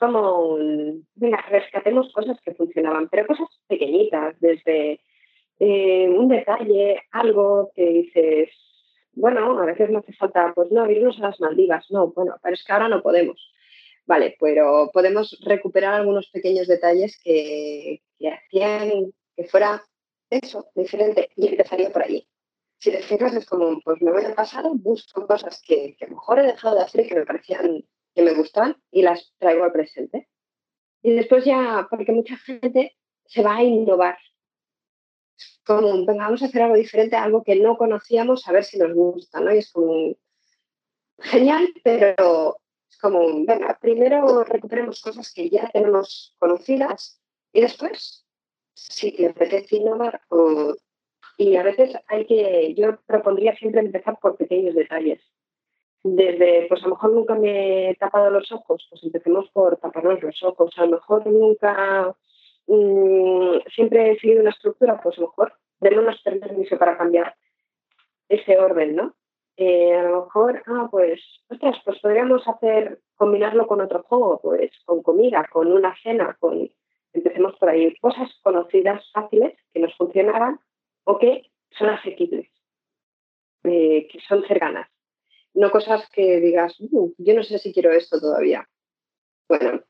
como, 0.00 0.56
venga, 1.14 1.40
rescatemos 1.50 2.12
cosas 2.12 2.36
que 2.40 2.52
funcionaban, 2.52 3.08
pero 3.08 3.28
cosas 3.28 3.46
pequeñitas, 3.68 4.34
desde 4.40 4.98
un 5.60 6.26
detalle, 6.26 7.00
algo 7.12 7.70
que 7.76 7.86
dices, 7.86 8.50
bueno, 9.18 9.58
a 9.60 9.64
veces 9.66 9.90
no 9.90 9.98
hace 9.98 10.12
falta, 10.12 10.52
pues 10.54 10.70
no, 10.70 10.88
irnos 10.90 11.18
a 11.18 11.28
las 11.28 11.40
Maldivas, 11.40 11.90
no, 11.90 12.08
bueno, 12.08 12.36
pero 12.42 12.54
es 12.54 12.64
que 12.64 12.72
ahora 12.72 12.88
no 12.88 13.02
podemos. 13.02 13.52
Vale, 14.06 14.36
pero 14.40 14.90
podemos 14.92 15.38
recuperar 15.44 15.94
algunos 15.94 16.28
pequeños 16.30 16.66
detalles 16.66 17.20
que, 17.22 18.02
hacían 18.32 19.12
que 19.36 19.44
fuera 19.44 19.82
eso, 20.30 20.70
diferente, 20.74 21.28
y 21.36 21.48
empezaría 21.48 21.90
por 21.90 22.02
allí. 22.02 22.26
Si 22.78 22.90
te 22.90 23.02
fijas, 23.02 23.34
es 23.34 23.46
como, 23.46 23.80
pues 23.82 24.00
me 24.00 24.12
voy 24.12 24.24
al 24.24 24.34
pasado, 24.34 24.72
busco 24.74 25.26
cosas 25.26 25.62
que, 25.66 25.96
que 25.98 26.04
a 26.04 26.08
lo 26.08 26.14
mejor 26.14 26.38
he 26.38 26.46
dejado 26.46 26.76
de 26.76 26.82
hacer 26.82 27.04
y 27.04 27.08
que 27.08 27.16
me 27.16 27.26
parecían 27.26 27.84
que 28.14 28.22
me 28.22 28.34
gustaban 28.34 28.76
y 28.90 29.02
las 29.02 29.34
traigo 29.38 29.64
al 29.64 29.72
presente. 29.72 30.28
Y 31.02 31.14
después 31.14 31.44
ya, 31.44 31.86
porque 31.90 32.12
mucha 32.12 32.36
gente 32.36 32.96
se 33.26 33.42
va 33.42 33.56
a 33.56 33.62
innovar, 33.62 34.16
como, 35.64 36.04
venga, 36.06 36.24
vamos 36.24 36.42
a 36.42 36.46
hacer 36.46 36.62
algo 36.62 36.76
diferente, 36.76 37.16
algo 37.16 37.42
que 37.42 37.56
no 37.56 37.76
conocíamos, 37.76 38.46
a 38.48 38.52
ver 38.52 38.64
si 38.64 38.78
nos 38.78 38.92
gusta, 38.92 39.40
¿no? 39.40 39.54
Y 39.54 39.58
es 39.58 39.72
como, 39.72 40.14
genial, 41.18 41.68
pero 41.82 42.58
es 42.88 42.98
como, 42.98 43.44
venga, 43.44 43.78
primero 43.80 44.44
recuperemos 44.44 45.00
cosas 45.00 45.32
que 45.32 45.50
ya 45.50 45.68
tenemos 45.70 46.34
conocidas 46.38 47.20
y 47.52 47.60
después, 47.60 48.26
si 48.74 49.12
te 49.12 49.26
apetece 49.26 49.76
innovar, 49.76 50.20
o, 50.28 50.74
y 51.36 51.56
a 51.56 51.62
veces 51.62 51.96
hay 52.08 52.26
que, 52.26 52.74
yo 52.74 53.00
propondría 53.06 53.56
siempre 53.56 53.80
empezar 53.80 54.18
por 54.20 54.36
pequeños 54.36 54.74
detalles. 54.74 55.22
Desde, 56.02 56.66
pues 56.68 56.82
a 56.82 56.88
lo 56.88 56.94
mejor 56.94 57.12
nunca 57.12 57.34
me 57.34 57.90
he 57.90 57.94
tapado 57.96 58.30
los 58.30 58.50
ojos, 58.52 58.86
pues 58.90 59.02
empecemos 59.04 59.48
por 59.50 59.76
taparnos 59.76 60.22
los 60.22 60.42
ojos. 60.42 60.72
A 60.76 60.86
lo 60.86 60.92
mejor 60.92 61.26
nunca 61.26 62.16
siempre 63.74 64.12
he 64.12 64.18
seguido 64.18 64.42
una 64.42 64.50
estructura, 64.50 65.00
pues 65.00 65.18
mejor 65.18 65.52
démonos 65.80 66.20
permiso 66.22 66.78
para 66.78 66.96
cambiar 66.96 67.34
ese 68.28 68.58
orden, 68.58 68.96
¿no? 68.96 69.14
Eh, 69.56 69.92
a 69.94 70.02
lo 70.04 70.24
mejor, 70.24 70.62
ah, 70.66 70.88
pues, 70.90 71.20
ostras, 71.48 71.76
pues 71.84 71.98
podríamos 72.00 72.46
hacer, 72.46 73.00
combinarlo 73.16 73.66
con 73.66 73.80
otro 73.80 74.02
juego, 74.04 74.40
pues 74.40 74.70
con 74.84 75.02
comida, 75.02 75.48
con 75.50 75.72
una 75.72 75.96
cena, 76.00 76.36
con, 76.38 76.70
empecemos 77.12 77.56
por 77.56 77.70
ahí, 77.70 77.96
cosas 77.96 78.30
conocidas, 78.42 79.10
fáciles, 79.12 79.58
que 79.72 79.80
nos 79.80 79.96
funcionaran 79.96 80.60
o 81.04 81.18
que 81.18 81.50
son 81.70 81.88
asequibles, 81.88 82.48
eh, 83.64 84.06
que 84.08 84.20
son 84.28 84.44
cercanas. 84.46 84.88
No 85.54 85.70
cosas 85.72 86.08
que 86.10 86.38
digas, 86.38 86.76
uh, 86.78 87.12
yo 87.18 87.34
no 87.34 87.42
sé 87.42 87.58
si 87.58 87.72
quiero 87.72 87.90
esto 87.90 88.20
todavía. 88.20 88.68
Bueno, 89.48 89.82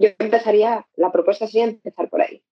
yo 0.00 0.08
empezaría, 0.18 0.86
la 0.96 1.12
propuesta 1.12 1.46
sería 1.46 1.64
empezar 1.64 2.08
por 2.08 2.22
ahí. 2.22 2.42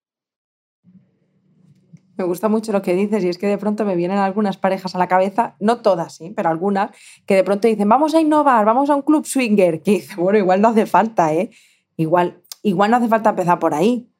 Me 2.18 2.24
gusta 2.24 2.49
mucho 2.49 2.72
lo 2.72 2.82
que 2.82 2.94
dices 2.94 3.24
y 3.24 3.28
es 3.28 3.38
que 3.38 3.46
de 3.46 3.59
pronto 3.59 3.84
me 3.84 3.96
vienen 3.96 4.18
algunas 4.18 4.57
parejas 4.57 4.94
a 4.94 4.99
la 4.99 5.09
cabeza, 5.09 5.57
no 5.61 5.80
todas, 5.80 6.16
¿sí? 6.16 6.32
pero 6.36 6.51
algunas, 6.51 6.90
que 7.26 7.36
de 7.36 7.44
pronto 7.44 7.68
dicen, 7.68 7.88
vamos 7.88 8.14
a 8.14 8.20
innovar, 8.20 8.64
vamos 8.64 8.90
a 8.90 8.96
un 8.96 9.03
club 9.03 9.24
swinger, 9.24 9.80
que 9.82 9.92
dice, 9.92 10.16
bueno, 10.16 10.38
igual 10.38 10.61
no 10.61 10.68
hace 10.68 10.84
falta, 10.84 11.32
¿eh? 11.32 11.51
Igual, 11.96 12.42
igual 12.62 12.90
no 12.90 12.96
hace 12.99 13.09
falta 13.09 13.30
empezar 13.30 13.59
por 13.59 13.72
ahí. 13.72 14.11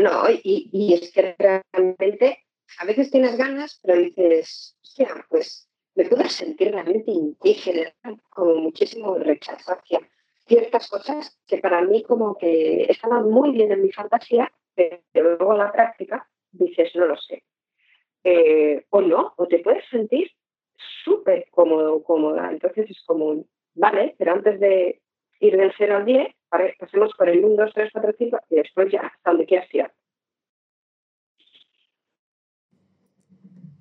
No, 0.00 0.24
y, 0.42 0.94
es 0.94 1.12
que 1.12 1.36
realmente 1.38 2.44
a 2.78 2.84
veces 2.84 3.10
tienes 3.10 3.36
ganas, 3.36 3.78
pero 3.82 4.00
dices, 4.00 4.76
hostia, 4.82 5.08
pues 5.28 5.68
me 5.94 6.06
puedo 6.06 6.28
sentir 6.28 6.72
realmente 6.72 7.12
indígena, 7.12 7.94
como 8.30 8.56
muchísimo 8.56 9.14
rechazo 9.14 9.72
hacia 9.72 10.00
ciertas 10.46 10.88
cosas 10.88 11.38
que 11.46 11.58
para 11.58 11.82
mí 11.82 12.02
como 12.02 12.36
que 12.36 12.84
estaban 12.84 13.28
muy 13.28 13.50
bien 13.50 13.72
en 13.72 13.82
mi 13.82 13.92
fantasía, 13.92 14.50
pero 14.74 15.00
luego 15.12 15.52
en 15.52 15.58
la 15.58 15.72
práctica 15.72 16.28
dices, 16.52 16.94
no 16.94 17.06
lo 17.06 17.16
sé. 17.16 17.42
Eh, 18.24 18.84
o 18.90 19.00
no, 19.00 19.34
o 19.36 19.46
te 19.46 19.60
puedes 19.60 19.84
sentir 19.88 20.30
súper 21.04 21.48
cómodo, 21.50 22.02
cómoda. 22.02 22.50
Entonces 22.50 22.90
es 22.90 23.02
como, 23.06 23.44
vale, 23.74 24.14
pero 24.18 24.32
antes 24.32 24.58
de 24.60 25.00
ir 25.40 25.56
del 25.56 25.72
0 25.76 25.96
al 25.96 26.04
10, 26.04 26.34
pasemos 26.78 27.12
por 27.16 27.28
el 27.28 27.44
1, 27.44 27.56
2, 27.56 27.72
3, 27.74 27.90
4, 27.92 28.12
5 28.18 28.38
y 28.50 28.56
después 28.56 28.90
ya 28.90 29.00
hasta 29.00 29.30
donde 29.30 29.46
quieras 29.46 29.72
ir. 29.74 29.90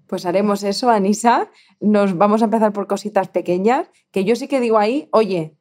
Pues 0.07 0.25
haremos 0.25 0.63
eso, 0.63 0.89
Anisa. 0.89 1.49
Nos 1.79 2.15
vamos 2.17 2.41
a 2.41 2.45
empezar 2.45 2.71
por 2.73 2.87
cositas 2.87 3.29
pequeñas, 3.29 3.89
que 4.11 4.23
yo 4.23 4.35
sí 4.35 4.47
que 4.47 4.59
digo 4.59 4.77
ahí, 4.77 5.09
oye, 5.11 5.57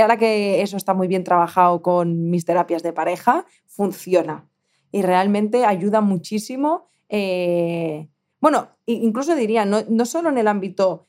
ahora 0.00 0.16
que 0.16 0.62
eso 0.62 0.76
está 0.76 0.94
muy 0.94 1.08
bien 1.08 1.24
trabajado 1.24 1.82
con 1.82 2.30
mis 2.30 2.44
terapias 2.44 2.82
de 2.82 2.92
pareja, 2.92 3.46
funciona. 3.66 4.48
Y 4.92 5.02
realmente 5.02 5.64
ayuda 5.64 6.00
muchísimo. 6.00 6.88
Eh, 7.08 8.08
bueno, 8.40 8.68
incluso 8.86 9.34
diría, 9.34 9.64
no, 9.64 9.82
no, 9.88 10.04
solo 10.06 10.28
en 10.28 10.38
el 10.38 10.48
ámbito 10.48 11.08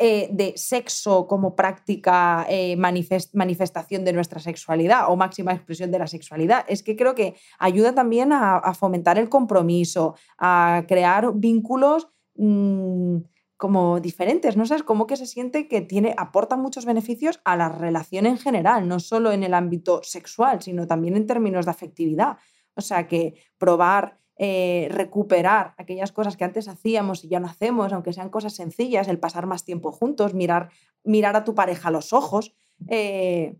eh, 0.00 0.28
de 0.30 0.52
sexo 0.56 1.26
como 1.26 1.56
práctica, 1.56 2.46
eh, 2.48 2.76
manifestación 2.76 4.04
de 4.04 4.12
nuestra 4.12 4.38
sexualidad 4.38 5.10
o 5.10 5.16
máxima 5.16 5.52
expresión 5.52 5.90
de 5.90 5.98
la 5.98 6.06
sexualidad, 6.06 6.64
es 6.68 6.84
que 6.84 6.94
creo 6.94 7.16
que 7.16 7.34
ayuda 7.58 7.92
también 7.92 8.32
a, 8.32 8.74
fomentar 8.74 9.18
el 9.18 9.28
compromiso, 9.28 10.14
a 10.38 10.84
crear 10.86 11.32
vínculos. 11.34 12.08
Mm, 12.36 13.16
como 13.58 13.98
diferentes, 13.98 14.56
¿no 14.56 14.64
sabes? 14.64 14.84
Como 14.84 15.08
que 15.08 15.16
se 15.16 15.26
siente 15.26 15.66
que 15.66 15.80
tiene, 15.80 16.14
aporta 16.16 16.56
muchos 16.56 16.86
beneficios 16.86 17.40
a 17.44 17.56
la 17.56 17.68
relación 17.68 18.24
en 18.24 18.38
general, 18.38 18.86
no 18.86 19.00
solo 19.00 19.32
en 19.32 19.42
el 19.42 19.52
ámbito 19.52 20.00
sexual, 20.04 20.62
sino 20.62 20.86
también 20.86 21.16
en 21.16 21.26
términos 21.26 21.64
de 21.64 21.72
afectividad. 21.72 22.38
O 22.74 22.80
sea 22.80 23.08
que 23.08 23.34
probar, 23.58 24.20
eh, 24.36 24.86
recuperar 24.92 25.74
aquellas 25.76 26.12
cosas 26.12 26.36
que 26.36 26.44
antes 26.44 26.68
hacíamos 26.68 27.24
y 27.24 27.28
ya 27.28 27.40
no 27.40 27.48
hacemos, 27.48 27.92
aunque 27.92 28.12
sean 28.12 28.30
cosas 28.30 28.54
sencillas, 28.54 29.08
el 29.08 29.18
pasar 29.18 29.46
más 29.46 29.64
tiempo 29.64 29.90
juntos, 29.90 30.34
mirar, 30.34 30.70
mirar 31.02 31.34
a 31.34 31.42
tu 31.42 31.56
pareja 31.56 31.88
a 31.88 31.90
los 31.92 32.12
ojos, 32.12 32.54
eh, 32.86 33.56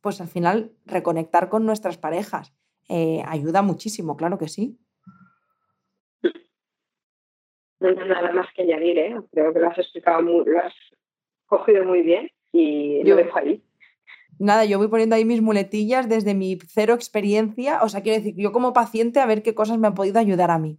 pues 0.00 0.20
al 0.20 0.26
final 0.26 0.72
reconectar 0.84 1.48
con 1.48 1.64
nuestras 1.64 1.96
parejas 1.96 2.52
eh, 2.88 3.22
ayuda 3.24 3.62
muchísimo, 3.62 4.16
claro 4.16 4.36
que 4.36 4.48
sí. 4.48 4.80
No 7.80 7.88
hay 7.88 7.94
nada 7.94 8.32
más 8.32 8.46
que 8.54 8.62
añadir, 8.62 8.98
¿eh? 8.98 9.16
Creo 9.32 9.52
que 9.52 9.60
lo 9.60 9.68
has 9.68 9.78
explicado, 9.78 10.22
muy, 10.22 10.44
lo 10.44 10.58
has 10.58 10.74
cogido 11.46 11.84
muy 11.84 12.02
bien 12.02 12.28
y 12.52 13.04
yo, 13.04 13.14
lo 13.14 13.16
dejo 13.16 13.38
ahí. 13.38 13.62
Nada, 14.38 14.64
yo 14.64 14.78
voy 14.78 14.88
poniendo 14.88 15.16
ahí 15.16 15.24
mis 15.24 15.42
muletillas 15.42 16.08
desde 16.08 16.34
mi 16.34 16.58
cero 16.68 16.94
experiencia. 16.94 17.82
O 17.82 17.88
sea, 17.88 18.02
quiero 18.02 18.18
decir, 18.18 18.34
yo 18.36 18.52
como 18.52 18.72
paciente 18.72 19.20
a 19.20 19.26
ver 19.26 19.42
qué 19.42 19.54
cosas 19.54 19.78
me 19.78 19.88
han 19.88 19.94
podido 19.94 20.18
ayudar 20.18 20.50
a 20.50 20.58
mí. 20.58 20.78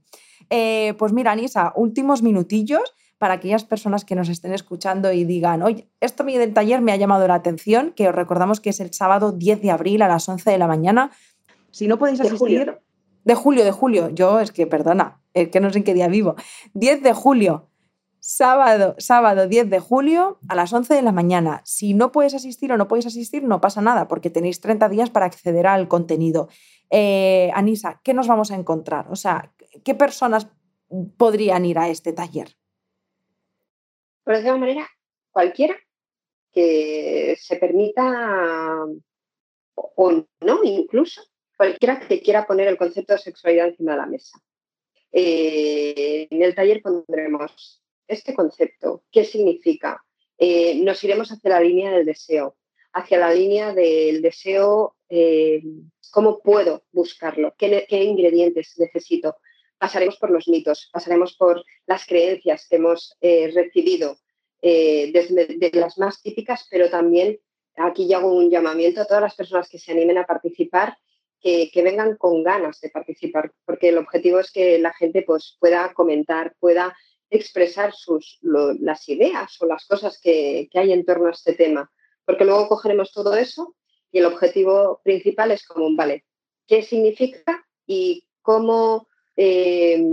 Eh, 0.50 0.93
pues 0.97 1.14
mira, 1.14 1.32
Anisa, 1.32 1.74
últimos 1.76 2.22
minutillos 2.22 2.95
para 3.18 3.34
aquellas 3.36 3.66
personas 3.66 4.06
que 4.06 4.16
nos 4.16 4.30
estén 4.30 4.54
escuchando 4.54 5.12
y 5.12 5.26
digan, 5.26 5.62
oye, 5.62 5.89
esto 6.00 6.24
del 6.24 6.54
taller 6.54 6.82
me 6.82 6.93
ha 6.93 6.95
llamado 6.95 7.28
la 7.28 7.36
atención, 7.36 7.91
que 7.91 8.08
os 8.08 8.16
recordamos 8.16 8.62
que 8.62 8.70
es 8.70 8.80
el 8.80 8.93
sábado 8.93 9.34
10 9.34 9.62
de 9.62 9.72
abril 9.72 10.02
a 10.02 10.08
las 10.08 10.28
11 10.30 10.50
de 10.50 10.58
la 10.58 10.68
mañana. 10.68 11.12
Si 11.70 11.88
no 11.88 12.00
podéis 12.00 12.22
asistir... 12.22 12.80
De 13.24 13.36
julio, 13.36 13.63
de 13.63 13.72
julio. 13.72 14.09
Yo 14.09 14.39
es 14.39 14.51
que, 14.51 14.67
perdona, 14.67 15.22
es 15.34 15.49
que 15.49 15.59
no 15.59 15.70
sé 15.72 15.80
en 15.80 15.84
qué 15.84 15.93
día 15.93 16.07
vivo. 16.07 16.36
10 16.74 17.03
de 17.03 17.13
julio, 17.13 17.70
sábado, 18.20 18.95
sábado 18.97 19.47
10 19.47 19.70
de 19.70 19.80
julio 19.80 20.39
a 20.47 20.55
las 20.55 20.72
11 20.74 20.93
de 20.93 21.01
la 21.01 21.11
mañana. 21.11 21.61
Si 21.65 21.93
no 21.93 22.11
puedes 22.11 22.34
asistir 22.34 22.72
o 22.72 22.78
no 22.78 22.88
podéis 22.88 23.07
asistir, 23.07 23.43
no 23.43 23.61
pasa 23.61 23.82
nada, 23.82 24.07
porque 24.07 24.30
tenéis 24.30 24.61
30 24.61 24.89
días 24.89 25.09
para 25.09 25.26
acceder 25.26 25.67
al 25.67 25.88
contenido. 25.88 26.49
Eh, 26.89 27.51
Anisa, 27.53 28.01
¿qué 28.03 28.13
nos 28.13 28.28
vamos 28.28 28.51
a 28.51 28.55
encontrar? 28.55 29.07
O 29.11 29.15
sea, 29.15 29.53
¿qué 29.84 29.95
personas 29.95 30.47
podrían 31.17 31.65
ir 31.65 31.78
a 31.78 31.89
este 31.89 32.13
taller? 32.13 32.55
Por 34.24 34.34
de 34.34 34.49
alguna 34.49 34.67
manera, 34.67 34.88
cualquiera 35.32 35.76
que 36.51 37.36
se 37.39 37.55
permita 37.57 38.86
o 39.76 40.11
no 40.41 40.63
incluso 40.63 41.22
cualquiera 41.60 41.99
que 41.99 42.22
quiera 42.22 42.47
poner 42.47 42.70
el 42.70 42.78
concepto 42.78 43.12
de 43.12 43.20
sexualidad 43.20 43.68
encima 43.68 43.91
de 43.91 43.97
la 43.97 44.05
mesa. 44.05 44.39
Eh, 45.12 46.26
en 46.32 46.41
el 46.41 46.55
taller 46.55 46.82
pondremos 46.82 47.84
este 48.07 48.34
concepto, 48.34 49.03
qué 49.12 49.26
significa. 49.26 50.01
Eh, 50.38 50.76
nos 50.76 51.03
iremos 51.03 51.30
hacia 51.34 51.49
la 51.49 51.60
línea 51.60 51.91
del 51.91 52.05
deseo, 52.05 52.55
hacia 52.93 53.20
la 53.20 53.34
línea 53.34 53.74
del 53.74 54.22
deseo, 54.22 54.95
eh, 55.10 55.62
cómo 56.12 56.39
puedo 56.39 56.86
buscarlo, 56.93 57.53
¿Qué, 57.57 57.86
ingredientes 58.05 58.76
necesito. 58.78 59.36
Pasaremos 59.78 60.16
por 60.16 60.32
los 60.32 60.47
mitos, 60.47 60.89
pasaremos 60.93 61.36
por 61.36 61.66
las 61.86 62.05
creencias 62.05 62.68
que 62.70 62.78
hemos 62.78 63.18
recibido, 63.22 64.18
desde 64.62 65.72
las 65.74 65.97
más 65.97 66.22
típicas, 66.22 66.68
pero 66.72 66.89
también 66.89 67.38
aquí 67.76 68.07
ya 68.07 68.20
hago 68.20 68.34
un 68.34 68.49
llamamiento 68.49 69.01
a 69.01 69.05
todas 69.05 69.24
las 69.24 69.36
personas 69.36 69.68
que 69.68 69.78
se 69.78 69.91
animen 69.91 70.18
a 70.18 70.26
participar 70.26 70.97
que, 71.42 71.72
vengan 71.76 72.18
con 72.18 72.44
ganas 72.44 72.80
de 72.82 72.90
participar, 72.90 73.52
porque 73.66 73.90
el 73.90 73.98
objetivo 73.98 74.40
es 74.40 74.52
que 74.52 74.80
la 74.80 74.94
gente 74.94 75.24
pues, 75.24 75.58
pueda 75.60 75.94
comentar, 75.94 76.56
pueda 76.60 76.96
expresar 77.30 77.94
sus, 77.94 78.40
las 78.42 79.08
ideas 79.08 79.56
o 79.62 79.66
las 79.66 79.86
cosas 79.86 80.20
que, 80.22 80.70
hay 80.74 80.92
en 80.92 81.06
torno 81.06 81.28
a 81.28 81.32
este 81.32 81.54
tema, 81.54 81.92
porque 82.26 82.46
luego 82.46 82.68
cogeremos 82.68 83.12
todo 83.12 83.36
eso 83.36 83.76
y 84.12 84.20
el 84.20 84.26
objetivo 84.26 85.02
principal 85.04 85.52
es 85.52 85.66
como, 85.66 85.96
vale, 85.96 86.26
¿qué 86.68 86.82
significa 86.82 87.66
y 87.86 88.26
cómo, 88.42 89.08
eh, 89.36 90.04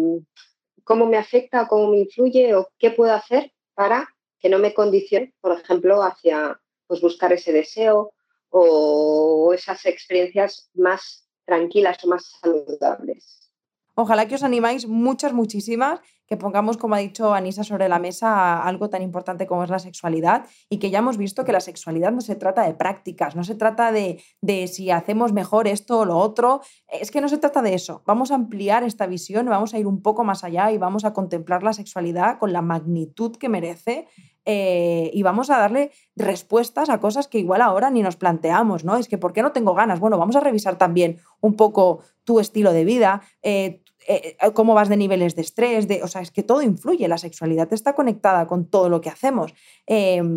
cómo 0.84 1.06
me 1.06 1.16
afecta 1.16 1.62
o 1.62 1.68
cómo 1.68 1.90
me 1.90 1.98
influye 1.98 2.54
o 2.54 2.68
qué 2.78 2.90
puedo 2.90 3.12
hacer 3.12 3.52
para 3.74 4.08
que 4.38 4.48
no 4.48 4.58
me 4.58 4.74
condicione, 4.74 5.34
por 5.40 5.58
ejemplo, 5.58 6.02
hacia 6.02 6.60
pues, 6.86 7.00
buscar 7.00 7.32
ese 7.32 7.52
deseo 7.52 8.12
o 8.58 9.52
esas 9.52 9.84
experiencias 9.84 10.70
más 10.74 11.28
tranquilas 11.44 12.02
o 12.04 12.08
más 12.08 12.24
saludables. 12.40 13.52
Ojalá 13.94 14.26
que 14.26 14.34
os 14.34 14.42
animáis 14.42 14.86
muchas, 14.86 15.32
muchísimas, 15.32 16.00
que 16.26 16.36
pongamos, 16.36 16.76
como 16.76 16.94
ha 16.94 16.98
dicho 16.98 17.34
Anisa, 17.34 17.64
sobre 17.64 17.88
la 17.88 17.98
mesa 17.98 18.62
algo 18.62 18.90
tan 18.90 19.02
importante 19.02 19.46
como 19.46 19.64
es 19.64 19.70
la 19.70 19.78
sexualidad 19.78 20.46
y 20.68 20.78
que 20.78 20.90
ya 20.90 20.98
hemos 20.98 21.16
visto 21.16 21.44
que 21.44 21.52
la 21.52 21.60
sexualidad 21.60 22.12
no 22.12 22.20
se 22.20 22.36
trata 22.36 22.62
de 22.62 22.74
prácticas, 22.74 23.36
no 23.36 23.44
se 23.44 23.54
trata 23.54 23.92
de, 23.92 24.22
de 24.40 24.66
si 24.66 24.90
hacemos 24.90 25.32
mejor 25.32 25.68
esto 25.68 26.00
o 26.00 26.04
lo 26.04 26.16
otro, 26.16 26.60
es 26.88 27.10
que 27.10 27.20
no 27.20 27.28
se 27.28 27.38
trata 27.38 27.62
de 27.62 27.74
eso. 27.74 28.02
Vamos 28.06 28.30
a 28.30 28.34
ampliar 28.34 28.82
esta 28.82 29.06
visión, 29.06 29.46
vamos 29.46 29.74
a 29.74 29.78
ir 29.78 29.86
un 29.86 30.02
poco 30.02 30.24
más 30.24 30.44
allá 30.44 30.70
y 30.72 30.78
vamos 30.78 31.04
a 31.04 31.12
contemplar 31.12 31.62
la 31.62 31.72
sexualidad 31.72 32.38
con 32.38 32.52
la 32.52 32.62
magnitud 32.62 33.36
que 33.36 33.48
merece 33.48 34.08
eh, 34.48 35.10
y 35.12 35.24
vamos 35.24 35.50
a 35.50 35.58
darle 35.58 35.90
respuestas 36.14 36.88
a 36.88 37.00
cosas 37.00 37.26
que 37.26 37.38
igual 37.38 37.60
ahora 37.60 37.90
ni 37.90 38.00
nos 38.00 38.14
planteamos, 38.16 38.84
¿no? 38.84 38.96
Es 38.96 39.08
que 39.08 39.18
¿por 39.18 39.32
qué 39.32 39.42
no 39.42 39.50
tengo 39.50 39.74
ganas? 39.74 39.98
Bueno, 39.98 40.18
vamos 40.18 40.36
a 40.36 40.40
revisar 40.40 40.78
también 40.78 41.18
un 41.40 41.56
poco 41.56 42.02
tu 42.22 42.38
estilo 42.38 42.72
de 42.72 42.84
vida, 42.84 43.22
eh, 43.42 43.82
eh, 44.06 44.36
cómo 44.54 44.74
vas 44.74 44.88
de 44.88 44.96
niveles 44.96 45.34
de 45.34 45.42
estrés, 45.42 45.88
de, 45.88 46.02
o 46.02 46.08
sea, 46.08 46.20
es 46.20 46.30
que 46.30 46.42
todo 46.42 46.62
influye, 46.62 47.08
la 47.08 47.18
sexualidad 47.18 47.72
está 47.72 47.94
conectada 47.94 48.46
con 48.46 48.68
todo 48.68 48.88
lo 48.88 49.00
que 49.00 49.10
hacemos. 49.10 49.54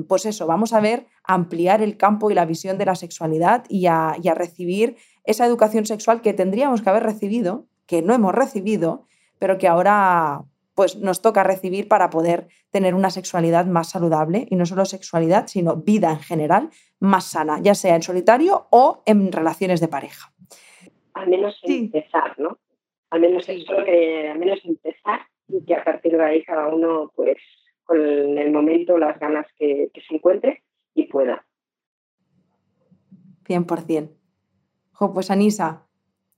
pues 0.08 0.26
eso, 0.26 0.48
vamos 0.48 0.74
a 0.74 0.80
ver, 0.80 1.08
ampliar 1.24 1.82
el 1.82 1.98
campo 1.98 2.32
y 2.32 2.34
la 2.34 2.46
visión 2.46 2.78
de 2.78 2.86
la 2.86 2.96
sexualidad 2.96 3.66
y 3.70 3.88
a, 3.88 4.16
y 4.22 4.28
a 4.28 4.34
recibir 4.34 4.98
esa 5.24 5.46
educación 5.46 5.86
sexual 5.86 6.22
que 6.22 6.34
tendríamos 6.34 6.82
que 6.82 6.90
haber 6.90 7.04
recibido, 7.04 7.68
que 7.86 8.02
no 8.02 8.14
hemos 8.14 8.34
recibido, 8.34 9.06
pero 9.40 9.58
que 9.58 9.68
ahora 9.68 10.44
pues 10.80 10.96
nos 10.96 11.22
toca 11.22 11.44
recibir 11.44 11.90
para 11.90 12.10
poder 12.10 12.48
tener 12.72 12.96
una 12.96 13.10
sexualidad 13.10 13.66
más 13.66 13.90
saludable 13.90 14.48
y 14.50 14.56
no 14.56 14.66
solo 14.66 14.86
sexualidad, 14.86 15.48
sino 15.48 15.76
vida 15.76 16.10
en 16.12 16.20
general 16.20 16.70
más 17.02 17.26
sana, 17.26 17.60
ya 17.62 17.76
sea 17.76 17.96
en 17.96 18.02
solitario 18.02 18.68
o 18.72 19.04
en 19.06 19.32
relaciones 19.34 19.82
de 19.82 19.90
pareja. 19.90 20.32
Al 21.16 21.28
menos 21.28 21.60
empezar, 21.64 22.40
¿no? 22.40 22.58
Al 23.10 23.22
menos 23.22 23.48
eso, 23.50 23.74
que 23.86 24.30
al 24.30 24.40
menos 24.40 24.60
empezar 24.64 25.22
y 25.48 25.66
que 25.66 25.76
a 25.76 25.84
partir 25.84 26.12
de 26.12 26.24
ahí 26.24 26.44
cada 26.44 26.68
uno, 26.68 27.12
pues, 27.16 27.38
con 27.84 27.98
el 28.00 28.52
momento, 28.52 28.98
las 28.98 29.20
ganas 29.20 29.48
que, 29.58 29.90
se 29.94 30.16
encuentre 30.16 30.64
y 30.94 31.08
pueda. 31.08 31.46
100%. 33.46 34.12
Jo, 34.92 35.14
pues 35.14 35.32
Anisa, 35.32 35.88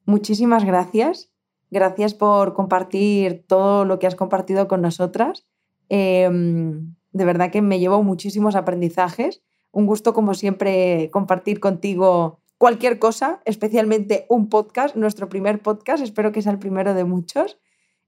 muchísimas 0.06 0.66
gracias 0.66 1.32
Gracias 1.72 2.14
por 2.14 2.54
compartir 2.54 3.46
todo 3.48 3.86
lo 3.86 3.98
que 3.98 4.06
has 4.06 4.16
compartido 4.16 4.68
con 4.68 4.82
nosotras. 4.82 5.48
Em, 5.88 6.96
de 7.14 7.26
verdad 7.26 7.50
que 7.50 7.62
me 7.62 7.80
llevo 7.80 8.04
muchísimos 8.04 8.56
aprendizajes. 8.56 9.42
Un 9.72 9.86
gusto, 9.86 10.14
como 10.14 10.34
siempre, 10.34 11.10
compartir 11.12 11.62
contigo 11.62 12.41
cualquier 12.62 13.00
cosa, 13.00 13.42
especialmente 13.46 14.28
un 14.30 14.48
podcast, 14.48 14.96
nuestro 14.96 15.28
primer 15.28 15.64
podcast. 15.64 16.04
Espero 16.04 16.32
que 16.32 16.44
sea 16.44 16.52
el 16.52 16.60
primero 16.60 16.94
de 16.94 17.06
muchos 17.06 17.58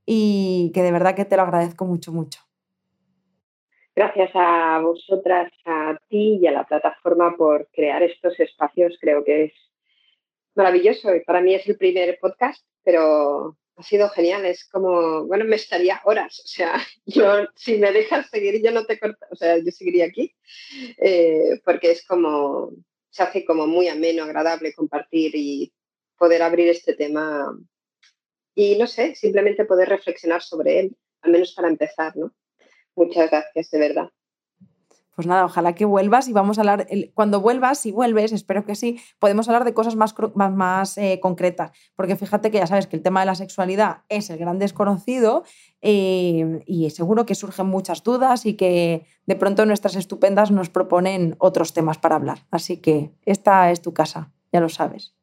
y 0.06 0.72
que 0.76 0.84
de 0.84 0.92
verdad 0.92 1.16
que 1.16 1.26
te 1.26 1.36
lo 1.36 1.42
agradezco 1.42 1.86
mucho, 1.86 2.12
mucho. 2.12 2.40
Gracias 3.96 4.30
a 4.36 4.78
vosotras, 4.78 5.52
a 5.66 5.98
ti 6.08 6.38
y 6.40 6.46
a 6.46 6.52
la 6.52 6.66
plataforma 6.66 7.36
por 7.36 7.68
crear 7.74 8.04
estos 8.04 8.40
espacios. 8.40 8.96
Creo 9.02 9.24
que 9.24 9.46
es 9.46 9.54
maravilloso 10.54 11.16
y 11.16 11.22
para 11.22 11.42
mí 11.42 11.56
es 11.56 11.68
el 11.68 11.76
primer 11.76 12.20
podcast, 12.22 12.64
pero 12.84 13.58
ha 13.76 13.82
sido 13.82 14.08
genial. 14.10 14.46
Es 14.46 14.70
como, 14.70 15.26
bueno, 15.26 15.46
me 15.46 15.56
estaría 15.56 16.00
horas. 16.04 16.40
O 16.46 16.48
sea, 16.48 16.76
yo, 17.08 17.48
si 17.56 17.80
me 17.80 17.92
dejas 17.92 18.30
seguir, 18.30 18.62
yo 18.64 18.72
no 18.72 18.86
te 18.86 19.00
corto, 19.00 19.26
o 19.32 19.36
sea, 19.36 19.58
yo 19.58 19.72
seguiría 19.72 20.06
aquí, 20.06 20.36
eh, 21.00 21.60
porque 21.66 21.90
es 21.90 22.06
como, 22.06 22.70
se 23.14 23.22
hace 23.22 23.46
como 23.46 23.68
muy 23.68 23.88
ameno, 23.90 24.24
agradable 24.24 24.74
compartir 24.74 25.36
y 25.36 25.72
poder 26.18 26.42
abrir 26.42 26.68
este 26.70 26.96
tema 26.96 27.56
y 28.56 28.76
no 28.76 28.88
sé, 28.88 29.14
simplemente 29.16 29.66
poder 29.66 29.90
reflexionar 29.90 30.42
sobre 30.42 30.80
él, 30.80 30.98
al 31.22 31.32
menos 31.32 31.54
para 31.54 31.68
empezar, 31.68 32.16
¿no? 32.18 32.34
Muchas 32.96 33.30
gracias, 33.30 33.70
de 33.70 33.80
verdad. 33.80 34.10
Pues 35.16 35.28
nada, 35.28 35.46
ojalá 35.46 35.74
que 35.74 35.86
vuelvas 35.86 36.28
y 36.28 36.34
vamos 36.34 36.58
a 36.58 36.62
hablar, 36.62 36.88
cuando 37.14 37.40
vuelvas, 37.40 37.78
si 37.78 37.92
vuelves, 37.92 38.32
espero 38.32 38.66
que 38.66 38.76
sí, 38.76 39.00
podemos 39.20 39.48
hablar 39.48 39.64
de 39.64 39.74
cosas 39.74 39.96
más, 39.96 40.16
más, 40.34 40.52
más 40.52 40.98
eh, 40.98 41.20
concretas, 41.22 41.72
porque 41.96 42.16
fíjate 42.16 42.50
que 42.50 42.58
ya 42.58 42.68
sabes 42.68 42.88
que 42.88 42.96
el 42.96 43.04
tema 43.04 43.20
de 43.20 43.28
la 43.28 43.36
sexualidad 43.36 43.98
es 44.10 44.30
el 44.32 44.40
gran 44.40 44.58
desconocido 44.58 45.44
eh, 45.82 46.64
y 46.66 46.90
seguro 46.90 47.26
que 47.26 47.36
surgen 47.36 47.68
muchas 47.68 48.04
dudas 48.04 48.46
y 48.46 48.56
que 48.56 49.06
de 49.28 49.36
pronto 49.36 49.66
nuestras 49.66 49.96
estupendas 49.96 50.50
nos 50.50 50.70
proponen 50.70 51.36
otros 51.38 51.74
temas 51.74 51.98
para 52.00 52.16
hablar. 52.16 52.40
Así 52.50 52.78
que 52.78 53.12
esta 53.26 53.70
es 53.70 53.82
tu 53.82 53.94
casa, 53.94 54.32
ya 54.52 54.62
lo 54.62 54.70
sabes. 54.70 55.14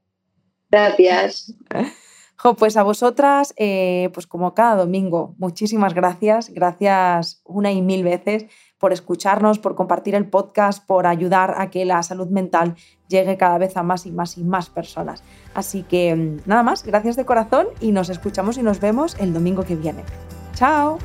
Gracias. 0.71 1.53
pues 2.59 2.77
a 2.77 2.83
vosotras, 2.83 3.55
eh, 3.57 4.11
pues 4.15 4.27
como 4.27 4.55
cada 4.55 4.77
domingo, 4.77 5.35
muchísimas 5.39 5.95
gracias, 5.95 6.51
gracias 6.51 7.43
una 7.45 7.73
y 7.73 7.83
mil 7.83 8.05
veces 8.05 8.47
por 8.81 8.93
escucharnos, 8.93 9.61
por 9.61 9.77
compartir 9.77 10.17
el 10.17 10.27
podcast, 10.27 10.85
por 10.85 11.07
ayudar 11.07 11.55
a 11.59 11.71
que 11.71 11.85
la 11.85 12.03
salud 12.03 12.29
mental 12.29 12.75
llegue 13.09 13.37
cada 13.37 13.59
vez 13.59 13.77
a 13.77 13.83
más 13.83 14.07
y 14.07 14.11
más 14.11 14.39
y 14.39 14.43
más 14.43 14.71
personas. 14.71 15.23
Así 15.55 15.83
que 15.83 16.17
mm, 16.17 16.49
nada 16.49 16.63
más, 16.65 16.83
gracias 16.85 17.15
de 17.15 17.27
corazón 17.27 17.69
y 17.81 17.93
nos 17.93 18.09
escuchamos 18.09 18.57
y 18.57 18.63
nos 18.63 18.81
vemos 18.81 19.17
el 19.21 19.33
domingo 19.33 19.63
que 19.63 19.77
viene. 19.77 20.03
Chao. 20.55 20.99